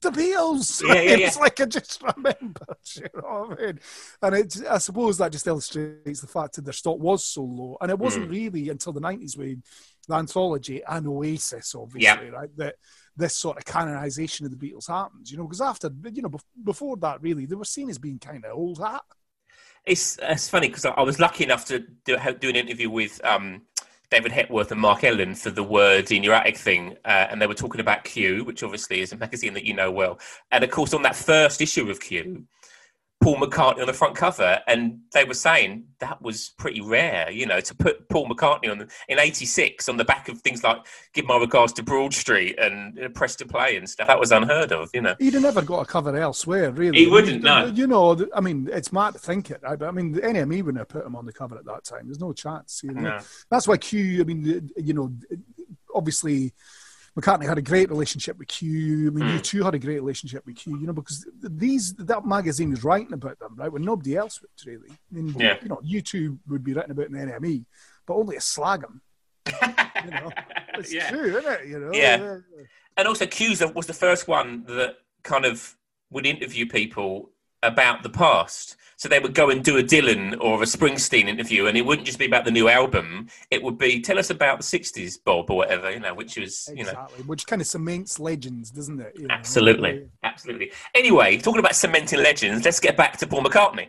the 0.00 0.10
Beatles. 0.10 0.82
Yeah, 0.86 0.94
yeah, 0.94 1.16
yeah. 1.16 1.26
It's 1.26 1.38
like 1.38 1.60
I 1.60 1.66
just 1.66 2.02
remember. 2.02 2.66
You 2.96 3.06
know 3.14 3.46
what 3.46 3.60
I 3.60 3.66
mean? 3.66 3.80
And 4.22 4.34
it, 4.34 4.56
I 4.68 4.78
suppose 4.78 5.18
that 5.18 5.32
just 5.32 5.46
illustrates 5.46 6.20
the 6.20 6.26
fact 6.26 6.54
that 6.54 6.64
their 6.64 6.72
stock 6.72 6.98
was 6.98 7.24
so 7.24 7.42
low, 7.42 7.76
and 7.80 7.90
it 7.90 7.98
wasn't 7.98 8.28
mm. 8.28 8.32
really 8.32 8.68
until 8.68 8.92
the 8.92 9.00
nineties 9.00 9.36
when 9.36 9.62
the 10.08 10.16
anthology 10.16 10.82
and 10.86 11.06
Oasis, 11.06 11.74
obviously, 11.74 12.30
right? 12.30 12.54
That 12.56 12.74
this 13.16 13.36
sort 13.36 13.58
of 13.58 13.64
canonization 13.64 14.46
of 14.46 14.58
the 14.58 14.72
Beatles 14.72 14.88
happens, 14.88 15.30
you 15.30 15.38
know, 15.38 15.44
because 15.44 15.60
after, 15.60 15.90
you 16.12 16.22
know, 16.22 16.32
before 16.64 16.96
that, 16.98 17.22
really, 17.22 17.46
they 17.46 17.54
were 17.54 17.64
seen 17.64 17.90
as 17.90 17.98
being 17.98 18.18
kind 18.18 18.44
of 18.44 18.56
old 18.56 18.78
hat. 18.78 19.02
It's 19.84 20.18
it's 20.20 20.48
funny 20.48 20.68
because 20.68 20.84
I, 20.84 20.90
I 20.90 21.02
was 21.02 21.18
lucky 21.18 21.44
enough 21.44 21.64
to 21.66 21.80
do, 22.04 22.18
do 22.38 22.48
an 22.48 22.56
interview 22.56 22.90
with 22.90 23.24
um, 23.24 23.62
David 24.10 24.32
Hepworth 24.32 24.72
and 24.72 24.80
Mark 24.80 25.04
Ellen 25.04 25.36
for 25.36 25.50
the 25.50 25.62
Word 25.62 26.10
in 26.10 26.24
Your 26.24 26.34
Attic 26.34 26.56
thing, 26.56 26.96
uh, 27.04 27.28
and 27.30 27.40
they 27.40 27.46
were 27.46 27.54
talking 27.54 27.80
about 27.80 28.02
Q, 28.02 28.44
which 28.44 28.64
obviously 28.64 29.00
is 29.00 29.12
a 29.12 29.16
magazine 29.16 29.54
that 29.54 29.64
you 29.64 29.72
know 29.72 29.90
well. 29.90 30.18
And 30.50 30.64
of 30.64 30.70
course, 30.70 30.92
on 30.92 31.02
that 31.02 31.14
first 31.14 31.60
issue 31.60 31.88
of 31.88 32.00
Q, 32.00 32.44
Paul 33.20 33.36
McCartney 33.36 33.80
on 33.80 33.86
the 33.86 33.92
front 33.92 34.16
cover, 34.16 34.60
and 34.66 35.00
they 35.12 35.24
were 35.24 35.34
saying 35.34 35.84
that 35.98 36.22
was 36.22 36.54
pretty 36.56 36.80
rare, 36.80 37.30
you 37.30 37.44
know, 37.44 37.60
to 37.60 37.74
put 37.74 38.08
Paul 38.08 38.26
McCartney 38.26 38.70
on 38.70 38.78
the, 38.78 38.88
in 39.08 39.18
'86 39.18 39.90
on 39.90 39.98
the 39.98 40.06
back 40.06 40.30
of 40.30 40.40
things 40.40 40.64
like 40.64 40.78
"Give 41.12 41.26
My 41.26 41.36
Regards 41.36 41.74
to 41.74 41.82
Broad 41.82 42.14
Street" 42.14 42.58
and 42.58 42.98
uh, 42.98 43.10
"Press 43.10 43.36
to 43.36 43.46
Play" 43.46 43.76
and 43.76 43.88
stuff. 43.88 44.06
That 44.06 44.18
was 44.18 44.32
unheard 44.32 44.72
of, 44.72 44.88
you 44.94 45.02
know. 45.02 45.16
He'd 45.18 45.34
have 45.34 45.42
never 45.42 45.60
got 45.60 45.80
a 45.80 45.84
cover 45.84 46.16
elsewhere, 46.16 46.70
really. 46.70 46.96
He 46.96 47.02
I 47.02 47.06
mean, 47.06 47.12
wouldn't, 47.12 47.42
no. 47.44 47.66
You 47.66 47.86
know, 47.86 48.26
I 48.34 48.40
mean, 48.40 48.70
it's 48.72 48.90
mad 48.90 49.12
to 49.12 49.18
think 49.18 49.50
it, 49.50 49.60
right? 49.62 49.78
But 49.78 49.88
I 49.88 49.90
mean, 49.90 50.12
the 50.12 50.22
NME 50.22 50.64
wouldn't 50.64 50.78
have 50.78 50.88
put 50.88 51.04
him 51.04 51.14
on 51.14 51.26
the 51.26 51.32
cover 51.32 51.58
at 51.58 51.66
that 51.66 51.84
time. 51.84 52.06
There's 52.06 52.20
no 52.20 52.32
chance. 52.32 52.80
You 52.82 52.92
know? 52.92 53.02
No. 53.02 53.18
That's 53.50 53.68
why 53.68 53.76
Q. 53.76 54.22
I 54.22 54.24
mean, 54.24 54.70
you 54.76 54.94
know, 54.94 55.12
obviously. 55.94 56.54
McCartney 57.18 57.46
had 57.46 57.58
a 57.58 57.62
great 57.62 57.90
relationship 57.90 58.38
with 58.38 58.48
Q. 58.48 59.08
I 59.08 59.10
mean, 59.10 59.24
Mm. 59.28 59.38
U2 59.40 59.64
had 59.64 59.74
a 59.74 59.78
great 59.78 59.96
relationship 60.00 60.46
with 60.46 60.56
Q. 60.56 60.78
You 60.78 60.86
know, 60.86 60.92
because 60.92 61.26
these 61.42 61.92
that 61.94 62.24
magazine 62.24 62.70
was 62.70 62.84
writing 62.84 63.12
about 63.12 63.38
them, 63.40 63.56
right, 63.56 63.72
when 63.72 63.82
nobody 63.82 64.16
else 64.16 64.40
would 64.40 64.50
really. 64.66 64.90
I 64.90 64.96
mean, 65.14 65.34
Yeah. 65.38 65.56
you 65.62 65.68
know, 65.68 65.80
U2 65.84 66.38
would 66.48 66.62
be 66.62 66.72
writing 66.72 66.92
about 66.92 67.06
in 67.06 67.12
the 67.12 67.18
NME, 67.18 67.64
but 68.06 68.14
only 68.14 68.36
a 68.36 68.40
slag 68.40 68.82
them. 68.82 69.02
You 70.04 70.10
know, 70.10 70.30
it's 70.74 70.92
Yeah. 70.92 71.10
true, 71.10 71.36
isn't 71.36 71.44
it? 71.52 71.66
You 71.66 71.80
know, 71.80 71.92
Yeah. 71.92 72.38
and 72.96 73.08
also 73.08 73.26
Q 73.26 73.50
was 73.74 73.86
the 73.86 73.92
first 73.94 74.28
one 74.28 74.64
that 74.64 74.96
kind 75.24 75.44
of 75.44 75.76
would 76.10 76.26
interview 76.26 76.66
people 76.66 77.30
about 77.62 78.02
the 78.02 78.10
past. 78.10 78.76
So 78.96 79.08
they 79.08 79.18
would 79.18 79.32
go 79.32 79.48
and 79.48 79.64
do 79.64 79.78
a 79.78 79.82
Dylan 79.82 80.36
or 80.42 80.62
a 80.62 80.66
Springsteen 80.66 81.26
interview, 81.26 81.66
and 81.66 81.78
it 81.78 81.86
wouldn't 81.86 82.06
just 82.06 82.18
be 82.18 82.26
about 82.26 82.44
the 82.44 82.50
new 82.50 82.68
album. 82.68 83.28
It 83.50 83.62
would 83.62 83.78
be 83.78 83.98
tell 84.02 84.18
us 84.18 84.28
about 84.28 84.58
the 84.58 84.62
'60s, 84.78 85.16
Bob, 85.24 85.50
or 85.50 85.56
whatever, 85.56 85.90
you 85.90 86.00
know, 86.00 86.12
which 86.12 86.36
was 86.36 86.70
you 86.74 86.84
know 86.84 87.06
which 87.24 87.46
kind 87.46 87.62
of 87.62 87.66
cements 87.66 88.20
legends, 88.20 88.70
doesn't 88.70 89.00
it? 89.00 89.14
You 89.16 89.26
know? 89.26 89.34
Absolutely, 89.34 90.06
absolutely. 90.22 90.72
Anyway, 90.94 91.38
talking 91.38 91.60
about 91.60 91.74
cementing 91.76 92.22
legends, 92.22 92.62
let's 92.66 92.78
get 92.78 92.98
back 92.98 93.16
to 93.16 93.26
Paul 93.26 93.42
McCartney. 93.42 93.88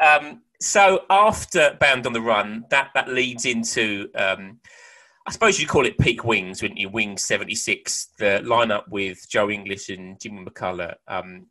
um, 0.00 0.42
so 0.60 1.04
after 1.08 1.76
Band 1.78 2.04
on 2.04 2.12
the 2.12 2.20
Run, 2.20 2.64
that 2.70 2.90
that 2.94 3.08
leads 3.08 3.46
into, 3.46 4.10
um, 4.16 4.58
I 5.28 5.30
suppose 5.30 5.60
you'd 5.60 5.68
call 5.68 5.84
it 5.84 5.98
peak 5.98 6.24
Wings, 6.24 6.62
wouldn't 6.62 6.80
you? 6.80 6.88
Wings 6.88 7.22
'76, 7.22 8.14
the 8.18 8.40
lineup 8.44 8.88
with 8.88 9.28
Joe 9.28 9.50
English 9.50 9.90
and 9.90 10.18
Jimmy 10.18 10.42
McCulloch, 10.42 10.94
um, 11.06 11.48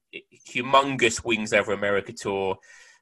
humongous 0.49 1.23
Wings 1.23 1.53
over 1.53 1.73
America 1.73 2.11
tour. 2.11 2.57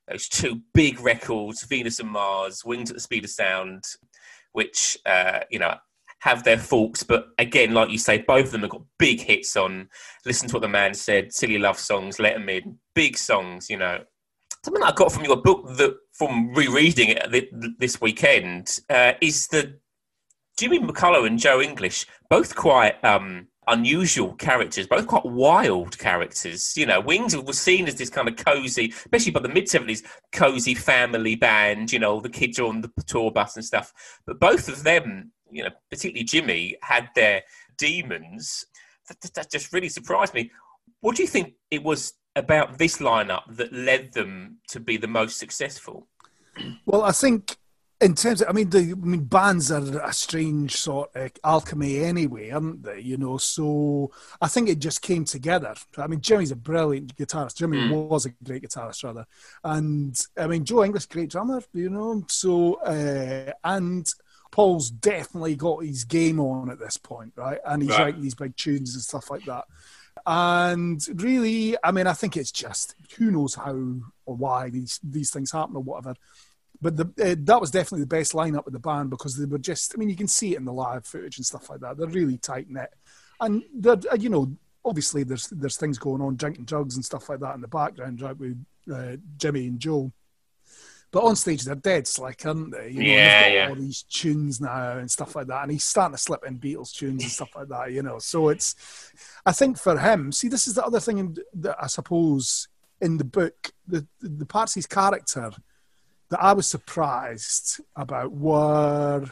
Those 0.10 0.28
two 0.28 0.60
big 0.74 1.00
records, 1.00 1.64
Venus 1.64 2.02
and 2.02 2.10
Mars, 2.10 2.66
Wings 2.66 2.90
at 2.90 2.98
the 2.98 3.02
Speed 3.02 3.24
of 3.24 3.30
Sound, 3.30 3.86
which 4.52 4.98
uh, 5.06 5.40
you 5.50 5.60
know 5.60 5.76
have 6.20 6.44
their 6.44 6.58
faults, 6.58 7.04
but 7.04 7.28
again, 7.38 7.74
like 7.74 7.90
you 7.90 7.98
say, 7.98 8.18
both 8.28 8.48
of 8.48 8.52
them 8.52 8.62
have 8.62 8.72
got 8.72 8.84
big 9.00 9.22
hits 9.22 9.56
on. 9.56 9.88
Listen 10.26 10.50
to 10.50 10.56
what 10.56 10.62
the 10.62 10.68
man 10.68 10.94
said, 10.94 11.32
silly 11.32 11.58
love 11.58 11.80
songs, 11.80 12.20
let 12.20 12.34
them 12.34 12.50
in, 12.50 12.78
big 12.94 13.16
songs. 13.16 13.70
You 13.70 13.78
know, 13.78 14.04
something 14.66 14.84
I 14.84 14.92
got 14.92 15.14
from 15.14 15.24
your 15.24 15.42
book 15.42 15.78
that 15.78 15.96
from 16.12 16.54
rereading 16.54 17.16
it 17.16 17.80
this 17.80 18.02
weekend 18.02 18.82
uh, 18.90 19.14
is 19.22 19.48
that 19.48 19.80
Jimmy 20.58 20.80
McCulloch 20.80 21.28
and 21.28 21.40
Joe 21.40 21.62
English 21.62 22.06
both 22.30 22.56
quite 22.56 23.04
um, 23.04 23.48
unusual 23.68 24.34
characters, 24.36 24.88
both 24.88 25.08
quite 25.08 25.26
wild 25.26 25.98
characters. 25.98 26.76
You 26.78 26.86
know, 26.86 27.00
Wings 27.02 27.36
was 27.36 27.60
seen 27.60 27.88
as 27.88 27.96
this 27.96 28.10
kind 28.10 28.28
of 28.28 28.38
cozy, 28.38 28.94
especially 28.96 29.32
by 29.32 29.42
the 29.42 29.50
mid 29.50 29.68
seventies, 29.70 30.04
cozy 30.32 30.74
family 30.76 31.36
band. 31.36 31.92
You 31.92 32.00
know, 32.00 32.20
the 32.20 32.30
kids 32.30 32.60
are 32.60 32.68
on 32.68 32.82
the 32.82 32.92
tour 33.06 33.32
bus 33.32 33.56
and 33.56 33.66
stuff. 33.66 33.94
But 34.26 34.40
both 34.40 34.70
of 34.70 34.84
them, 34.84 35.32
you 35.52 35.64
know, 35.64 35.72
particularly 35.90 36.24
Jimmy, 36.24 36.78
had 36.82 37.10
their 37.16 37.44
demons. 37.78 38.66
That- 39.08 39.34
that 39.36 39.52
just 39.52 39.74
really 39.74 39.90
surprised 39.90 40.34
me. 40.34 40.52
What 41.02 41.16
do 41.16 41.22
you 41.22 41.28
think 41.28 41.54
it 41.70 41.84
was 41.84 42.14
about 42.36 42.78
this 42.78 42.98
lineup 42.98 43.44
that 43.50 43.72
led 43.72 44.14
them 44.14 44.58
to 44.70 44.80
be 44.80 44.98
the 44.98 45.08
most 45.08 45.38
successful? 45.38 46.08
Well, 46.86 47.04
I 47.04 47.12
think 47.12 47.58
in 48.06 48.14
terms 48.16 48.42
of, 48.42 48.50
I 48.50 48.52
mean, 48.52 48.70
the 48.70 48.92
I 48.92 49.06
mean, 49.06 49.26
bands 49.26 49.72
are 49.72 50.00
a 50.02 50.14
strange 50.14 50.76
sort 50.78 51.10
of 51.16 51.32
alchemy 51.44 51.94
anyway, 52.04 52.52
aren't 52.52 52.84
they? 52.84 53.00
You 53.00 53.18
know, 53.18 53.38
so 53.38 54.12
I 54.42 54.48
think 54.48 54.70
it 54.70 54.80
just 54.80 55.02
came 55.02 55.26
together. 55.26 55.74
I 55.98 56.08
mean, 56.08 56.22
Jimmy's 56.22 56.52
a 56.52 56.56
brilliant 56.56 57.16
guitarist. 57.16 57.58
Jimmy 57.58 57.78
Mm. 57.78 57.90
was 57.90 58.26
a 58.26 58.32
great 58.44 58.64
guitarist, 58.64 59.04
rather, 59.04 59.26
and 59.64 60.14
I 60.38 60.48
mean, 60.48 60.64
Joe 60.66 60.84
English, 60.84 61.08
great 61.08 61.30
drummer. 61.32 61.62
You 61.74 61.90
know, 61.90 62.24
so 62.28 62.76
uh, 62.76 63.52
and. 63.64 64.06
Paul's 64.52 64.90
definitely 64.90 65.56
got 65.58 65.84
his 65.84 66.06
game 66.06 66.40
on 66.40 66.70
at 66.70 66.80
this 66.80 66.96
point, 66.96 67.34
right? 67.36 67.60
And 67.66 67.84
he's 67.84 68.00
Right. 68.00 68.06
writing 68.06 68.22
these 68.22 68.36
big 68.36 68.56
tunes 68.56 68.94
and 68.94 69.04
stuff 69.04 69.30
like 69.30 69.44
that. 69.46 69.66
And 70.26 71.06
really, 71.22 71.76
I 71.84 71.92
mean, 71.92 72.08
I 72.08 72.14
think 72.14 72.38
it's 72.38 72.52
just 72.54 72.96
who 73.18 73.32
knows 73.32 73.56
how 73.56 73.76
or 74.26 74.36
why 74.36 74.70
these 74.70 75.00
these 75.04 75.30
things 75.32 75.52
happen 75.52 75.76
or 75.76 75.84
whatever. 75.84 76.16
But 76.86 76.98
the, 76.98 77.32
uh, 77.32 77.36
that 77.46 77.60
was 77.60 77.72
definitely 77.72 78.02
the 78.02 78.16
best 78.16 78.34
lineup 78.34 78.68
of 78.68 78.74
the 78.74 78.78
band 78.78 79.10
because 79.10 79.36
they 79.36 79.46
were 79.46 79.58
just, 79.58 79.96
I 79.96 79.98
mean, 79.98 80.08
you 80.08 80.16
can 80.16 80.28
see 80.28 80.54
it 80.54 80.60
in 80.60 80.66
the 80.66 80.72
live 80.72 81.04
footage 81.04 81.38
and 81.38 81.46
stuff 81.46 81.68
like 81.68 81.80
that. 81.80 81.98
They're 81.98 82.06
really 82.06 82.38
tight 82.38 82.70
knit. 82.70 82.94
And, 83.42 83.64
they're, 83.74 83.98
uh, 84.12 84.18
you 84.20 84.30
know, 84.30 84.56
obviously 84.86 85.24
there's 85.24 85.48
there's 85.48 85.78
things 85.78 85.98
going 85.98 86.22
on, 86.22 86.36
drinking 86.36 86.66
drugs 86.66 86.96
and 86.96 87.04
stuff 87.04 87.28
like 87.28 87.40
that 87.40 87.56
in 87.56 87.62
the 87.62 87.68
background, 87.68 88.22
right, 88.22 88.38
with 88.38 88.64
uh, 88.94 89.18
Jimmy 89.38 89.66
and 89.66 89.80
Joe. 89.80 90.12
But 91.10 91.24
on 91.24 91.36
stage, 91.36 91.64
they're 91.64 91.74
dead 91.74 92.06
slick, 92.06 92.46
aren't 92.46 92.72
they? 92.72 92.90
You 92.90 93.02
know, 93.02 93.10
Yeah, 93.10 93.42
they've 93.42 93.50
got 93.50 93.56
yeah. 93.56 93.70
all 93.70 93.76
these 93.76 94.04
tunes 94.04 94.62
now 94.62 95.00
and 95.00 95.10
stuff 95.10 95.36
like 95.36 95.48
that. 95.48 95.64
And 95.64 95.72
he's 95.72 95.86
starting 95.86 96.16
to 96.16 96.22
slip 96.22 96.46
in 96.46 96.60
Beatles 96.60 96.94
tunes 96.94 97.24
and 97.24 97.32
stuff 97.32 97.50
like 97.56 97.70
that, 97.70 97.94
you 97.94 98.04
know. 98.04 98.20
So 98.20 98.50
it's, 98.50 98.76
I 99.44 99.54
think 99.54 99.80
for 99.80 99.98
him, 99.98 100.32
see, 100.32 100.50
this 100.50 100.68
is 100.68 100.76
the 100.76 100.86
other 100.86 101.00
thing 101.00 101.18
in, 101.18 101.36
that 101.56 101.78
I 101.82 101.88
suppose 101.88 102.68
in 103.02 103.18
the 103.18 103.24
book, 103.24 103.72
the, 103.88 104.06
the 104.22 104.46
parts 104.46 104.74
of 104.74 104.76
his 104.76 104.86
character 104.86 105.50
that 106.30 106.42
I 106.42 106.54
was 106.54 106.68
surprised 106.68 107.80
about 107.96 108.32
were, 108.32 109.26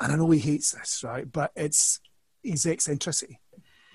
and 0.00 0.12
I 0.12 0.16
know 0.16 0.30
he 0.30 0.40
hates 0.40 0.72
this, 0.72 1.02
right? 1.04 1.30
But 1.30 1.52
it's 1.56 2.00
his 2.42 2.66
eccentricity. 2.66 3.40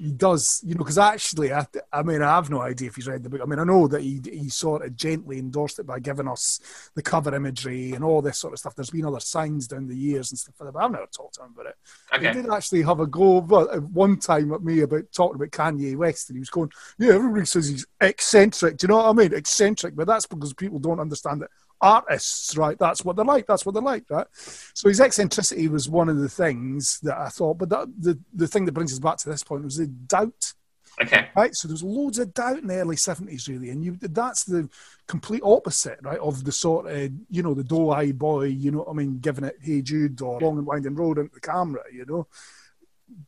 He 0.01 0.13
does, 0.13 0.61
you 0.65 0.75
know, 0.75 0.77
because 0.79 0.97
actually, 0.97 1.51
I, 1.51 1.67
I 1.91 2.03
mean, 2.03 2.21
I 2.21 2.33
have 2.35 2.49
no 2.49 2.61
idea 2.61 2.87
if 2.87 2.95
he's 2.95 3.05
read 3.07 3.21
the 3.21 3.27
book. 3.29 3.41
I 3.43 3.45
mean, 3.45 3.59
I 3.59 3.65
know 3.65 3.85
that 3.89 4.01
he 4.01 4.21
he 4.23 4.47
sort 4.47 4.85
of 4.85 4.95
gently 4.95 5.37
endorsed 5.39 5.77
it 5.77 5.85
by 5.87 5.99
giving 5.99 6.25
us 6.29 6.61
the 6.95 7.01
cover 7.01 7.35
imagery 7.35 7.91
and 7.91 8.01
all 8.01 8.21
this 8.21 8.37
sort 8.37 8.53
of 8.53 8.59
stuff. 8.59 8.75
There's 8.75 8.91
been 8.91 9.03
other 9.03 9.19
signs 9.19 9.67
down 9.67 9.87
the 9.89 9.97
years 9.97 10.31
and 10.31 10.39
stuff 10.39 10.55
like 10.57 10.67
that, 10.67 10.71
but 10.73 10.83
I've 10.85 10.91
never 10.91 11.07
talked 11.07 11.33
to 11.35 11.43
him 11.43 11.51
about 11.53 11.65
it. 11.71 11.75
He 12.17 12.27
Okay. 12.27 12.41
did 12.41 12.49
actually 12.49 12.81
have 12.83 13.01
a 13.01 13.07
go 13.07 13.41
one 13.41 14.17
time 14.19 14.53
at 14.53 14.63
me 14.63 14.79
about 14.79 15.03
talking 15.13 15.35
about 15.35 15.51
Kanye 15.51 15.97
West, 15.97 16.29
and 16.29 16.37
he 16.37 16.39
was 16.39 16.49
going, 16.49 16.71
"Yeah, 16.97 17.15
everybody 17.15 17.45
says 17.45 17.67
he's 17.67 17.85
eccentric. 17.99 18.77
Do 18.77 18.85
you 18.85 18.87
know 18.87 18.97
what 19.03 19.09
I 19.09 19.11
mean? 19.13 19.33
Eccentric, 19.33 19.97
but 19.97 20.07
that's 20.07 20.27
because 20.27 20.53
people 20.53 20.79
don't 20.79 21.01
understand 21.01 21.41
that 21.41 21.51
artists, 21.81 22.57
right? 22.57 22.77
That's 22.77 23.03
what 23.03 23.15
they're 23.15 23.25
like. 23.25 23.47
That's 23.47 23.65
what 23.65 23.73
they're 23.73 23.81
like, 23.81 24.05
right? 24.09 24.27
So 24.73 24.89
his 24.89 24.99
eccentricity 24.99 25.67
was 25.67 25.89
one 25.89 26.09
of 26.09 26.17
the 26.17 26.29
things 26.29 26.99
that 27.01 27.17
I 27.17 27.29
thought. 27.29 27.57
But 27.57 27.69
that, 27.69 27.87
the 27.99 28.19
the 28.33 28.47
thing 28.47 28.65
that 28.65 28.73
brings 28.73 28.93
us 28.93 28.99
back 28.99 29.17
to 29.17 29.29
this 29.29 29.43
point 29.43 29.63
was 29.63 29.77
the 29.77 29.87
doubt 29.87 30.53
Okay. 31.01 31.29
right? 31.35 31.55
So 31.55 31.67
there's 31.67 31.83
loads 31.83 32.19
of 32.19 32.33
doubt 32.33 32.57
in 32.59 32.67
the 32.67 32.75
early 32.75 32.97
seventies, 32.97 33.47
really, 33.47 33.69
and 33.69 33.83
you 33.83 33.97
that's 34.01 34.43
the 34.43 34.69
complete 35.07 35.41
opposite, 35.43 35.99
right, 36.01 36.19
of 36.19 36.43
the 36.43 36.51
sort 36.51 36.87
of 36.87 37.11
you 37.29 37.41
know 37.41 37.53
the 37.53 37.63
doe-eyed 37.63 38.19
boy, 38.19 38.45
you 38.45 38.71
know, 38.71 38.79
what 38.79 38.89
I 38.89 38.93
mean, 38.93 39.19
giving 39.19 39.45
it 39.45 39.57
"Hey 39.61 39.81
Jude" 39.81 40.21
or 40.21 40.39
"Long 40.39 40.57
and 40.57 40.67
Winding 40.67 40.95
Road" 40.95 41.17
into 41.17 41.33
the 41.33 41.39
camera, 41.39 41.83
you 41.93 42.05
know. 42.05 42.27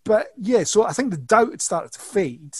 But 0.03 0.27
yeah, 0.37 0.63
so 0.63 0.83
I 0.85 0.93
think 0.93 1.11
the 1.11 1.17
doubt 1.17 1.51
had 1.51 1.61
started 1.61 1.91
to 1.93 1.99
fade, 1.99 2.55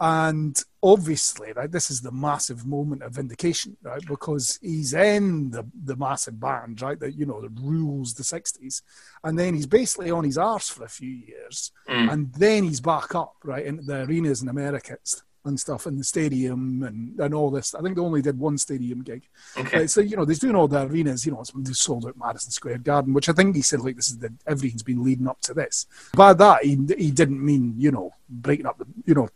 and 0.00 0.62
obviously, 0.82 1.52
right, 1.52 1.70
this 1.70 1.90
is 1.90 2.00
the 2.00 2.12
massive 2.12 2.64
moment 2.66 3.02
of 3.02 3.12
vindication, 3.12 3.76
right, 3.82 4.04
because 4.06 4.58
he's 4.62 4.94
in 4.94 5.50
the 5.50 5.64
the 5.84 5.96
massive 5.96 6.38
band, 6.38 6.80
right, 6.82 6.98
that 7.00 7.14
you 7.16 7.26
know 7.26 7.40
that 7.40 7.50
rules 7.60 8.14
the 8.14 8.22
'60s, 8.22 8.82
and 9.24 9.38
then 9.38 9.54
he's 9.54 9.66
basically 9.66 10.10
on 10.10 10.24
his 10.24 10.38
arse 10.38 10.68
for 10.68 10.84
a 10.84 10.88
few 10.88 11.10
years 11.10 11.72
Mm. 11.88 12.12
and 12.12 12.32
then 12.34 12.64
he's 12.64 12.80
back 12.80 13.14
up 13.14 13.34
right 13.44 13.64
into 13.64 13.82
the 13.82 14.02
arenas 14.04 14.42
in 14.42 14.48
America 14.50 14.98
and 15.46 15.58
stuff 15.58 15.86
in 15.86 15.96
the 15.96 16.04
stadium 16.04 16.82
and, 16.82 17.18
and 17.18 17.32
all 17.32 17.50
this. 17.50 17.74
I 17.74 17.80
think 17.80 17.96
they 17.96 18.02
only 18.02 18.20
did 18.20 18.38
one 18.38 18.58
stadium 18.58 19.02
gig. 19.02 19.22
Okay. 19.56 19.86
So 19.86 20.02
you 20.02 20.14
know, 20.14 20.26
they're 20.26 20.36
doing 20.36 20.54
all 20.54 20.68
the 20.68 20.82
arenas. 20.82 21.24
You 21.24 21.32
know, 21.32 21.40
it's- 21.40 21.52
they 21.56 21.72
sold 21.72 22.04
out 22.04 22.16
Madison 22.18 22.50
Square 22.50 22.78
Garden, 22.78 23.14
which 23.14 23.30
I 23.30 23.32
think 23.32 23.56
he 23.56 23.62
said 23.62 23.80
like 23.80 23.96
this 23.96 24.08
is 24.10 24.18
the 24.18 24.30
everything's 24.46 24.82
been 24.82 25.02
leading 25.02 25.26
up 25.26 25.40
to 25.42 25.54
this. 25.54 25.86
By 26.14 26.34
that, 26.34 26.64
he 26.64 26.72
he 26.98 27.10
didn't 27.10 27.42
mean 27.42 27.74
you 27.78 27.90
know 27.90 28.10
breaking 28.28 28.66
up 28.66 28.76
the 28.78 28.86
you 29.06 29.14
know 29.14 29.28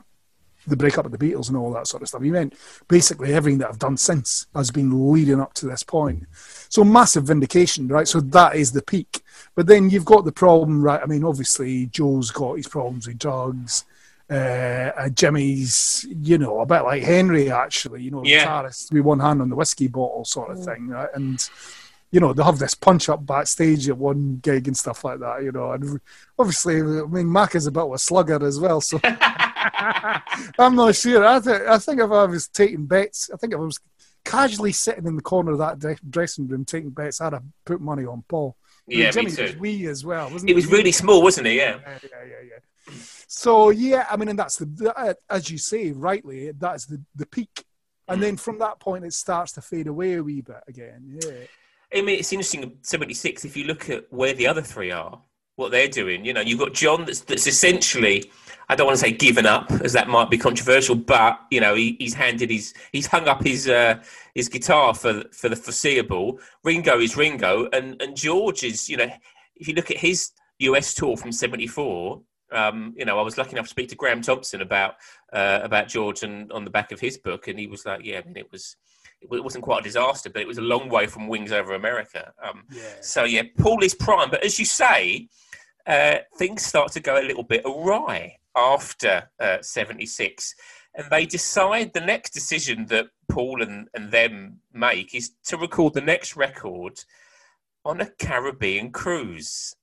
the 0.66 0.76
breakup 0.76 1.04
of 1.04 1.12
the 1.12 1.18
Beatles 1.18 1.48
and 1.48 1.56
all 1.56 1.72
that 1.72 1.86
sort 1.86 2.02
of 2.02 2.08
stuff. 2.08 2.22
He 2.22 2.30
meant 2.30 2.54
basically 2.88 3.32
everything 3.34 3.58
that 3.58 3.68
I've 3.68 3.78
done 3.78 3.96
since 3.96 4.46
has 4.54 4.70
been 4.70 5.12
leading 5.12 5.40
up 5.40 5.54
to 5.54 5.66
this 5.66 5.82
point. 5.82 6.24
So 6.68 6.84
massive 6.84 7.24
vindication, 7.24 7.88
right? 7.88 8.06
So 8.06 8.20
that 8.20 8.54
is 8.56 8.72
the 8.72 8.82
peak. 8.82 9.22
But 9.54 9.66
then 9.66 9.90
you've 9.90 10.04
got 10.04 10.24
the 10.24 10.32
problem, 10.32 10.82
right? 10.82 11.00
I 11.02 11.06
mean, 11.06 11.24
obviously 11.24 11.86
Joe's 11.86 12.30
got 12.30 12.56
his 12.56 12.68
problems 12.68 13.06
with 13.06 13.18
drugs. 13.18 13.84
Uh, 14.30 15.08
Jimmy's, 15.10 16.06
you 16.08 16.38
know, 16.38 16.60
a 16.60 16.66
bit 16.66 16.82
like 16.82 17.02
Henry, 17.02 17.50
actually, 17.50 18.02
you 18.02 18.10
know, 18.10 18.24
Yeah. 18.24 18.46
guitarist 18.46 18.92
with 18.92 19.02
one 19.04 19.18
hand 19.20 19.42
on 19.42 19.50
the 19.50 19.56
whiskey 19.56 19.88
bottle 19.88 20.24
sort 20.24 20.50
of 20.52 20.64
thing, 20.64 20.88
right? 20.88 21.08
And 21.14 21.44
you 22.12 22.20
know, 22.20 22.34
they 22.34 22.42
have 22.44 22.58
this 22.58 22.74
punch 22.74 23.08
up 23.08 23.24
backstage 23.24 23.88
at 23.88 23.96
one 23.96 24.38
gig 24.42 24.68
and 24.68 24.76
stuff 24.76 25.02
like 25.02 25.18
that, 25.20 25.42
you 25.42 25.50
know. 25.50 25.72
And 25.72 25.98
obviously, 26.38 26.76
I 26.76 27.06
mean, 27.06 27.32
Mac 27.32 27.54
is 27.54 27.66
a 27.66 27.70
bit 27.72 27.84
of 27.84 27.92
a 27.94 27.98
slugger 27.98 28.44
as 28.44 28.60
well, 28.60 28.82
so 28.82 29.00
I'm 30.58 30.74
not 30.74 30.94
sure. 30.94 31.24
I, 31.24 31.40
th- 31.40 31.62
I 31.68 31.78
think 31.78 32.00
if 32.00 32.10
I 32.10 32.24
was 32.24 32.48
taking 32.48 32.86
bets, 32.86 33.30
I 33.32 33.36
think 33.36 33.52
if 33.52 33.58
I 33.58 33.62
was 33.62 33.80
casually 34.24 34.72
sitting 34.72 35.06
in 35.06 35.16
the 35.16 35.22
corner 35.22 35.52
of 35.52 35.58
that 35.58 35.78
dre- 35.78 35.96
dressing 36.08 36.46
room 36.48 36.64
taking 36.64 36.90
bets, 36.90 37.20
I'd 37.20 37.32
have 37.32 37.44
put 37.64 37.80
money 37.80 38.04
on 38.04 38.22
Paul. 38.28 38.56
I 38.88 38.90
mean, 38.90 38.98
Yeah, 38.98 39.06
me 39.06 39.12
Jimmy 39.30 39.42
was 39.48 39.56
wee 39.56 39.86
as 39.86 40.04
well, 40.04 40.30
wasn't 40.30 40.50
It 40.50 40.54
was 40.54 40.66
really 40.66 40.92
small, 40.92 41.22
wasn't 41.22 41.46
it? 41.46 41.54
Yeah. 41.54 41.78
yeah, 41.80 41.98
yeah, 42.02 42.24
yeah, 42.24 42.48
yeah. 42.50 42.94
So 43.28 43.70
yeah, 43.70 44.06
I 44.10 44.16
mean, 44.16 44.28
and 44.28 44.38
that's 44.38 44.56
the, 44.56 44.66
the 44.66 44.96
uh, 44.98 45.14
as 45.30 45.50
you 45.50 45.58
say 45.58 45.92
rightly, 45.92 46.50
that's 46.52 46.86
the 46.86 47.00
the 47.14 47.26
peak, 47.26 47.64
and 48.08 48.22
then 48.22 48.36
from 48.36 48.58
that 48.58 48.80
point 48.80 49.04
it 49.04 49.12
starts 49.14 49.52
to 49.52 49.62
fade 49.62 49.86
away 49.86 50.14
a 50.14 50.22
wee 50.22 50.40
bit 50.42 50.62
again. 50.66 51.18
Yeah, 51.22 51.46
I 51.96 52.02
mean, 52.02 52.18
it's 52.18 52.32
interesting. 52.32 52.78
Seventy 52.82 53.14
six. 53.14 53.44
If 53.44 53.56
you 53.56 53.64
look 53.64 53.88
at 53.88 54.12
where 54.12 54.34
the 54.34 54.48
other 54.48 54.62
three 54.62 54.90
are, 54.90 55.22
what 55.62 55.70
they're 55.70 55.88
doing, 55.88 56.24
you 56.24 56.32
know, 56.32 56.40
you've 56.40 56.58
got 56.58 56.74
John 56.74 57.04
that's 57.04 57.20
that's 57.20 57.46
essentially. 57.46 58.30
I 58.68 58.76
don't 58.76 58.86
want 58.86 58.98
to 58.98 59.04
say 59.04 59.12
given 59.12 59.44
up, 59.44 59.70
as 59.82 59.92
that 59.92 60.08
might 60.08 60.30
be 60.30 60.38
controversial, 60.38 60.94
but 60.94 61.40
you 61.50 61.60
know, 61.60 61.74
he, 61.74 61.96
he's 61.98 62.14
handed 62.14 62.48
his 62.48 62.72
he's 62.92 63.06
hung 63.06 63.28
up 63.28 63.42
his 63.42 63.68
uh, 63.68 64.02
his 64.34 64.48
guitar 64.48 64.94
for 64.94 65.24
for 65.32 65.48
the 65.48 65.56
foreseeable. 65.56 66.38
Ringo 66.64 66.98
is 67.00 67.16
Ringo, 67.16 67.68
and 67.72 68.00
and 68.00 68.16
George 68.16 68.62
is 68.62 68.88
you 68.88 68.96
know, 68.96 69.10
if 69.56 69.68
you 69.68 69.74
look 69.74 69.90
at 69.90 69.98
his 69.98 70.30
US 70.58 70.94
tour 70.94 71.16
from 71.16 71.32
'74. 71.32 72.20
Um, 72.50 72.94
you 72.98 73.06
know, 73.06 73.18
I 73.18 73.22
was 73.22 73.38
lucky 73.38 73.52
enough 73.52 73.64
to 73.64 73.70
speak 73.70 73.88
to 73.88 73.96
Graeme 73.96 74.20
Thomson 74.20 74.60
about 74.60 74.96
uh, 75.32 75.60
about 75.62 75.88
George 75.88 76.22
and 76.22 76.52
on 76.52 76.64
the 76.64 76.70
back 76.70 76.92
of 76.92 77.00
his 77.00 77.16
book, 77.16 77.48
and 77.48 77.58
he 77.58 77.66
was 77.66 77.86
like, 77.86 78.04
"Yeah, 78.04 78.20
I 78.20 78.26
mean, 78.26 78.36
it 78.36 78.52
was 78.52 78.76
it 79.22 79.42
wasn't 79.42 79.64
quite 79.64 79.80
a 79.80 79.82
disaster, 79.82 80.28
but 80.28 80.42
it 80.42 80.48
was 80.48 80.58
a 80.58 80.62
long 80.62 80.88
way 80.88 81.06
from 81.06 81.28
Wings 81.28 81.52
Over 81.52 81.74
America." 81.74 82.32
Um, 82.42 82.64
yeah. 82.70 82.82
so 83.00 83.24
yeah, 83.24 83.42
Paul 83.58 83.82
is 83.82 83.94
prime, 83.94 84.30
but 84.30 84.44
as 84.44 84.58
you 84.58 84.66
say, 84.66 85.28
uh, 85.86 86.18
things 86.36 86.64
start 86.64 86.92
to 86.92 87.00
go 87.00 87.20
a 87.20 87.26
little 87.26 87.42
bit 87.42 87.62
awry 87.64 88.38
after 88.56 89.30
uh, 89.40 89.58
'76, 89.60 90.54
and 90.94 91.06
they 91.10 91.26
decide 91.26 91.92
the 91.92 92.00
next 92.00 92.30
decision 92.30 92.86
that 92.86 93.06
Paul 93.30 93.62
and, 93.62 93.88
and 93.94 94.10
them 94.10 94.60
make 94.72 95.14
is 95.14 95.32
to 95.46 95.56
record 95.56 95.94
the 95.94 96.00
next 96.00 96.36
record 96.36 97.00
on 97.84 98.00
a 98.00 98.06
Caribbean 98.06 98.90
cruise, 98.90 99.74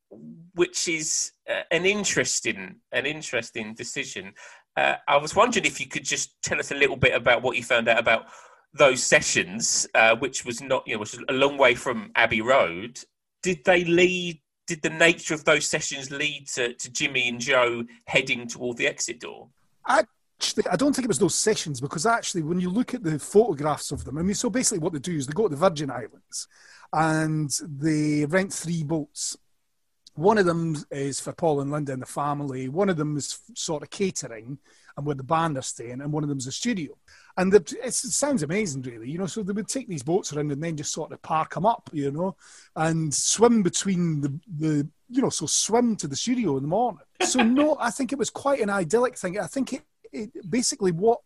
which 0.53 0.88
is 0.88 1.31
uh, 1.49 1.62
an 1.71 1.85
interesting 1.85 2.77
an 2.91 3.05
interesting 3.05 3.73
decision. 3.73 4.33
Uh, 4.77 4.95
I 5.07 5.17
was 5.17 5.35
wondering 5.35 5.65
if 5.65 5.79
you 5.79 5.88
could 5.88 6.05
just 6.05 6.41
tell 6.41 6.59
us 6.59 6.71
a 6.71 6.75
little 6.75 6.95
bit 6.95 7.13
about 7.13 7.41
what 7.41 7.57
you 7.57 7.63
found 7.63 7.88
out 7.88 7.99
about 7.99 8.27
those 8.73 9.03
sessions, 9.03 9.88
uh, 9.95 10.15
which 10.15 10.45
was 10.45 10.62
not 10.62 10.88
you 10.88 10.93
know 10.93 10.99
was 10.99 11.19
a 11.27 11.33
long 11.33 11.57
way 11.57 11.75
from 11.75 12.12
Abbey 12.15 12.41
Road. 12.41 12.99
Did 13.41 13.63
they 13.65 13.83
lead? 13.83 14.39
Did 14.69 14.84
the 14.84 14.91
nature 14.91 15.34
of 15.34 15.43
those 15.45 15.65
sessions 15.65 16.12
lead 16.12 16.47
to, 16.49 16.75
to 16.75 16.91
Jimmy 16.91 17.27
and 17.27 17.39
Joe 17.39 17.86
heading 18.05 18.45
toward 18.45 18.77
the 18.77 18.86
exit 18.86 19.19
door? 19.19 19.47
Actually, 19.88 20.67
I 20.71 20.75
don't 20.75 20.95
think 20.95 21.05
it 21.05 21.08
was 21.08 21.17
those 21.17 21.34
sessions 21.34 21.82
because 21.82 22.05
actually, 22.05 22.43
when 22.43 22.60
you 22.60 22.69
look 22.69 22.93
at 22.93 23.03
the 23.03 23.17
photographs 23.17 23.91
of 23.91 24.05
them, 24.05 24.19
I 24.19 24.21
mean, 24.21 24.36
so 24.36 24.47
basically 24.47 24.77
what 24.77 24.93
they 24.93 24.99
do 24.99 25.15
is 25.15 25.25
they 25.25 25.34
go 25.34 25.47
to 25.47 25.55
the 25.55 25.60
Virgin 25.60 25.89
Islands 25.89 26.47
and 26.93 27.49
they 27.67 28.25
rent 28.25 28.53
three 28.53 28.84
boats. 28.84 29.36
One 30.13 30.38
of 30.38 30.45
them 30.45 30.77
is 30.91 31.19
for 31.19 31.34
Paul 31.34 31.62
and 31.62 31.71
Linda 31.71 31.93
and 31.93 32.01
the 32.03 32.05
family. 32.05 32.69
One 32.69 32.89
of 32.89 32.97
them 32.97 33.17
is 33.17 33.39
sort 33.55 33.82
of 33.82 33.89
catering 33.89 34.60
and 34.95 35.03
where 35.03 35.15
the 35.15 35.23
band 35.23 35.58
are 35.58 35.63
staying, 35.63 36.01
and 36.01 36.13
one 36.13 36.21
of 36.21 36.29
them 36.29 36.38
is 36.38 36.45
a 36.45 36.51
studio. 36.51 36.95
And 37.39 37.54
it's, 37.54 38.04
it 38.04 38.12
sounds 38.12 38.43
amazing, 38.43 38.82
really. 38.82 39.10
You 39.10 39.17
know, 39.17 39.25
so 39.28 39.41
they 39.43 39.54
would 39.54 39.69
take 39.69 39.88
these 39.88 40.04
boats 40.04 40.34
around 40.34 40.52
and 40.52 40.62
then 40.62 40.75
just 40.75 40.91
sort 40.91 41.13
of 41.13 41.21
park 41.21 41.54
them 41.54 41.65
up, 41.65 41.89
you 41.93 42.12
know, 42.12 42.36
and 42.75 43.13
swim 43.13 43.63
between 43.63 44.19
the, 44.19 44.39
the 44.58 44.88
you 45.10 45.21
know, 45.21 45.30
so 45.30 45.45
swim 45.45 45.95
to 45.95 46.08
the 46.08 46.15
studio 46.17 46.58
in 46.58 46.63
the 46.63 46.69
morning. 46.69 46.99
So 47.21 47.41
no, 47.60 47.78
I 47.80 47.91
think 47.91 48.12
it 48.12 48.19
was 48.19 48.30
quite 48.30 48.60
an 48.60 48.69
idyllic 48.69 49.17
thing. 49.17 49.39
I 49.39 49.47
think 49.47 49.71
it, 49.73 49.84
it 50.12 50.52
basically 50.52 50.91
what 50.91 51.21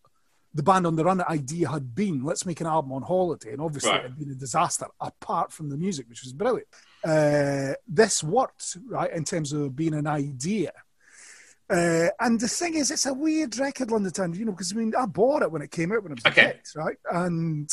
the 0.54 0.62
band 0.62 0.86
on 0.86 0.94
the 0.94 1.04
run 1.04 1.20
idea 1.28 1.68
had 1.68 1.96
been 1.96 2.22
let's 2.22 2.46
make 2.46 2.60
an 2.60 2.66
album 2.68 2.92
on 2.92 3.02
holiday 3.02 3.52
and 3.52 3.60
obviously 3.60 3.90
Right. 3.90 4.04
it 4.04 4.10
had 4.10 4.18
been 4.18 4.30
a 4.30 4.36
disaster 4.36 4.86
apart 5.00 5.52
from 5.52 5.68
the 5.68 5.76
music 5.76 6.08
which 6.08 6.22
was 6.22 6.32
brilliant 6.32 6.68
uh, 7.04 7.74
this 7.88 8.22
worked 8.22 8.76
right 8.86 9.12
in 9.12 9.24
terms 9.24 9.52
of 9.52 9.74
being 9.74 9.94
an 9.94 10.06
idea 10.06 10.70
uh, 11.70 12.08
and 12.20 12.40
the 12.40 12.48
thing 12.48 12.74
is 12.74 12.90
it's 12.90 13.06
a 13.06 13.14
weird 13.14 13.56
record 13.58 13.90
london 13.90 14.12
town 14.12 14.34
you 14.34 14.44
know 14.44 14.52
because 14.52 14.72
i 14.72 14.76
mean 14.76 14.92
i 14.98 15.06
bought 15.06 15.42
it 15.42 15.50
when 15.50 15.62
it 15.62 15.70
came 15.70 15.92
out 15.92 16.02
when 16.02 16.12
it 16.12 16.16
was 16.16 16.26
Okay. 16.26 16.42
a 16.42 16.52
kid 16.52 16.60
right 16.76 16.96
and 17.12 17.70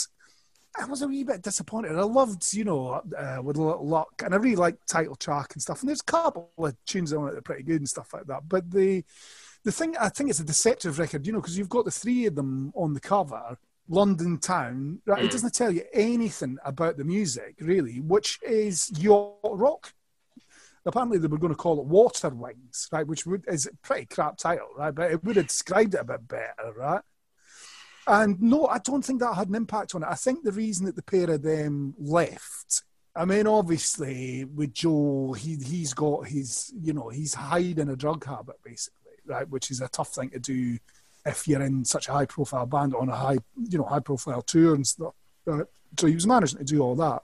I 0.80 0.86
was 0.86 1.02
a 1.02 1.08
wee 1.08 1.26
bit 1.26 1.42
disappointed. 1.42 1.98
I 1.98 2.04
loved, 2.04 2.54
you 2.54 2.64
know, 2.64 3.02
uh, 3.18 3.42
with 3.44 3.58
a 3.58 3.62
little 3.62 3.86
luck, 3.86 4.22
and 4.24 4.34
I 4.34 4.38
really 4.38 4.56
liked 4.56 4.88
title 4.88 5.18
track 5.18 5.52
and 5.54 5.62
stuff. 5.62 5.82
And 5.82 5.90
there's 5.90 6.00
a 6.00 6.06
couple 6.06 6.50
of 6.60 6.78
tunes 6.86 7.12
on 7.12 7.28
it 7.28 7.32
that 7.32 7.40
are 7.40 7.42
pretty 7.42 7.64
good 7.64 7.82
and 7.82 7.90
stuff 7.90 8.14
like 8.14 8.26
that. 8.28 8.48
But 8.48 8.72
the 8.72 9.04
the 9.66 9.72
thing 9.74 9.98
I 10.00 10.08
think 10.08 10.30
it's 10.30 10.40
a 10.40 10.46
deceptive 10.46 10.98
record, 10.98 11.28
you 11.28 11.34
know, 11.34 11.42
because 11.42 11.58
you've 11.58 11.68
got 11.68 11.84
the 11.84 11.92
three 11.92 12.26
of 12.26 12.36
them 12.36 12.72
on 12.74 12.94
the 12.94 13.02
cover, 13.02 13.58
London 13.90 14.38
town. 14.40 15.02
Right, 15.06 15.24
it 15.24 15.28
Mm. 15.28 15.32
doesn't 15.32 15.54
tell 15.54 15.72
you 15.72 15.84
anything 15.94 16.58
about 16.64 16.96
the 16.96 17.04
music 17.04 17.56
really, 17.60 18.00
which 18.00 18.40
is 18.42 18.90
yacht 18.98 19.36
rock. 19.44 19.94
Apparently, 20.86 21.18
they 21.18 21.28
were 21.28 21.38
going 21.38 21.54
to 21.54 21.58
call 21.58 21.80
it 21.80 21.86
Water 21.86 22.30
Wings, 22.30 22.88
right? 22.92 23.06
Which 23.06 23.26
would, 23.26 23.46
is 23.48 23.68
a 23.68 23.76
pretty 23.84 24.06
crap 24.06 24.38
title, 24.38 24.70
right? 24.76 24.94
But 24.94 25.12
it 25.12 25.24
would 25.24 25.36
have 25.36 25.48
described 25.48 25.94
it 25.94 26.02
a 26.02 26.04
bit 26.04 26.28
better, 26.28 26.74
right? 26.76 27.02
And 28.08 28.42
no, 28.42 28.66
I 28.66 28.80
don't 28.80 29.04
think 29.04 29.20
that 29.20 29.36
had 29.36 29.50
an 29.50 29.56
impact 29.56 29.94
on 29.94 30.04
it. 30.04 30.10
I 30.10 30.16
think 30.16 30.44
the 30.44 30.52
reason 30.52 30.86
that 30.88 30.96
the 30.96 31.04
pair 31.04 31.30
of 31.30 31.44
them 31.44 31.94
left, 32.00 32.84
I 33.16 33.26
mean, 33.26 33.46
obviously 33.46 34.46
with 34.46 34.74
Joe, 34.74 35.34
he 35.34 35.56
he's 35.56 35.94
got 35.94 36.28
his, 36.28 36.74
you 36.82 36.94
know, 36.94 37.10
he's 37.10 37.34
hiding 37.34 37.90
a 37.90 37.96
drug 37.96 38.26
habit 38.26 38.56
basically, 38.64 39.12
right? 39.26 39.48
Which 39.48 39.70
is 39.70 39.82
a 39.82 39.88
tough 39.88 40.16
thing 40.16 40.32
to 40.32 40.40
do 40.40 40.80
if 41.26 41.48
you're 41.48 41.62
in 41.62 41.86
such 41.86 42.08
a 42.10 42.14
high 42.14 42.26
profile 42.26 42.66
band 42.66 42.96
on 42.96 43.10
a 43.10 43.16
high, 43.16 43.38
you 43.70 43.78
know, 43.78 43.84
high 43.84 44.00
profile 44.00 44.42
tour 44.42 44.74
and 44.74 44.88
stuff. 44.88 45.14
Right? 45.46 45.66
So 46.00 46.08
he 46.08 46.16
was 46.16 46.26
managing 46.26 46.60
to 46.60 46.64
do 46.64 46.82
all 46.82 46.96
that. 46.96 47.22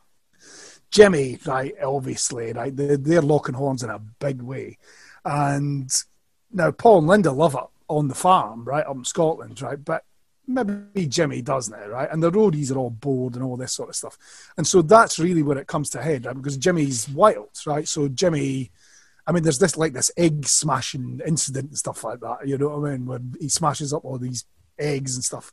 Jimmy, 0.91 1.37
right, 1.45 1.73
obviously, 1.83 2.53
right, 2.53 2.75
they're, 2.75 2.97
they're 2.97 3.21
locking 3.21 3.55
horns 3.55 3.83
in 3.83 3.89
a 3.89 3.99
big 3.99 4.41
way. 4.41 4.77
And 5.25 5.91
now 6.51 6.71
Paul 6.71 6.99
and 6.99 7.07
Linda 7.07 7.31
love 7.31 7.55
it 7.55 7.63
on 7.89 8.07
the 8.07 8.15
farm, 8.15 8.63
right, 8.63 8.85
up 8.85 8.95
in 8.95 9.05
Scotland, 9.05 9.61
right? 9.61 9.83
But 9.83 10.03
maybe 10.47 11.07
Jimmy 11.07 11.41
does 11.41 11.69
now, 11.69 11.85
right? 11.87 12.09
And 12.09 12.23
the 12.23 12.31
roadies 12.31 12.71
are 12.71 12.77
all 12.77 12.89
bored 12.89 13.35
and 13.35 13.43
all 13.43 13.57
this 13.57 13.73
sort 13.73 13.89
of 13.89 13.95
stuff. 13.95 14.17
And 14.57 14.65
so 14.65 14.81
that's 14.81 15.19
really 15.19 15.43
where 15.43 15.57
it 15.57 15.67
comes 15.67 15.89
to 15.91 16.01
head, 16.01 16.25
right? 16.25 16.35
Because 16.35 16.57
Jimmy's 16.57 17.09
wild, 17.09 17.49
right? 17.65 17.87
So 17.87 18.07
Jimmy, 18.07 18.71
I 19.25 19.33
mean, 19.33 19.43
there's 19.43 19.59
this 19.59 19.75
like 19.75 19.93
this 19.93 20.11
egg 20.15 20.47
smashing 20.47 21.21
incident 21.25 21.69
and 21.69 21.77
stuff 21.77 22.03
like 22.03 22.21
that, 22.21 22.47
you 22.47 22.57
know 22.57 22.69
what 22.69 22.87
I 22.87 22.91
mean? 22.93 23.05
Where 23.05 23.19
he 23.39 23.49
smashes 23.49 23.93
up 23.93 24.05
all 24.05 24.17
these 24.17 24.45
eggs 24.79 25.15
and 25.15 25.23
stuff. 25.23 25.51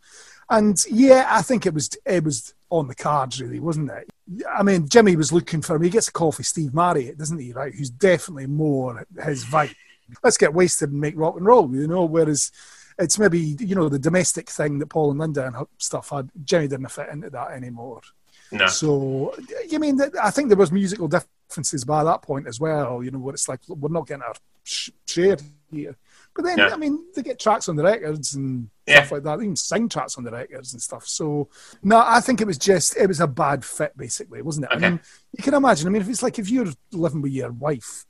And 0.51 0.79
yeah, 0.91 1.27
I 1.31 1.43
think 1.43 1.67
it 1.67 1.75
was 1.75 1.91
it 2.05 2.23
was 2.25 2.55
on 2.71 2.89
the 2.89 2.95
cards, 2.95 3.41
really, 3.41 3.61
wasn't 3.61 3.91
it? 3.91 4.11
I 4.53 4.63
mean, 4.63 4.89
Jimmy 4.89 5.17
was 5.17 5.33
looking 5.33 5.63
for 5.63 5.77
him. 5.77 5.83
He 5.83 5.91
gets 5.91 6.09
a 6.09 6.13
call 6.13 6.33
for 6.33 6.43
Steve 6.43 6.75
Marriott, 6.75 7.19
doesn't 7.19 7.39
he? 7.39 7.53
Right? 7.53 7.75
Who's 7.75 7.91
definitely 7.91 8.47
more 8.47 9.07
his 9.25 9.45
vibe. 9.45 9.75
Let's 10.23 10.37
get 10.37 10.53
wasted 10.53 10.91
and 10.91 11.01
make 11.01 11.17
rock 11.17 11.37
and 11.37 11.47
roll, 11.47 11.75
you 11.75 11.87
know. 11.87 12.05
Whereas 12.05 12.53
it's 12.99 13.19
maybe 13.19 13.57
you 13.59 13.75
know 13.75 13.89
the 13.89 13.99
domestic 13.99 14.51
thing 14.51 14.79
that 14.79 14.89
Paul 14.89 15.11
and 15.11 15.21
Linda 15.21 15.47
and 15.47 15.57
stuff 15.79 16.11
had. 16.11 16.31
Jimmy 16.45 16.69
didn't 16.69 16.89
fit 16.89 17.09
into 17.11 17.31
that 17.31 17.53
anymore. 17.53 18.03
No. 18.53 18.67
So 18.67 19.35
you 19.69 19.79
mean 19.79 19.97
that 19.97 20.13
I 20.23 20.31
think 20.31 20.49
there 20.49 20.59
was 20.59 20.71
musical 20.71 21.09
differences 21.09 21.85
by 21.85 22.05
that 22.05 22.23
point 22.23 22.47
as 22.47 22.61
well. 22.61 23.03
You 23.03 23.11
know, 23.11 23.19
where 23.19 23.35
it's 23.35 23.49
like 23.49 23.61
we're 23.69 23.89
not 23.89 24.07
getting 24.07 24.23
our 24.23 24.35
share 24.65 25.39
here. 25.71 25.97
But 26.35 26.45
then 26.45 26.59
Yeah. 26.59 26.69
I 26.73 26.77
mean, 26.77 27.05
they 27.15 27.23
get 27.23 27.39
tracks 27.39 27.69
on 27.69 27.77
the 27.77 27.85
records 27.85 28.35
and 28.35 28.69
Yeah. 28.87 28.97
stuff 29.05 29.13
like 29.13 29.23
that. 29.23 29.39
They 29.39 29.45
even 29.45 29.57
sing 29.57 29.89
tracks 29.89 30.19
on 30.19 30.25
the 30.25 30.31
records 30.33 30.73
and 30.73 30.83
stuff. 30.83 31.07
So 31.07 31.49
no, 31.83 32.03
I 32.05 32.21
think 32.21 32.41
it 32.41 32.47
was 32.47 32.59
just 32.59 32.97
it 32.97 33.07
was 33.07 33.21
a 33.21 33.27
bad 33.27 33.65
fit 33.65 33.97
basically, 33.97 34.43
wasn't 34.43 34.67
it? 34.67 34.77
Okay. 34.77 34.87
I 34.87 34.91
mean, 34.91 35.01
you 35.37 35.43
can 35.45 35.55
imagine. 35.55 35.87
I 35.87 35.91
mean, 35.91 36.03
if 36.03 36.09
it's 36.09 36.23
like 36.23 36.39
if 36.39 36.51
you're 36.51 36.73
living 36.93 37.23
with 37.23 37.33
your 37.33 37.53
wife 37.53 38.05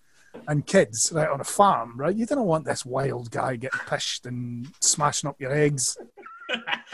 and 0.49 0.66
kids 0.66 1.12
right 1.14 1.29
on 1.29 1.41
a 1.41 1.45
farm, 1.45 1.95
right? 1.97 2.16
You 2.16 2.27
don't 2.27 2.47
want 2.47 2.64
this 2.64 2.85
wild 2.85 3.31
guy 3.31 3.57
getting 3.57 3.79
pished 3.87 4.27
and 4.27 4.66
smashing 4.81 5.29
up 5.29 5.41
your 5.41 5.53
eggs. 5.53 5.97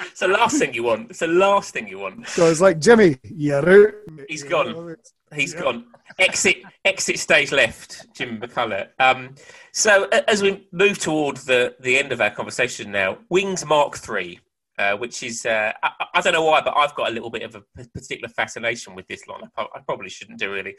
It's 0.06 0.20
the 0.20 0.28
last 0.28 0.58
thing 0.58 0.72
you 0.72 0.84
want. 0.84 1.10
It's 1.10 1.18
the 1.18 1.26
last 1.26 1.74
thing 1.74 1.88
you 1.88 1.98
want. 1.98 2.26
So 2.28 2.46
it's 2.50 2.60
like 2.60 2.78
Jimmy, 2.78 3.18
you're 3.24 3.68
out. 3.88 3.94
He's 4.28 4.44
gone. 4.44 4.96
He's 5.34 5.54
yeah. 5.54 5.60
gone. 5.60 5.84
Exit 6.18 6.62
exit 6.84 7.18
stage 7.18 7.52
left, 7.52 8.12
Jim 8.14 8.40
McCulloch. 8.40 8.88
Um, 8.98 9.34
so 9.72 10.08
as 10.28 10.42
we 10.42 10.66
move 10.72 10.98
toward 10.98 11.36
the, 11.38 11.76
the 11.80 11.98
end 11.98 12.12
of 12.12 12.20
our 12.20 12.30
conversation 12.30 12.90
now, 12.90 13.18
Wings 13.28 13.64
Mark 13.64 13.96
Three, 13.96 14.40
uh, 14.78 14.96
which 14.96 15.22
is 15.22 15.46
uh, 15.46 15.72
I, 15.82 15.90
I, 16.14 16.20
don't 16.20 16.32
know 16.32 16.44
why, 16.44 16.62
but 16.62 16.74
I've 16.76 16.94
got 16.94 17.10
a 17.10 17.12
little 17.12 17.30
bit 17.30 17.42
of 17.42 17.54
a 17.54 17.84
particular 17.94 18.28
fascination 18.28 18.94
with 18.94 19.06
this 19.06 19.26
line. 19.28 19.42
I, 19.56 19.66
I 19.74 19.80
probably 19.86 20.08
shouldn't 20.08 20.38
do 20.38 20.52
really. 20.52 20.74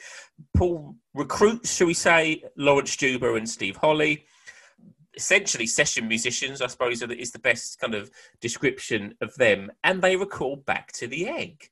Paul 0.57 0.95
recruits, 1.13 1.75
shall 1.75 1.87
we 1.87 1.93
say, 1.93 2.43
Laurence 2.57 2.95
Juber 2.97 3.37
and 3.37 3.47
Steve 3.47 3.77
Holley. 3.77 4.25
essentially 5.15 5.67
session 5.67 6.07
musicians, 6.07 6.61
I 6.61 6.67
suppose, 6.67 7.01
is 7.01 7.31
the 7.31 7.39
best 7.39 7.79
kind 7.79 7.95
of 7.95 8.11
description 8.41 9.15
of 9.21 9.33
them. 9.35 9.71
And 9.83 10.01
they 10.01 10.15
recall 10.17 10.57
Back 10.57 10.91
to 10.93 11.07
the 11.07 11.29
Egg, 11.29 11.69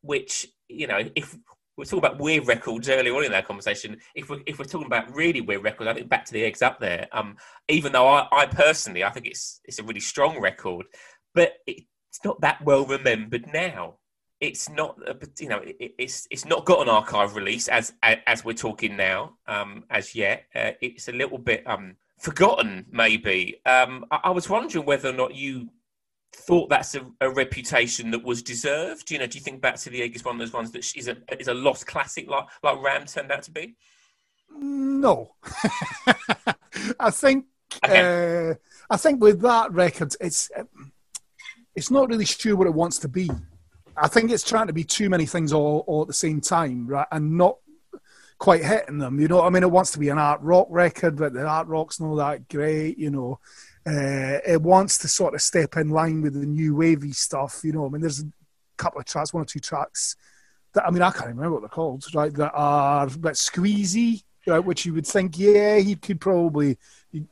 which, 0.00 0.48
you 0.68 0.86
know, 0.86 1.00
if 1.14 1.36
we're 1.76 1.84
talking 1.84 1.98
about 1.98 2.18
weird 2.18 2.46
records 2.46 2.88
earlier 2.88 3.14
on 3.14 3.24
in 3.24 3.34
our 3.34 3.42
conversation, 3.42 3.98
if 4.14 4.30
we're, 4.30 4.40
if 4.46 4.58
we're 4.58 4.64
talking 4.64 4.86
about 4.86 5.14
really 5.14 5.40
weird 5.40 5.62
records, 5.62 5.88
I 5.88 5.94
think 5.94 6.08
Back 6.08 6.24
to 6.26 6.32
the 6.32 6.44
Egg's 6.44 6.62
up 6.62 6.80
there. 6.80 7.06
Um, 7.12 7.36
even 7.68 7.92
though 7.92 8.08
I, 8.08 8.26
I 8.32 8.46
personally, 8.46 9.04
I 9.04 9.10
think 9.10 9.26
it's, 9.26 9.60
it's 9.64 9.78
a 9.78 9.82
really 9.82 10.00
strong 10.00 10.40
record, 10.40 10.86
but 11.34 11.54
it's 11.66 12.24
not 12.24 12.40
that 12.40 12.64
well 12.64 12.86
remembered 12.86 13.46
now. 13.52 13.96
It's 14.40 14.68
not, 14.68 14.98
you 15.38 15.48
know, 15.48 15.58
it, 15.58 15.94
it's 15.98 16.28
it's 16.30 16.44
not 16.44 16.66
got 16.66 16.82
an 16.82 16.90
archive 16.90 17.36
release 17.36 17.68
as 17.68 17.94
as 18.02 18.44
we're 18.44 18.52
talking 18.52 18.94
now, 18.94 19.36
um, 19.46 19.84
as 19.88 20.14
yet. 20.14 20.44
Uh, 20.54 20.72
it's 20.82 21.08
a 21.08 21.12
little 21.12 21.38
bit 21.38 21.62
um, 21.66 21.96
forgotten, 22.18 22.84
maybe. 22.90 23.60
Um, 23.64 24.04
I, 24.10 24.20
I, 24.24 24.30
was 24.30 24.50
wondering 24.50 24.84
whether 24.84 25.08
or 25.08 25.14
not 25.14 25.34
you 25.34 25.70
thought 26.36 26.68
that's 26.68 26.94
a, 26.94 27.06
a, 27.20 27.30
reputation 27.30 28.10
that 28.10 28.22
was 28.22 28.42
deserved. 28.42 29.10
You 29.10 29.18
know, 29.18 29.26
do 29.26 29.38
you 29.38 29.44
think 29.44 29.60
Back 29.60 29.76
to 29.76 29.90
the 29.90 30.02
Egg 30.02 30.14
is 30.14 30.24
one 30.24 30.36
of 30.36 30.38
those 30.38 30.52
ones 30.52 30.70
that 30.72 30.96
is 30.96 31.08
a 31.08 31.16
is 31.38 31.48
a 31.48 31.54
lost 31.54 31.86
classic, 31.86 32.28
like 32.28 32.44
like 32.62 32.82
Ram 32.82 33.06
turned 33.06 33.32
out 33.32 33.42
to 33.44 33.50
be? 33.50 33.76
No, 34.50 35.34
I 37.00 37.10
think 37.10 37.46
okay. 37.84 38.50
uh, 38.50 38.54
I 38.90 38.96
think 38.96 39.22
with 39.22 39.40
that 39.40 39.72
record, 39.72 40.14
it's 40.20 40.50
it's 41.74 41.90
not 41.90 42.08
really 42.08 42.24
sure 42.24 42.56
what 42.56 42.66
it 42.66 42.74
wants 42.74 42.98
to 43.00 43.08
be. 43.08 43.30
I 43.96 44.08
think 44.08 44.30
it's 44.30 44.44
trying 44.44 44.66
to 44.66 44.72
be 44.72 44.84
too 44.84 45.08
many 45.08 45.24
things 45.24 45.52
all, 45.52 45.84
all 45.86 46.02
at 46.02 46.08
the 46.08 46.14
same 46.14 46.40
time, 46.40 46.86
right, 46.86 47.06
and 47.10 47.38
not 47.38 47.56
quite 48.38 48.64
hitting 48.64 48.98
them. 48.98 49.18
You 49.18 49.28
know, 49.28 49.42
I 49.42 49.50
mean, 49.50 49.62
it 49.62 49.70
wants 49.70 49.92
to 49.92 49.98
be 49.98 50.10
an 50.10 50.18
art 50.18 50.40
rock 50.42 50.68
record, 50.70 51.16
but 51.16 51.32
the 51.32 51.46
art 51.46 51.66
rock's 51.66 51.98
not 51.98 52.16
that 52.16 52.48
great. 52.48 52.98
You 52.98 53.10
know, 53.10 53.40
uh, 53.86 54.40
it 54.44 54.60
wants 54.60 54.98
to 54.98 55.08
sort 55.08 55.34
of 55.34 55.40
step 55.40 55.76
in 55.76 55.90
line 55.90 56.20
with 56.20 56.34
the 56.34 56.46
new 56.46 56.74
wavy 56.74 57.12
stuff. 57.12 57.60
You 57.62 57.72
know, 57.72 57.86
I 57.86 57.88
mean, 57.88 58.00
there's 58.00 58.20
a 58.20 58.30
couple 58.76 59.00
of 59.00 59.06
tracks, 59.06 59.32
one 59.32 59.42
or 59.42 59.46
two 59.46 59.60
tracks 59.60 60.16
that 60.72 60.86
I 60.86 60.90
mean, 60.90 61.02
I 61.02 61.10
can't 61.10 61.28
remember 61.28 61.52
what 61.52 61.60
they're 61.60 61.68
called, 61.68 62.04
right? 62.14 62.32
That 62.34 62.52
are 62.52 63.06
a 63.06 63.10
bit 63.10 63.34
squeezy, 63.34 64.24
right? 64.46 64.58
Which 64.58 64.86
you 64.86 64.94
would 64.94 65.06
think, 65.06 65.38
yeah, 65.38 65.78
he 65.78 65.94
could 65.94 66.20
probably 66.20 66.78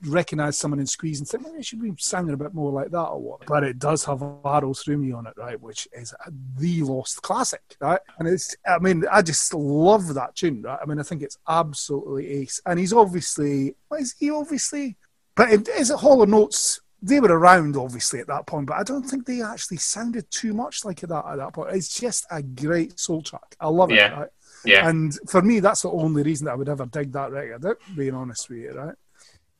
recognise 0.07 0.57
someone 0.57 0.80
in 0.80 0.86
Squeeze 0.86 1.18
and 1.18 1.28
think, 1.28 1.42
maybe 1.42 1.62
should 1.62 1.82
be 1.82 1.92
sounding 1.98 2.34
a 2.34 2.38
bit 2.38 2.55
more 2.55 2.72
like 2.72 2.90
that 2.90 3.05
or 3.05 3.20
what. 3.20 3.46
But 3.46 3.64
it 3.64 3.78
does 3.78 4.05
have 4.05 4.22
Arrow 4.44 4.72
Through 4.72 4.98
Me 4.98 5.12
on 5.12 5.26
it, 5.26 5.34
right? 5.36 5.61
Which 5.61 5.86
is 5.92 6.14
the 6.57 6.82
lost 6.82 7.20
classic, 7.22 7.76
right? 7.80 8.00
And 8.18 8.28
it's, 8.28 8.57
I 8.66 8.78
mean, 8.78 9.05
I 9.11 9.22
just 9.22 9.52
love 9.52 10.14
that 10.14 10.36
tune, 10.36 10.62
right? 10.62 10.78
I 10.80 10.86
mean, 10.86 10.98
I 10.98 11.02
think 11.02 11.22
it's 11.22 11.38
absolutely 11.48 12.28
ace. 12.30 12.61
And 12.64 12.78
he's 12.78 12.92
obviously, 12.92 13.74
is 13.98 14.14
he 14.18 14.30
obviously? 14.30 14.96
But 15.35 15.51
is 15.68 15.91
it 15.91 15.99
Hall 15.99 16.35
& 16.35 16.35
Oates? 16.35 16.80
They 17.03 17.20
were 17.20 17.39
around, 17.39 17.76
obviously, 17.76 18.20
at 18.20 18.28
that 18.28 18.47
point, 18.47 18.66
but 18.66 18.78
I 18.78 18.82
don't 18.82 19.03
think 19.03 19.26
they 19.26 19.43
actually 19.43 19.76
sounded 19.76 20.30
too 20.30 20.55
much 20.55 20.85
like 20.87 21.01
that 21.01 21.24
at 21.26 21.37
that 21.37 21.53
point. 21.53 21.76
It's 21.76 22.01
just 22.01 22.24
a 22.30 22.43
great 22.43 22.99
soul 22.99 23.20
track. 23.20 23.57
I 23.61 23.68
love 23.68 23.91
it, 23.91 23.97
yeah. 23.97 24.20
right? 24.20 24.28
Yeah. 24.64 24.89
And 24.89 25.14
for 25.28 25.43
me, 25.43 25.61
that's 25.61 25.82
the 25.82 25.91
only 25.91 26.22
reason 26.22 26.47
that 26.47 26.53
I 26.53 26.55
would 26.55 26.68
ever 26.68 26.87
dig 26.87 27.12
that 27.12 27.30
record, 27.30 27.76
being 27.95 28.14
honest 28.14 28.49
with 28.49 28.59
you, 28.59 28.72
right? 28.72 28.95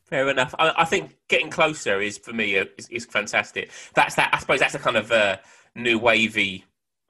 Fair 0.05 0.29
enough. 0.29 0.53
I, 0.59 0.73
I, 0.77 0.85
think 0.85 1.15
getting 1.27 1.49
closer 1.49 1.99
is 1.99 2.17
for 2.17 2.31
me 2.31 2.59
uh, 2.59 2.65
is, 2.77 2.87
is, 2.89 3.05
fantastic. 3.05 3.71
That's 3.95 4.15
that. 4.15 4.29
I 4.33 4.39
suppose 4.39 4.59
that's 4.59 4.75
a 4.75 4.79
kind 4.79 4.97
of 4.97 5.11
uh, 5.11 5.37
new 5.75 5.97
wavy 5.97 6.63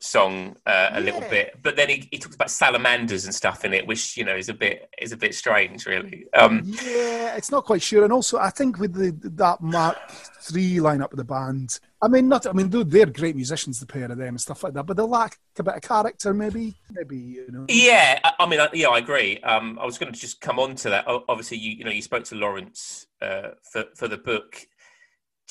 song 0.05 0.55
uh, 0.65 0.89
a 0.91 0.99
yeah. 0.99 0.99
little 0.99 1.21
bit, 1.21 1.57
but 1.61 1.75
then 1.75 1.89
he, 1.89 2.07
he 2.11 2.17
talks 2.17 2.35
about 2.35 2.51
salamanders 2.51 3.25
and 3.25 3.33
stuff 3.33 3.65
in 3.65 3.73
it, 3.73 3.87
which 3.87 4.15
you 4.17 4.23
know 4.23 4.35
is 4.35 4.49
a 4.49 4.53
bit 4.53 4.89
is 5.01 5.11
a 5.11 5.17
bit 5.17 5.35
strange, 5.35 5.85
really. 5.85 6.25
Um, 6.33 6.61
yeah, 6.65 7.35
it's 7.35 7.51
not 7.51 7.65
quite 7.65 7.81
sure. 7.81 8.03
And 8.03 8.13
also, 8.13 8.37
I 8.37 8.49
think 8.49 8.79
with 8.79 8.93
the 8.93 9.11
that 9.31 9.61
Mark 9.61 9.97
Three 10.41 10.75
lineup 10.75 11.11
of 11.11 11.17
the 11.17 11.23
band, 11.23 11.79
I 12.05 12.07
mean, 12.07 12.27
not. 12.27 12.45
I 12.45 12.51
mean, 12.51 12.69
they're 12.69 13.07
great 13.07 13.35
musicians, 13.35 13.79
the 13.79 13.87
pair 13.87 14.11
of 14.11 14.17
them 14.19 14.27
and 14.27 14.41
stuff 14.41 14.63
like 14.63 14.73
that. 14.73 14.85
But 14.85 14.95
they 14.95 15.01
lack 15.01 15.39
a 15.57 15.63
bit 15.63 15.73
of 15.73 15.81
character, 15.81 16.35
maybe. 16.35 16.75
Maybe 16.91 17.17
you 17.17 17.51
know. 17.51 17.65
Yeah, 17.67 18.19
I, 18.37 18.45
mean, 18.45 18.59
yeah, 18.73 18.89
I 18.89 18.99
agree. 18.99 19.39
Um, 19.39 19.79
I 19.81 19.85
was 19.85 19.97
going 19.97 20.13
to 20.13 20.19
just 20.19 20.39
come 20.39 20.59
on 20.59 20.75
to 20.75 20.91
that. 20.91 21.05
Obviously, 21.07 21.57
you 21.57 21.71
you 21.77 21.83
know, 21.83 21.89
you 21.89 22.03
spoke 22.03 22.23
to 22.25 22.35
Laurence 22.35 23.07
uh, 23.23 23.49
for 23.71 23.85
for 23.95 24.07
the 24.07 24.17
book. 24.17 24.67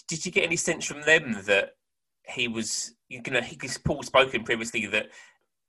Did 0.07 0.25
you 0.25 0.31
get 0.31 0.45
any 0.45 0.55
sense 0.55 0.85
from 0.85 1.03
them 1.03 1.43
that 1.47 1.73
he 2.29 2.47
was? 2.47 2.95
You 3.15 3.33
know, 3.33 3.41
because 3.49 3.79
Paul 3.79 4.03
spoken 4.03 4.45
previously 4.45 4.87
that 4.87 5.09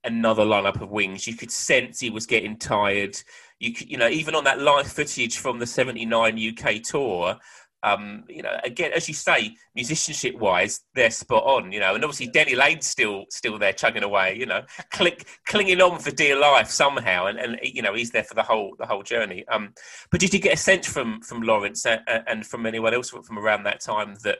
another 0.03 0.43
lineup 0.43 0.81
of 0.81 0.91
wings. 0.91 1.27
You 1.27 1.35
could 1.35 1.51
sense 1.51 1.99
he 1.99 2.09
was 2.09 2.25
getting 2.25 2.57
tired. 2.57 3.17
You 3.59 3.73
could, 3.73 3.89
you 3.89 3.97
know, 3.97 4.07
even 4.07 4.35
on 4.35 4.43
that 4.45 4.61
live 4.61 4.87
footage 4.87 5.37
from 5.37 5.59
the 5.59 5.65
'79 5.65 6.57
UK 6.57 6.81
tour, 6.81 7.37
um, 7.85 8.23
you 8.27 8.41
know, 8.41 8.57
again, 8.63 8.91
as 8.95 9.07
you 9.07 9.13
say, 9.13 9.55
musicianship 9.75 10.35
wise, 10.39 10.81
they're 10.95 11.11
spot 11.11 11.43
on, 11.43 11.71
you 11.71 11.79
know, 11.79 11.93
and 11.93 12.03
obviously 12.03 12.27
Denny 12.27 12.55
Laine's 12.55 12.87
still 12.87 13.25
still 13.29 13.59
there 13.59 13.73
chugging 13.73 14.01
away, 14.01 14.35
you 14.35 14.47
know, 14.47 14.63
click, 14.91 15.27
clinging 15.45 15.79
on 15.81 15.99
for 15.99 16.09
dear 16.09 16.35
life 16.35 16.69
somehow, 16.69 17.27
and, 17.27 17.37
and 17.37 17.59
you 17.61 17.83
know 17.83 17.93
he's 17.93 18.09
there 18.09 18.23
for 18.23 18.33
the 18.33 18.41
whole 18.41 18.75
the 18.79 18.87
whole 18.87 19.03
journey. 19.03 19.47
Um, 19.49 19.73
but 20.09 20.19
did 20.19 20.33
you 20.33 20.39
get 20.39 20.55
a 20.55 20.57
sense 20.57 20.87
from 20.87 21.21
from 21.21 21.43
Laurence 21.43 21.85
and, 21.85 22.01
and 22.07 22.45
from 22.45 22.65
anyone 22.65 22.95
else 22.95 23.11
from 23.11 23.37
around 23.37 23.63
that 23.63 23.81
time 23.81 24.15
that 24.23 24.39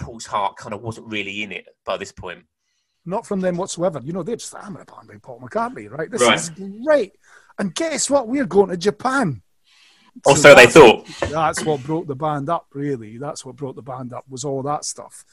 Paul's 0.00 0.26
heart 0.26 0.56
kind 0.56 0.74
of 0.74 0.82
wasn't 0.82 1.06
really 1.06 1.42
in 1.42 1.52
it 1.52 1.66
by 1.84 1.96
this 1.96 2.12
point? 2.12 2.44
Not 3.06 3.26
from 3.26 3.40
them 3.40 3.56
whatsoever. 3.56 4.00
You 4.02 4.12
know, 4.12 4.22
they're 4.22 4.36
just 4.36 4.54
I'm 4.54 4.76
a 4.76 4.84
band 4.84 5.08
by 5.08 5.16
Paul 5.22 5.40
McCartney, 5.40 5.90
right? 5.90 6.10
This 6.10 6.22
right. 6.22 6.34
is 6.34 6.50
great. 6.84 7.12
And 7.58 7.74
guess 7.74 8.10
what? 8.10 8.28
We're 8.28 8.46
going 8.46 8.70
to 8.70 8.76
Japan. 8.76 9.42
Or 10.26 10.36
so, 10.36 10.42
so 10.42 10.54
they 10.54 10.66
thought. 10.66 11.06
That's 11.30 11.64
what 11.64 11.82
broke 11.82 12.06
the 12.06 12.16
band 12.16 12.48
up, 12.48 12.66
really. 12.72 13.16
That's 13.16 13.44
what 13.44 13.56
broke 13.56 13.76
the 13.76 13.82
band 13.82 14.12
up 14.12 14.24
was 14.28 14.44
all 14.44 14.62
that 14.64 14.84
stuff. 14.84 15.24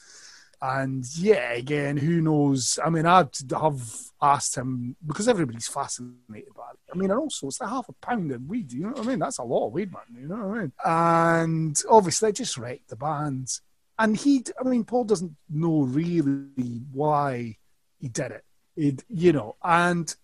And 0.60 1.04
yeah, 1.16 1.52
again, 1.52 1.96
who 1.96 2.20
knows? 2.20 2.78
I 2.84 2.90
mean, 2.90 3.06
I'd 3.06 3.28
have 3.52 3.80
asked 4.20 4.56
him 4.56 4.96
because 5.06 5.28
everybody's 5.28 5.68
fascinated 5.68 6.52
by 6.54 6.70
it. 6.72 6.78
I 6.92 6.96
mean, 6.96 7.10
and 7.10 7.20
also 7.20 7.46
it's 7.46 7.60
like 7.60 7.70
half 7.70 7.88
a 7.88 7.92
pound 8.04 8.32
of 8.32 8.42
weed. 8.42 8.72
You 8.72 8.84
know 8.84 8.88
what 8.88 9.00
I 9.00 9.02
mean? 9.04 9.20
That's 9.20 9.38
a 9.38 9.44
lot 9.44 9.66
of 9.66 9.72
weed, 9.72 9.92
man. 9.92 10.20
You 10.20 10.28
know 10.28 10.46
what 10.46 10.58
I 10.58 10.60
mean? 10.60 10.72
And 10.84 11.82
obviously, 11.88 12.30
it 12.30 12.36
just 12.36 12.58
wrecked 12.58 12.88
the 12.88 12.96
band. 12.96 13.60
And 13.98 14.16
he, 14.16 14.44
I 14.60 14.68
mean, 14.68 14.84
Paul 14.84 15.04
doesn't 15.04 15.34
know 15.50 15.82
really 15.82 16.82
why 16.92 17.56
he 17.98 18.08
did 18.08 18.30
it. 18.30 18.44
It, 18.76 19.04
you 19.08 19.32
know, 19.32 19.56
and 19.62 20.14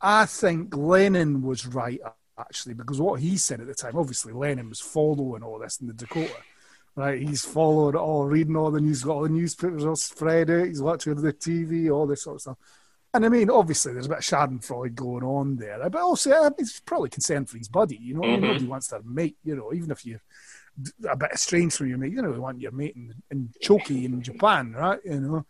I 0.00 0.24
think 0.24 0.74
Lennon 0.74 1.42
was 1.42 1.66
right 1.66 2.00
actually, 2.38 2.74
because 2.74 3.00
what 3.00 3.20
he 3.20 3.36
said 3.36 3.60
at 3.60 3.66
the 3.66 3.74
time, 3.74 3.96
obviously 3.96 4.32
Lennon 4.32 4.68
was 4.68 4.80
following 4.80 5.42
all 5.42 5.58
this 5.58 5.80
in 5.80 5.86
the 5.86 5.94
Dakota, 5.94 6.36
right? 6.94 7.20
He's 7.20 7.44
followed 7.44 7.94
all, 7.94 8.26
reading 8.26 8.56
all 8.56 8.70
the 8.70 8.80
news, 8.80 9.02
got 9.02 9.14
all 9.14 9.22
the 9.22 9.28
newspapers 9.28 9.84
all 9.84 9.96
spread 9.96 10.50
out, 10.50 10.66
he's 10.66 10.82
watching 10.82 11.14
the 11.14 11.32
TV, 11.32 11.90
all 11.90 12.06
this 12.06 12.22
sort 12.22 12.36
of 12.36 12.40
stuff. 12.42 12.56
And 13.14 13.24
I 13.24 13.30
mean, 13.30 13.48
obviously, 13.48 13.94
there's 13.94 14.06
a 14.06 14.10
bit 14.10 14.18
of 14.18 14.24
Schadenfreude 14.24 14.94
going 14.94 15.24
on 15.24 15.56
there, 15.56 15.78
but 15.88 16.02
also 16.02 16.50
he's 16.58 16.80
probably 16.80 17.08
concerned 17.08 17.48
for 17.48 17.56
his 17.56 17.68
buddy. 17.68 17.96
You 17.96 18.14
know, 18.14 18.20
mm-hmm. 18.20 18.42
nobody 18.42 18.66
wants 18.66 18.88
their 18.88 19.00
mate. 19.02 19.38
You 19.42 19.56
know, 19.56 19.72
even 19.72 19.90
if 19.90 20.04
you're 20.04 20.20
a 21.08 21.16
bit 21.16 21.30
estranged 21.32 21.76
from 21.76 21.88
your 21.88 21.98
mate, 21.98 22.12
you 22.12 22.22
know, 22.22 22.32
you 22.32 22.40
want 22.40 22.60
your 22.60 22.72
mate 22.72 22.96
in, 22.96 23.14
in 23.30 23.50
Choki 23.62 24.04
in 24.04 24.22
Japan, 24.22 24.72
right? 24.72 25.00
You 25.04 25.20
know, 25.20 25.46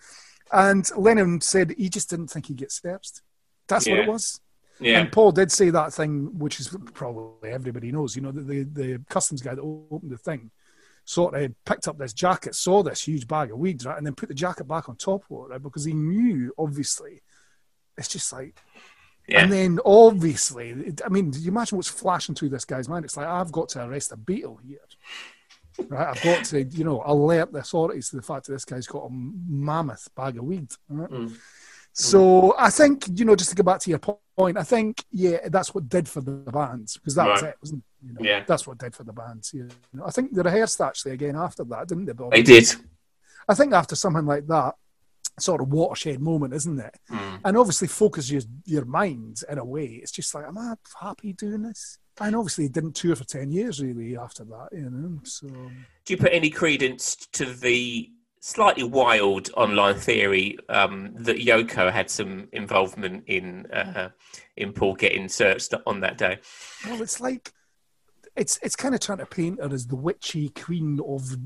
and 0.53 0.89
Lennon 0.97 1.41
said 1.41 1.75
he 1.77 1.89
just 1.89 2.11
didn't 2.11 2.29
think 2.29 2.47
he'd 2.47 2.57
get 2.57 2.73
steps. 2.73 3.23
That's 3.69 3.87
yeah. 3.87 3.95
what 3.95 4.01
it 4.01 4.09
was. 4.09 4.41
Yeah. 4.79 5.01
And 5.01 5.11
Paul 5.11 5.33
did 5.33 5.51
say 5.51 5.71
that 5.71 5.93
thing, 5.93 6.39
which 6.39 6.61
is 6.61 6.77
probably 6.93 7.51
everybody 7.51 7.91
knows, 7.91 8.15
you 8.15 8.23
know, 8.23 8.31
the, 8.31 8.43
the, 8.43 8.63
the 8.65 9.05
customs 9.09 9.43
guy 9.43 9.55
that 9.55 9.63
opened 9.63 10.13
the 10.13 10.19
thing 10.19 10.51
sort 11.05 11.35
of 11.35 11.53
picked 11.65 11.89
up 11.89 11.99
this 11.99 12.13
jacket, 12.13 12.55
saw 12.55 12.83
this 12.83 13.07
huge 13.07 13.27
bag 13.27 13.51
of 13.51 13.59
weeds, 13.59 13.87
right, 13.87 13.97
and 13.97 14.07
then 14.07 14.15
put 14.15 14.29
the 14.29 14.35
jacket 14.35 14.65
back 14.65 14.89
on 14.89 14.97
top 14.97 15.25
of 15.31 15.47
it, 15.47 15.53
right, 15.53 15.63
because 15.63 15.85
he 15.85 15.95
knew, 15.95 16.53
obviously, 16.59 17.23
it's 17.97 18.09
just 18.09 18.33
like, 18.33 18.61
yeah. 19.29 19.43
and 19.43 19.53
then 19.53 19.79
obviously, 19.85 20.95
I 21.05 21.09
mean, 21.09 21.33
you 21.35 21.51
imagine 21.51 21.77
what's 21.77 21.89
flashing 21.89 22.35
through 22.35 22.51
this 22.51 22.65
guy's 22.65 22.89
mind? 22.89 23.05
It's 23.05 23.17
like, 23.17 23.27
I've 23.27 23.53
got 23.53 23.69
to 23.71 23.85
arrest 23.85 24.13
a 24.13 24.17
Beatle 24.17 24.59
here. 24.67 24.79
Right, 25.89 26.09
I've 26.09 26.23
got 26.23 26.45
to, 26.47 26.65
you 26.65 26.85
know, 26.85 27.03
alert 27.05 27.53
the 27.53 27.59
authorities 27.59 28.09
to 28.11 28.17
the 28.17 28.23
fact 28.23 28.47
that 28.47 28.53
this 28.53 28.65
guy's 28.65 28.87
got 28.87 29.05
a 29.05 29.11
mammoth 29.11 30.09
bag 30.17 30.39
of 30.39 30.45
weed. 30.45 30.71
Right? 30.89 31.11
Mm. 31.11 31.37
So 31.93 32.55
I 32.59 32.71
think, 32.71 33.07
you 33.15 33.25
know, 33.25 33.35
just 33.35 33.51
to 33.51 33.57
go 33.57 33.63
back 33.63 33.81
to 33.81 33.91
your 33.91 33.99
point, 33.99 34.59
I 34.59 34.63
think, 34.63 35.03
yeah, 35.11 35.49
that's 35.49 35.75
what 35.75 35.89
did 35.89 36.09
for 36.09 36.21
the 36.21 36.33
bands 36.33 36.99
because 36.99 37.15
that 37.15 37.27
right. 37.27 37.33
was 37.33 37.43
it, 37.43 37.55
wasn't 37.61 37.85
it? 37.85 38.07
You 38.07 38.13
know, 38.13 38.21
yeah. 38.21 38.45
That's 38.47 38.67
what 38.67 38.79
did 38.79 38.95
for 38.95 39.05
the 39.05 39.13
bands. 39.13 39.53
You 39.55 39.69
know, 39.95 40.05
I 40.05 40.11
think 40.11 40.35
they 40.35 40.43
rehearsed 40.43 40.81
actually 40.81 41.13
again 41.13 41.37
after 41.37 41.65
that, 41.65 41.89
didn't 41.89 42.05
they? 42.05 42.13
Bob? 42.13 42.33
They 42.33 42.43
did. 42.43 42.71
I 43.49 43.55
think 43.55 43.73
after 43.73 43.97
something 43.97 44.27
like 44.27 44.47
that, 44.47 44.75
sort 45.39 45.61
of 45.61 45.69
watershed 45.69 46.21
moment, 46.21 46.55
isn't 46.55 46.79
it? 46.79 46.99
Mm. 47.11 47.41
And 47.45 47.57
obviously 47.57 47.89
focus 47.89 48.31
your 48.31 48.43
your 48.65 48.85
mind 48.85 49.43
in 49.49 49.59
a 49.59 49.65
way. 49.65 50.01
It's 50.03 50.13
just 50.13 50.35
like, 50.35 50.47
am 50.47 50.59
I 50.59 50.75
happy 51.01 51.33
doing 51.33 51.63
this? 51.63 51.99
And 52.21 52.35
obviously 52.35 52.65
he 52.65 52.71
didn't 52.71 52.95
tour 52.95 53.15
for 53.17 53.25
ten 53.25 53.53
years 53.53 53.83
really 53.83 54.17
after 54.17 54.45
that, 54.45 54.69
you 54.73 54.91
know. 54.91 55.21
So 55.25 55.49
Do 55.49 56.13
you 56.13 56.17
put 56.17 56.33
any 56.33 56.51
credence 56.51 57.17
to 57.33 57.45
the 57.45 58.11
slightly 58.41 58.85
wild 58.85 59.51
online 59.57 59.97
theory 59.97 60.57
um, 60.69 61.13
that 61.17 61.39
Yoko 61.39 61.91
had 61.93 62.09
some 62.09 62.49
involvement 62.53 63.25
in 63.27 63.67
uh, 63.73 64.11
in 64.57 64.73
Paul 64.73 64.95
getting 64.95 65.29
searched 65.29 65.75
on 65.87 66.01
that 66.01 66.17
day? 66.17 66.39
well 66.87 67.03
it's 67.03 67.21
like 67.21 67.53
it's 68.37 68.59
it's 68.63 68.77
kind 68.77 68.95
of 68.95 69.01
trying 69.01 69.19
to 69.19 69.27
paint 69.27 69.61
her 69.61 69.73
as 69.73 69.87
the 69.87 69.97
witchy 69.97 70.51
queen 70.51 71.01
of 71.07 71.37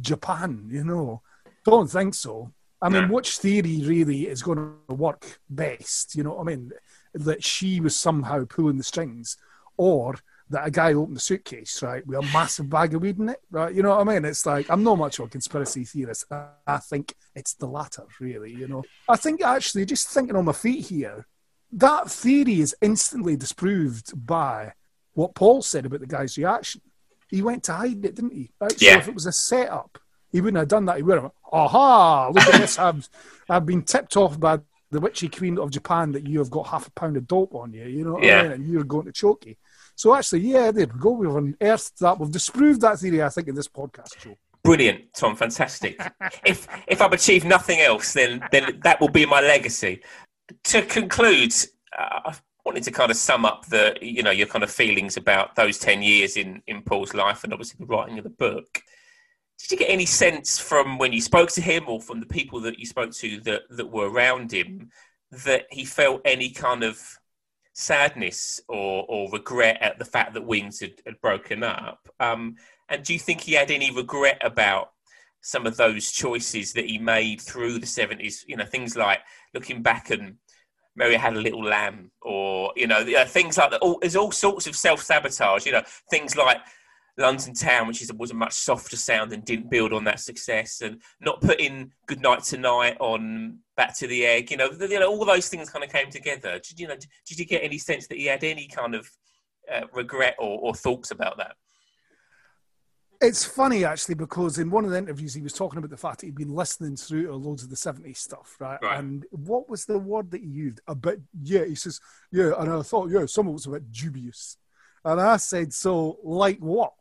Japan, 0.00 0.68
you 0.70 0.84
know. 0.84 1.22
Don't 1.64 1.90
think 1.90 2.14
so. 2.14 2.52
I 2.82 2.88
mean, 2.88 3.08
which 3.08 3.38
theory 3.38 3.82
really 3.84 4.28
is 4.28 4.42
going 4.42 4.58
to 4.88 4.94
work 4.94 5.40
best? 5.48 6.14
You 6.14 6.24
know 6.24 6.34
what 6.34 6.42
I 6.42 6.44
mean? 6.44 6.72
That 7.14 7.42
she 7.42 7.80
was 7.80 7.96
somehow 7.96 8.44
pulling 8.44 8.76
the 8.76 8.84
strings, 8.84 9.36
or 9.76 10.16
that 10.50 10.66
a 10.66 10.70
guy 10.70 10.92
opened 10.92 11.16
the 11.16 11.20
suitcase, 11.20 11.82
right, 11.82 12.06
with 12.06 12.18
a 12.18 12.22
massive 12.32 12.70
bag 12.70 12.94
of 12.94 13.02
weed 13.02 13.18
in 13.18 13.30
it, 13.30 13.40
right? 13.50 13.74
You 13.74 13.82
know 13.82 13.96
what 13.96 14.06
I 14.06 14.12
mean? 14.12 14.24
It's 14.24 14.46
like, 14.46 14.70
I'm 14.70 14.84
not 14.84 14.98
much 14.98 15.18
of 15.18 15.26
a 15.26 15.28
conspiracy 15.28 15.84
theorist. 15.84 16.26
I, 16.30 16.46
I 16.66 16.76
think 16.76 17.14
it's 17.34 17.54
the 17.54 17.66
latter, 17.66 18.04
really, 18.20 18.52
you 18.52 18.68
know. 18.68 18.84
I 19.08 19.16
think 19.16 19.42
actually, 19.42 19.86
just 19.86 20.08
thinking 20.08 20.36
on 20.36 20.44
my 20.44 20.52
feet 20.52 20.86
here, 20.86 21.26
that 21.72 22.10
theory 22.10 22.60
is 22.60 22.76
instantly 22.80 23.36
disproved 23.36 24.26
by 24.26 24.74
what 25.14 25.34
Paul 25.34 25.62
said 25.62 25.86
about 25.86 26.00
the 26.00 26.06
guy's 26.06 26.38
reaction. 26.38 26.80
He 27.28 27.42
went 27.42 27.64
to 27.64 27.72
hide 27.72 28.04
it, 28.04 28.14
didn't 28.14 28.34
he? 28.34 28.52
Right? 28.60 28.80
Yeah. 28.80 28.92
So 28.92 28.98
if 28.98 29.08
it 29.08 29.14
was 29.14 29.26
a 29.26 29.32
setup, 29.32 29.98
he 30.36 30.42
wouldn't 30.42 30.58
have 30.58 30.68
done 30.68 30.84
that. 30.84 30.98
He 30.98 31.02
would 31.02 31.22
have, 31.22 31.30
aha, 31.50 32.28
look 32.28 32.46
at 32.46 32.60
this. 32.60 32.78
I've, 32.86 33.08
I've 33.48 33.64
been 33.64 33.80
tipped 33.80 34.18
off 34.18 34.38
by 34.38 34.58
the 34.90 35.00
witchy 35.00 35.30
queen 35.30 35.58
of 35.58 35.70
Japan 35.70 36.12
that 36.12 36.28
you 36.28 36.40
have 36.40 36.50
got 36.50 36.66
half 36.66 36.86
a 36.86 36.90
pound 36.90 37.16
of 37.16 37.26
dope 37.26 37.54
on 37.54 37.72
you, 37.72 37.86
you 37.86 38.04
know 38.04 38.20
Yeah. 38.20 38.40
I 38.40 38.42
mean? 38.42 38.52
And 38.52 38.68
you're 38.68 38.84
going 38.84 39.06
to 39.06 39.12
choke 39.12 39.46
you. 39.46 39.54
So 39.94 40.14
actually, 40.14 40.40
yeah, 40.40 40.72
there 40.72 40.86
we 40.88 41.00
go. 41.00 41.12
We've 41.12 41.34
unearthed 41.34 42.00
that. 42.00 42.20
We've 42.20 42.30
disproved 42.30 42.82
that 42.82 42.98
theory, 42.98 43.22
I 43.22 43.30
think, 43.30 43.48
in 43.48 43.54
this 43.54 43.66
podcast 43.66 44.20
show. 44.20 44.36
Brilliant, 44.62 45.14
Tom. 45.14 45.36
Fantastic. 45.36 45.98
if 46.44 46.68
if 46.86 47.00
I've 47.00 47.14
achieved 47.14 47.46
nothing 47.46 47.80
else, 47.80 48.12
then 48.12 48.46
then 48.52 48.80
that 48.82 49.00
will 49.00 49.08
be 49.08 49.24
my 49.24 49.40
legacy. 49.40 50.02
To 50.64 50.82
conclude, 50.82 51.54
uh, 51.98 52.20
I 52.26 52.36
wanted 52.62 52.82
to 52.82 52.90
kind 52.90 53.10
of 53.10 53.16
sum 53.16 53.46
up 53.46 53.64
the 53.66 53.96
you 54.02 54.22
know 54.22 54.32
your 54.32 54.48
kind 54.48 54.62
of 54.62 54.70
feelings 54.70 55.16
about 55.16 55.54
those 55.54 55.78
ten 55.78 56.02
years 56.02 56.36
in 56.36 56.62
in 56.66 56.82
Paul's 56.82 57.14
life, 57.14 57.42
and 57.42 57.54
obviously 57.54 57.78
the 57.78 57.86
writing 57.86 58.18
of 58.18 58.24
the 58.24 58.30
book. 58.30 58.82
Did 59.58 59.70
you 59.70 59.76
get 59.78 59.90
any 59.90 60.06
sense 60.06 60.58
from 60.58 60.98
when 60.98 61.12
you 61.12 61.20
spoke 61.20 61.50
to 61.52 61.60
him, 61.60 61.84
or 61.88 62.00
from 62.00 62.20
the 62.20 62.26
people 62.26 62.60
that 62.60 62.78
you 62.78 62.86
spoke 62.86 63.12
to 63.12 63.40
that 63.40 63.62
that 63.70 63.90
were 63.90 64.10
around 64.10 64.52
him, 64.52 64.90
that 65.44 65.66
he 65.70 65.84
felt 65.84 66.20
any 66.24 66.50
kind 66.50 66.82
of 66.82 67.00
sadness 67.72 68.60
or, 68.68 69.04
or 69.08 69.30
regret 69.30 69.78
at 69.80 69.98
the 69.98 70.04
fact 70.04 70.34
that 70.34 70.46
Wings 70.46 70.80
had, 70.80 70.94
had 71.04 71.20
broken 71.20 71.62
up? 71.62 72.08
Um, 72.20 72.56
and 72.88 73.02
do 73.02 73.12
you 73.12 73.18
think 73.18 73.40
he 73.40 73.54
had 73.54 73.70
any 73.70 73.90
regret 73.90 74.40
about 74.44 74.92
some 75.40 75.66
of 75.66 75.76
those 75.76 76.10
choices 76.10 76.72
that 76.72 76.86
he 76.86 76.98
made 76.98 77.40
through 77.40 77.78
the 77.78 77.86
70s? 77.86 78.44
You 78.46 78.56
know, 78.56 78.64
things 78.64 78.96
like 78.96 79.20
looking 79.54 79.82
back 79.82 80.10
and 80.10 80.36
Mary 80.96 81.14
had 81.14 81.36
a 81.36 81.40
little 81.40 81.62
lamb, 81.62 82.10
or, 82.22 82.72
you 82.74 82.86
know, 82.86 83.04
things 83.26 83.58
like 83.58 83.70
that. 83.70 83.80
All, 83.82 83.98
there's 84.00 84.16
all 84.16 84.32
sorts 84.32 84.66
of 84.66 84.74
self 84.74 85.02
sabotage, 85.02 85.66
you 85.66 85.72
know, 85.72 85.82
things 86.10 86.36
like 86.36 86.58
London 87.18 87.54
Town, 87.54 87.86
which 87.86 88.02
is, 88.02 88.12
was 88.12 88.30
a 88.30 88.34
much 88.34 88.52
softer 88.52 88.96
sound 88.96 89.32
and 89.32 89.44
didn't 89.44 89.70
build 89.70 89.92
on 89.92 90.04
that 90.04 90.20
success, 90.20 90.82
and 90.82 91.00
not 91.20 91.40
putting 91.40 91.92
Good 92.06 92.20
Night 92.20 92.42
Tonight 92.42 92.96
on 93.00 93.58
Back 93.76 93.96
to 93.98 94.06
the 94.06 94.26
Egg. 94.26 94.50
You 94.50 94.58
know, 94.58 94.68
the, 94.68 94.88
you 94.88 95.00
know 95.00 95.08
all 95.08 95.24
those 95.24 95.48
things 95.48 95.70
kind 95.70 95.84
of 95.84 95.90
came 95.90 96.10
together. 96.10 96.58
Did 96.58 96.78
you 96.78 96.88
know? 96.88 96.94
Did, 96.94 97.08
did 97.26 97.38
you 97.38 97.46
get 97.46 97.64
any 97.64 97.78
sense 97.78 98.06
that 98.08 98.18
he 98.18 98.26
had 98.26 98.44
any 98.44 98.68
kind 98.68 98.94
of 98.94 99.10
uh, 99.72 99.82
regret 99.92 100.36
or, 100.38 100.58
or 100.60 100.74
thoughts 100.74 101.10
about 101.10 101.38
that? 101.38 101.56
It's 103.20 103.44
funny 103.44 103.84
actually 103.84 104.14
because 104.14 104.58
in 104.58 104.70
one 104.70 104.84
of 104.84 104.90
the 104.90 104.98
interviews 104.98 105.32
he 105.32 105.40
was 105.40 105.54
talking 105.54 105.78
about 105.78 105.88
the 105.88 105.96
fact 105.96 106.20
that 106.20 106.26
he'd 106.26 106.34
been 106.34 106.54
listening 106.54 106.96
through 106.96 107.26
to 107.26 107.34
loads 107.34 107.62
of 107.62 107.70
the 107.70 107.76
70s 107.76 108.18
stuff, 108.18 108.56
right? 108.60 108.78
Right. 108.82 108.98
And 108.98 109.24
what 109.30 109.70
was 109.70 109.86
the 109.86 109.98
word 109.98 110.30
that 110.32 110.42
he 110.42 110.46
used? 110.46 110.80
A 110.86 110.94
bit, 110.94 111.20
yeah, 111.42 111.64
he 111.64 111.74
says, 111.74 111.98
yeah, 112.30 112.52
and 112.58 112.70
I 112.70 112.82
thought, 112.82 113.10
yeah, 113.10 113.24
some 113.24 113.46
of 113.46 113.52
it 113.52 113.54
was 113.54 113.66
a 113.66 113.70
bit 113.70 113.90
dubious. 113.90 114.58
And 115.04 115.20
I 115.20 115.38
said, 115.38 115.72
so 115.72 116.18
like 116.22 116.58
what? 116.58 116.92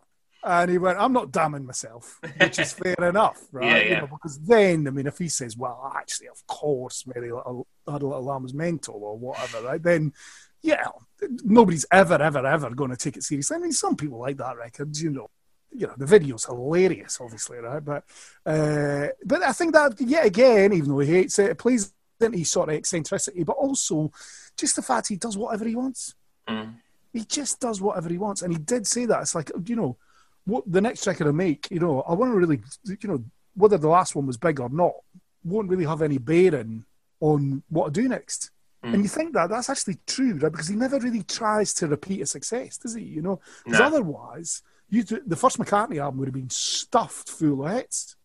And 0.46 0.70
he 0.70 0.78
went, 0.78 1.00
I'm 1.00 1.12
not 1.12 1.32
damning 1.32 1.66
myself, 1.66 2.20
which 2.38 2.60
is 2.60 2.74
fair 2.84 2.96
enough, 3.02 3.41
right? 3.52 3.88
Yeah, 3.88 3.96
You 3.96 4.02
know, 4.02 4.08
because 4.08 4.38
then, 4.39 4.88
I 4.88 4.91
mean, 4.91 5.08
if 5.08 5.18
he 5.18 5.28
says, 5.28 5.58
well, 5.58 5.91
actually, 5.96 6.28
of 6.28 6.46
course, 6.46 7.06
Mary 7.08 7.32
Little, 7.32 7.68
a 7.88 7.91
little 7.93 8.24
lamb 8.24 8.43
was 8.43 8.54
mental 8.54 9.04
or 9.04 9.18
whatever, 9.18 9.62
right? 9.64 9.82
Then, 9.82 10.14
yeah, 10.62 10.88
nobody's 11.43 11.86
ever, 11.91 12.22
ever, 12.22 12.46
ever 12.46 12.70
going 12.70 12.91
to 12.91 12.98
take 12.98 13.18
it 13.18 13.24
seriously. 13.24 13.56
I 13.56 13.60
mean, 13.60 13.72
some 13.72 13.96
people 13.96 14.20
like 14.20 14.38
that 14.38 14.58
record, 14.58 14.96
you 14.98 15.10
know 15.10 15.30
you 15.76 15.88
know 15.88 15.93
the 15.98 16.06
video's 16.06 16.46
hilarious, 16.46 17.20
obviously, 17.22 17.58
right? 17.58 17.84
But 17.84 18.04
uh, 18.46 19.08
but 19.26 19.43
I 19.43 19.52
think 19.52 19.74
that 19.74 20.00
yet 20.00 20.26
again, 20.26 20.74
even 20.74 20.89
though 20.89 21.00
he 21.00 21.12
hates 21.12 21.38
it, 21.39 21.52
it 21.52 21.58
plays 21.58 21.93
into 22.20 22.38
his 22.38 22.52
sort 22.52 22.70
of 22.70 22.76
eccentricity, 22.76 23.43
but 23.43 23.58
also 23.58 24.12
just 24.58 24.76
the 24.76 24.82
fact 24.82 25.10
he 25.10 25.18
does 25.18 25.38
whatever 25.38 25.66
he 25.66 25.76
wants. 25.76 26.16
Mm. 26.48 26.76
He 27.12 27.26
just 27.26 27.60
does 27.60 27.82
whatever 27.82 28.10
he 28.10 28.18
wants, 28.18 28.41
and 28.41 28.54
he 28.54 28.60
did 28.60 28.88
say 28.88 29.06
that. 29.06 29.22
It's 29.22 29.36
like 29.36 29.52
you 29.66 29.76
know 29.76 29.98
what 30.46 30.64
the 30.72 30.82
next 30.82 31.06
record 31.08 31.28
I 31.28 31.32
make, 31.32 31.70
you 31.72 31.80
know, 31.80 32.02
I 32.02 32.14
want 32.14 32.32
to 32.32 32.38
really, 32.38 32.62
you 32.86 33.10
know, 33.10 33.24
whether 33.56 33.78
the 33.78 33.88
last 33.88 34.16
one 34.16 34.28
was 34.28 34.38
big 34.38 34.60
or 34.60 34.70
not, 34.70 34.93
won't 35.43 35.70
really 35.70 35.86
have 35.86 36.02
any 36.02 36.18
bearing 36.18 36.86
on 37.20 37.64
what 37.70 37.88
I 37.88 37.89
do 37.89 38.08
next. 38.08 38.52
Mm. 38.84 38.93
And 38.93 39.04
you 39.04 39.10
think 39.10 39.34
that 39.34 39.50
that's 39.50 39.70
actually 39.70 39.98
true, 40.06 40.34
right? 40.34 40.52
Because 40.52 40.68
he 40.68 40.76
never 40.76 41.00
really 41.00 41.24
tries 41.24 41.74
to 41.76 41.88
repeat 41.88 42.22
a 42.22 42.26
success, 42.26 42.78
does 42.78 42.96
he? 42.96 43.04
You 43.04 43.22
know, 43.22 43.39
because 43.64 43.80
No. 43.80 43.86
otherwise, 43.86 44.62
you 44.89 45.04
the 45.04 45.36
first 45.36 45.58
McCartney 45.58 45.98
album 45.98 46.20
would 46.20 46.28
have 46.28 46.34
been 46.34 46.50
stuffed 46.50 47.30
full 47.30 47.66
of 47.66 47.74
hits. 47.74 48.16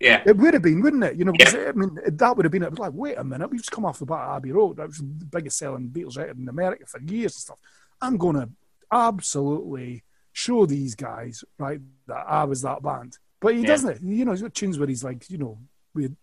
Yeah, 0.00 0.22
It 0.24 0.36
would 0.36 0.54
have 0.54 0.62
been, 0.62 0.80
wouldn't 0.80 1.04
it? 1.04 1.16
You 1.16 1.24
know, 1.24 1.32
because 1.32 1.54
I 1.54 1.72
mean, 1.72 1.98
that 2.06 2.36
would 2.36 2.44
have 2.44 2.52
been. 2.52 2.62
It 2.62 2.70
was 2.70 2.78
like, 2.78 2.92
wait 2.94 3.18
a 3.18 3.24
minute, 3.24 3.50
we've 3.50 3.60
just 3.60 3.70
come 3.70 3.84
off 3.84 3.98
the 3.98 4.06
bat 4.06 4.20
of 4.20 4.36
Abbey 4.36 4.52
Road. 4.52 4.76
That 4.76 4.86
was 4.86 4.98
the 4.98 5.04
biggest 5.04 5.58
selling 5.58 5.90
Beatles 5.90 6.16
record 6.16 6.38
in 6.38 6.48
America 6.48 6.86
for 6.86 7.00
years 7.00 7.34
and 7.34 7.40
stuff. 7.42 7.58
I'm 8.00 8.16
going 8.16 8.36
to 8.36 8.48
absolutely 8.90 10.04
show 10.44 10.60
these 10.66 10.94
guys, 10.94 11.34
right, 11.58 11.80
that 12.06 12.24
I 12.40 12.44
was 12.44 12.60
that 12.62 12.80
band. 12.82 13.12
But 13.40 13.54
he 13.54 13.60
Yeah. 13.60 13.66
doesn't. 13.72 14.02
You 14.02 14.24
know, 14.24 14.32
he's 14.32 14.42
got 14.46 14.54
tunes 14.54 14.78
where 14.78 14.88
he's 14.92 15.04
like, 15.10 15.28
you 15.32 15.38
know, 15.38 15.54
we're 15.94 16.14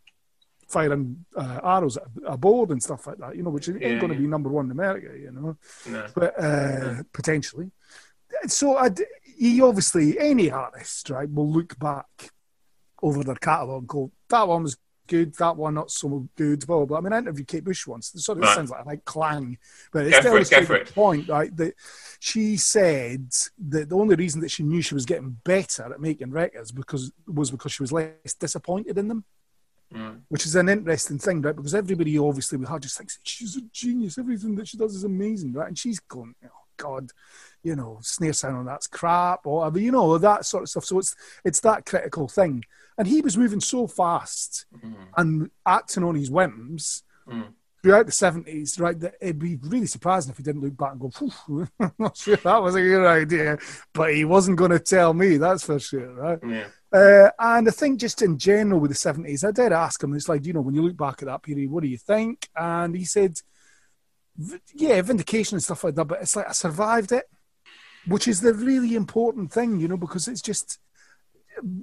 firing 0.76 1.26
uh, 1.36 1.59
arrows 1.63 1.97
at 1.97 2.07
a 2.26 2.38
board 2.38 2.70
and 2.72 2.82
stuff 2.82 3.07
like 3.07 3.20
that. 3.24 3.36
You 3.36 3.43
know, 3.43 3.49
which 3.55 3.68
ain't 3.70 3.82
Yeah, 3.82 3.99
going 4.03 4.09
to 4.09 4.16
yeah. 4.16 4.22
be 4.22 4.28
number 4.36 4.49
one 4.49 4.66
in 4.66 4.72
America. 4.72 5.09
You 5.26 5.32
know 5.32 5.57
no. 5.93 6.05
but 6.20 6.32
uh, 6.47 7.03
potentially. 7.20 7.68
So 8.47 8.66
I'd, 8.78 8.99
he 9.38 9.61
obviously, 9.61 10.07
any 10.20 10.47
artist, 10.51 11.09
right, 11.09 11.30
will 11.38 11.51
look 11.57 11.78
back 11.80 12.32
over 13.01 13.24
their 13.24 13.36
catalogue 13.47 13.84
and 13.84 13.88
go, 13.88 14.11
that 14.30 14.47
one 14.47 14.63
was 14.63 14.78
good, 15.07 15.33
that 15.35 15.55
one 15.55 15.73
not 15.73 15.91
so 15.91 16.27
good, 16.35 16.65
blah, 16.65 16.77
blah, 16.77 16.85
blah. 16.85 16.97
I 16.97 17.01
mean, 17.01 17.13
I 17.13 17.17
interviewed 17.19 17.47
Kate 17.47 17.63
Bush 17.63 17.85
once. 17.87 18.13
It 18.13 18.19
sort 18.19 18.37
of 18.39 18.43
Right. 18.43 18.55
sounds 18.55 18.69
like 18.71 18.83
a 18.83 18.87
like 18.87 19.05
clang, 19.05 19.57
but 19.91 20.05
it's 20.07 20.17
for 20.19 20.37
it, 20.37 20.49
the 20.49 20.81
it. 20.81 20.93
point, 20.93 21.27
right, 21.29 21.55
that 21.57 21.73
she 22.19 22.57
said 22.57 23.29
that 23.69 23.89
the 23.89 23.95
only 23.95 24.15
reason 24.15 24.41
that 24.41 24.51
she 24.51 24.63
knew 24.63 24.81
she 24.81 24.93
was 24.93 25.05
getting 25.05 25.37
better 25.43 25.93
at 25.93 26.01
making 26.01 26.31
records 26.31 26.71
because 26.71 27.11
was 27.27 27.51
because 27.51 27.71
she 27.71 27.83
was 27.83 27.91
less 27.91 28.33
disappointed 28.39 28.97
in 28.97 29.07
them 29.07 29.23
Mm. 29.93 30.21
which 30.29 30.47
is 30.47 30.55
an 30.55 30.67
interesting 30.67 31.19
thing, 31.19 31.41
right? 31.43 31.55
Because 31.55 31.75
everybody 31.75 32.17
obviously 32.17 32.57
with 32.57 32.67
her 32.69 32.79
just 32.79 32.97
thinks 32.97 33.19
she's 33.21 33.55
a 33.55 33.61
genius. 33.71 34.17
Everything 34.17 34.55
that 34.55 34.67
she 34.67 34.77
does 34.77 34.95
is 34.95 35.03
amazing, 35.03 35.53
right? 35.53 35.67
And 35.67 35.77
she's 35.77 35.99
going, 35.99 36.33
oh 36.43 36.49
God, 36.75 37.11
you 37.66 37.76
know, 37.76 37.97
snare 38.01 38.32
sound 38.34 38.57
on 38.57 38.66
that's 38.66 38.88
crap, 38.88 39.45
or 39.45 39.57
whatever, 39.59 39.80
you 39.80 39.91
know, 39.91 40.18
that 40.20 40.45
sort 40.45 40.63
of 40.63 40.70
stuff. 40.70 40.86
So 40.86 40.99
it's 40.99 41.16
it's 41.43 41.59
that 41.61 41.86
critical 41.86 42.28
thing. 42.28 42.63
And 42.97 43.07
he 43.07 43.20
was 43.22 43.38
moving 43.38 43.59
so 43.59 43.88
fast 43.88 44.66
Mm. 44.74 44.95
and 45.18 45.49
acting 45.66 46.03
on 46.03 46.16
his 46.16 46.30
whims 46.32 47.03
Mm. 47.28 47.47
throughout 47.82 48.05
the 48.05 48.11
seventies, 48.11 48.80
right? 48.80 48.97
That 48.99 49.16
it'd 49.20 49.39
be 49.39 49.57
really 49.63 49.88
surprising 49.88 50.32
if 50.32 50.38
he 50.38 50.43
didn't 50.43 50.61
look 50.61 50.78
back 50.78 50.91
and 50.93 51.01
go, 51.01 51.09
"Phew, 51.09 51.68
I'm 51.80 51.91
not 51.99 52.16
sure 52.16 52.38
that 52.38 52.61
was 52.63 52.76
a 52.76 52.82
good 52.82 53.05
idea. 53.05 53.57
But 53.93 54.13
he 54.13 54.24
wasn't 54.26 54.57
going 54.57 54.72
to 54.72 54.80
tell 54.80 55.13
me, 55.13 55.38
that's 55.38 55.66
for 55.66 55.80
sure, 55.80 56.13
right? 56.13 56.39
Yeah. 56.47 56.68
Uh, 56.93 57.30
and 57.39 57.68
I 57.68 57.72
think 57.72 57.99
just 57.99 58.22
in 58.22 58.38
general 58.38 58.80
with 58.80 58.91
the 58.91 58.95
70s, 58.95 59.43
I 59.43 59.51
did 59.51 59.74
ask 59.74 60.01
him, 60.01 60.13
it's 60.13 60.30
like, 60.30 60.45
you 60.45 60.53
know, 60.53 60.61
when 60.61 60.76
you 60.76 60.84
look 60.84 60.95
back 60.95 61.22
at 61.22 61.26
that 61.26 61.43
period, 61.43 61.70
what 61.70 61.84
do 61.84 61.89
you 61.89 61.97
think? 61.97 62.47
And 62.55 62.95
he 62.95 63.03
said, 63.03 63.41
yeah, 64.74 65.01
vindication 65.01 65.55
and 65.55 65.63
stuff 65.63 65.84
like 65.84 65.95
that, 65.95 66.05
but 66.05 66.22
it's 66.22 66.36
like 66.36 66.47
I 66.47 66.51
survived 66.51 67.11
it, 67.11 67.26
which 68.07 68.27
is 68.27 68.41
the 68.41 68.53
really 68.53 68.95
important 68.95 69.51
thing, 69.51 69.79
you 69.79 69.87
know, 69.87 69.97
because 69.97 70.27
it's 70.27 70.41
just, 70.41 70.79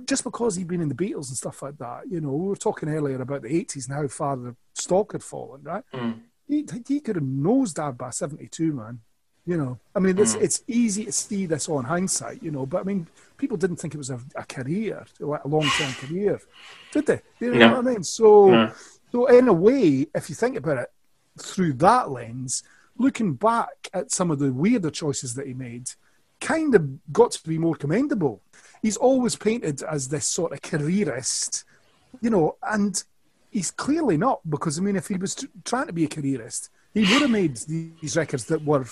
just 0.04 0.24
because 0.24 0.56
he'd 0.56 0.68
been 0.68 0.80
in 0.80 0.88
the 0.88 0.94
Beatles 0.94 1.28
and 1.28 1.36
stuff 1.36 1.62
like 1.62 1.78
that, 1.78 2.02
you 2.10 2.20
know, 2.20 2.30
we 2.30 2.48
were 2.48 2.56
talking 2.56 2.88
earlier 2.88 3.20
about 3.20 3.42
the 3.42 3.48
80s 3.48 3.88
and 3.88 3.96
how 3.96 4.08
far 4.08 4.36
the 4.36 4.54
stock 4.74 5.12
had 5.12 5.22
fallen, 5.22 5.62
right? 5.62 5.84
Mm. 5.92 6.20
He, 6.48 6.66
he 6.86 7.00
could 7.00 7.16
have 7.16 7.24
nosedived 7.24 7.96
by 7.96 8.10
72, 8.10 8.72
man. 8.72 9.00
You 9.44 9.56
know, 9.56 9.78
I 9.96 9.98
mean, 9.98 10.18
it's, 10.18 10.36
mm. 10.36 10.42
it's 10.42 10.62
easy 10.68 11.06
to 11.06 11.12
see 11.12 11.46
this 11.46 11.68
on 11.68 11.84
hindsight, 11.84 12.42
you 12.42 12.52
know, 12.52 12.64
but 12.64 12.82
I 12.82 12.84
mean, 12.84 13.08
people 13.36 13.56
didn't 13.56 13.76
think 13.76 13.92
it 13.94 13.98
was 13.98 14.10
a, 14.10 14.20
a 14.36 14.44
career, 14.44 15.04
a 15.20 15.48
long 15.48 15.68
term 15.76 15.92
career, 15.94 16.40
did 16.92 17.06
they? 17.06 17.22
You 17.40 17.52
know 17.54 17.58
no. 17.58 17.68
what 17.68 17.78
I 17.78 17.90
mean? 17.90 18.04
So, 18.04 18.50
no. 18.50 18.72
so 19.10 19.26
in 19.26 19.48
a 19.48 19.52
way, 19.52 20.06
if 20.14 20.28
you 20.28 20.36
think 20.36 20.56
about 20.56 20.78
it 20.78 20.92
through 21.40 21.72
that 21.74 22.10
lens, 22.10 22.62
looking 22.96 23.34
back 23.34 23.88
at 23.92 24.12
some 24.12 24.30
of 24.30 24.38
the 24.38 24.52
weirder 24.52 24.90
choices 24.90 25.34
that 25.34 25.48
he 25.48 25.54
made, 25.54 25.90
kind 26.42 26.74
of 26.74 26.82
got 27.12 27.30
to 27.32 27.48
be 27.48 27.56
more 27.56 27.76
commendable. 27.76 28.42
He's 28.82 28.96
always 28.96 29.36
painted 29.36 29.82
as 29.84 30.08
this 30.08 30.26
sort 30.26 30.52
of 30.52 30.60
careerist, 30.60 31.64
you 32.20 32.30
know, 32.30 32.56
and 32.62 33.02
he's 33.50 33.70
clearly 33.70 34.16
not 34.16 34.40
because 34.50 34.78
I 34.78 34.82
mean, 34.82 34.96
if 34.96 35.06
he 35.06 35.14
was 35.14 35.36
t- 35.36 35.46
trying 35.64 35.86
to 35.86 35.92
be 35.92 36.04
a 36.04 36.08
careerist, 36.08 36.68
he 36.92 37.00
would 37.00 37.22
have 37.22 37.30
made 37.30 37.56
these 37.56 38.16
records 38.16 38.44
that 38.46 38.64
were, 38.64 38.86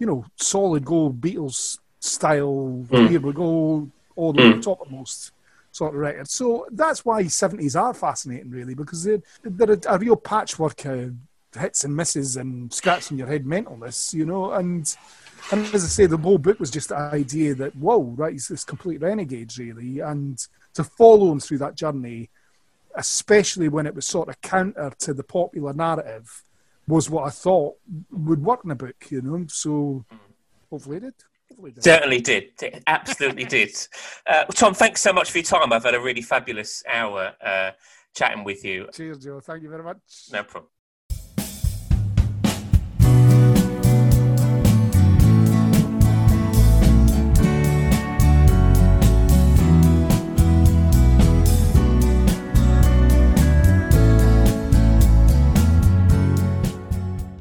you 0.00 0.06
know, 0.06 0.26
solid 0.36 0.84
gold 0.84 1.20
Beatles 1.20 1.78
style. 2.00 2.84
Mm. 2.88 3.08
Here 3.08 3.20
we 3.20 3.32
go, 3.32 3.88
all 4.16 4.32
the 4.32 4.42
mm. 4.42 4.62
topmost 4.62 5.30
sort 5.70 5.94
of 5.94 6.00
records. 6.00 6.32
So 6.32 6.66
that's 6.72 7.04
why 7.04 7.28
seventies 7.28 7.76
are 7.76 7.94
fascinating, 7.94 8.50
really, 8.50 8.74
because 8.74 9.04
they're 9.04 9.22
they're 9.44 9.74
a, 9.74 9.80
a 9.94 9.98
real 9.98 10.16
patchwork 10.16 10.84
of 10.86 11.14
hits 11.56 11.84
and 11.84 11.94
misses 11.94 12.36
and 12.36 12.72
scratching 12.72 13.16
your 13.16 13.28
head 13.28 13.44
mentalness, 13.44 14.12
you 14.12 14.26
know, 14.26 14.52
and. 14.52 14.96
And 15.52 15.62
as 15.74 15.84
I 15.84 15.88
say, 15.88 16.06
the 16.06 16.16
whole 16.16 16.38
book 16.38 16.58
was 16.58 16.70
just 16.70 16.88
the 16.88 16.96
idea 16.96 17.54
that, 17.54 17.76
whoa, 17.76 18.02
right, 18.02 18.32
he's 18.32 18.48
this 18.48 18.64
complete 18.64 19.00
renegade, 19.00 19.56
really. 19.58 20.00
And 20.00 20.38
to 20.74 20.82
follow 20.82 21.30
him 21.30 21.40
through 21.40 21.58
that 21.58 21.76
journey 21.76 22.30
especially 22.96 23.68
when 23.68 23.86
it 23.86 23.94
was 23.94 24.06
sort 24.06 24.28
of 24.28 24.40
counter 24.40 24.90
to 24.98 25.14
the 25.14 25.22
popular 25.22 25.72
narrative, 25.72 26.42
was 26.88 27.10
what 27.10 27.24
I 27.24 27.30
thought 27.30 27.76
would 28.10 28.42
work 28.42 28.60
in 28.64 28.70
a 28.70 28.74
book, 28.74 28.96
you 29.10 29.20
know. 29.20 29.44
So 29.48 30.04
hopefully 30.70 30.98
it 30.98 31.00
did. 31.00 31.14
Hopefully 31.50 31.70
it 31.70 31.74
did. 31.74 31.84
Certainly 31.84 32.20
did. 32.20 32.44
It 32.62 32.82
absolutely 32.86 33.44
did. 33.56 33.76
Uh, 34.26 34.44
Tom, 34.44 34.74
thanks 34.74 35.00
so 35.02 35.12
much 35.12 35.30
for 35.30 35.38
your 35.38 35.44
time. 35.44 35.72
I've 35.72 35.84
had 35.84 35.94
a 35.94 36.00
really 36.00 36.22
fabulous 36.22 36.82
hour 36.92 37.34
uh, 37.44 37.72
chatting 38.14 38.44
with 38.44 38.64
you. 38.64 38.88
Cheers, 38.92 39.18
Joe. 39.18 39.40
Thank 39.40 39.62
you 39.62 39.70
very 39.70 39.82
much. 39.82 39.98
No 40.32 40.42
problem. 40.42 40.70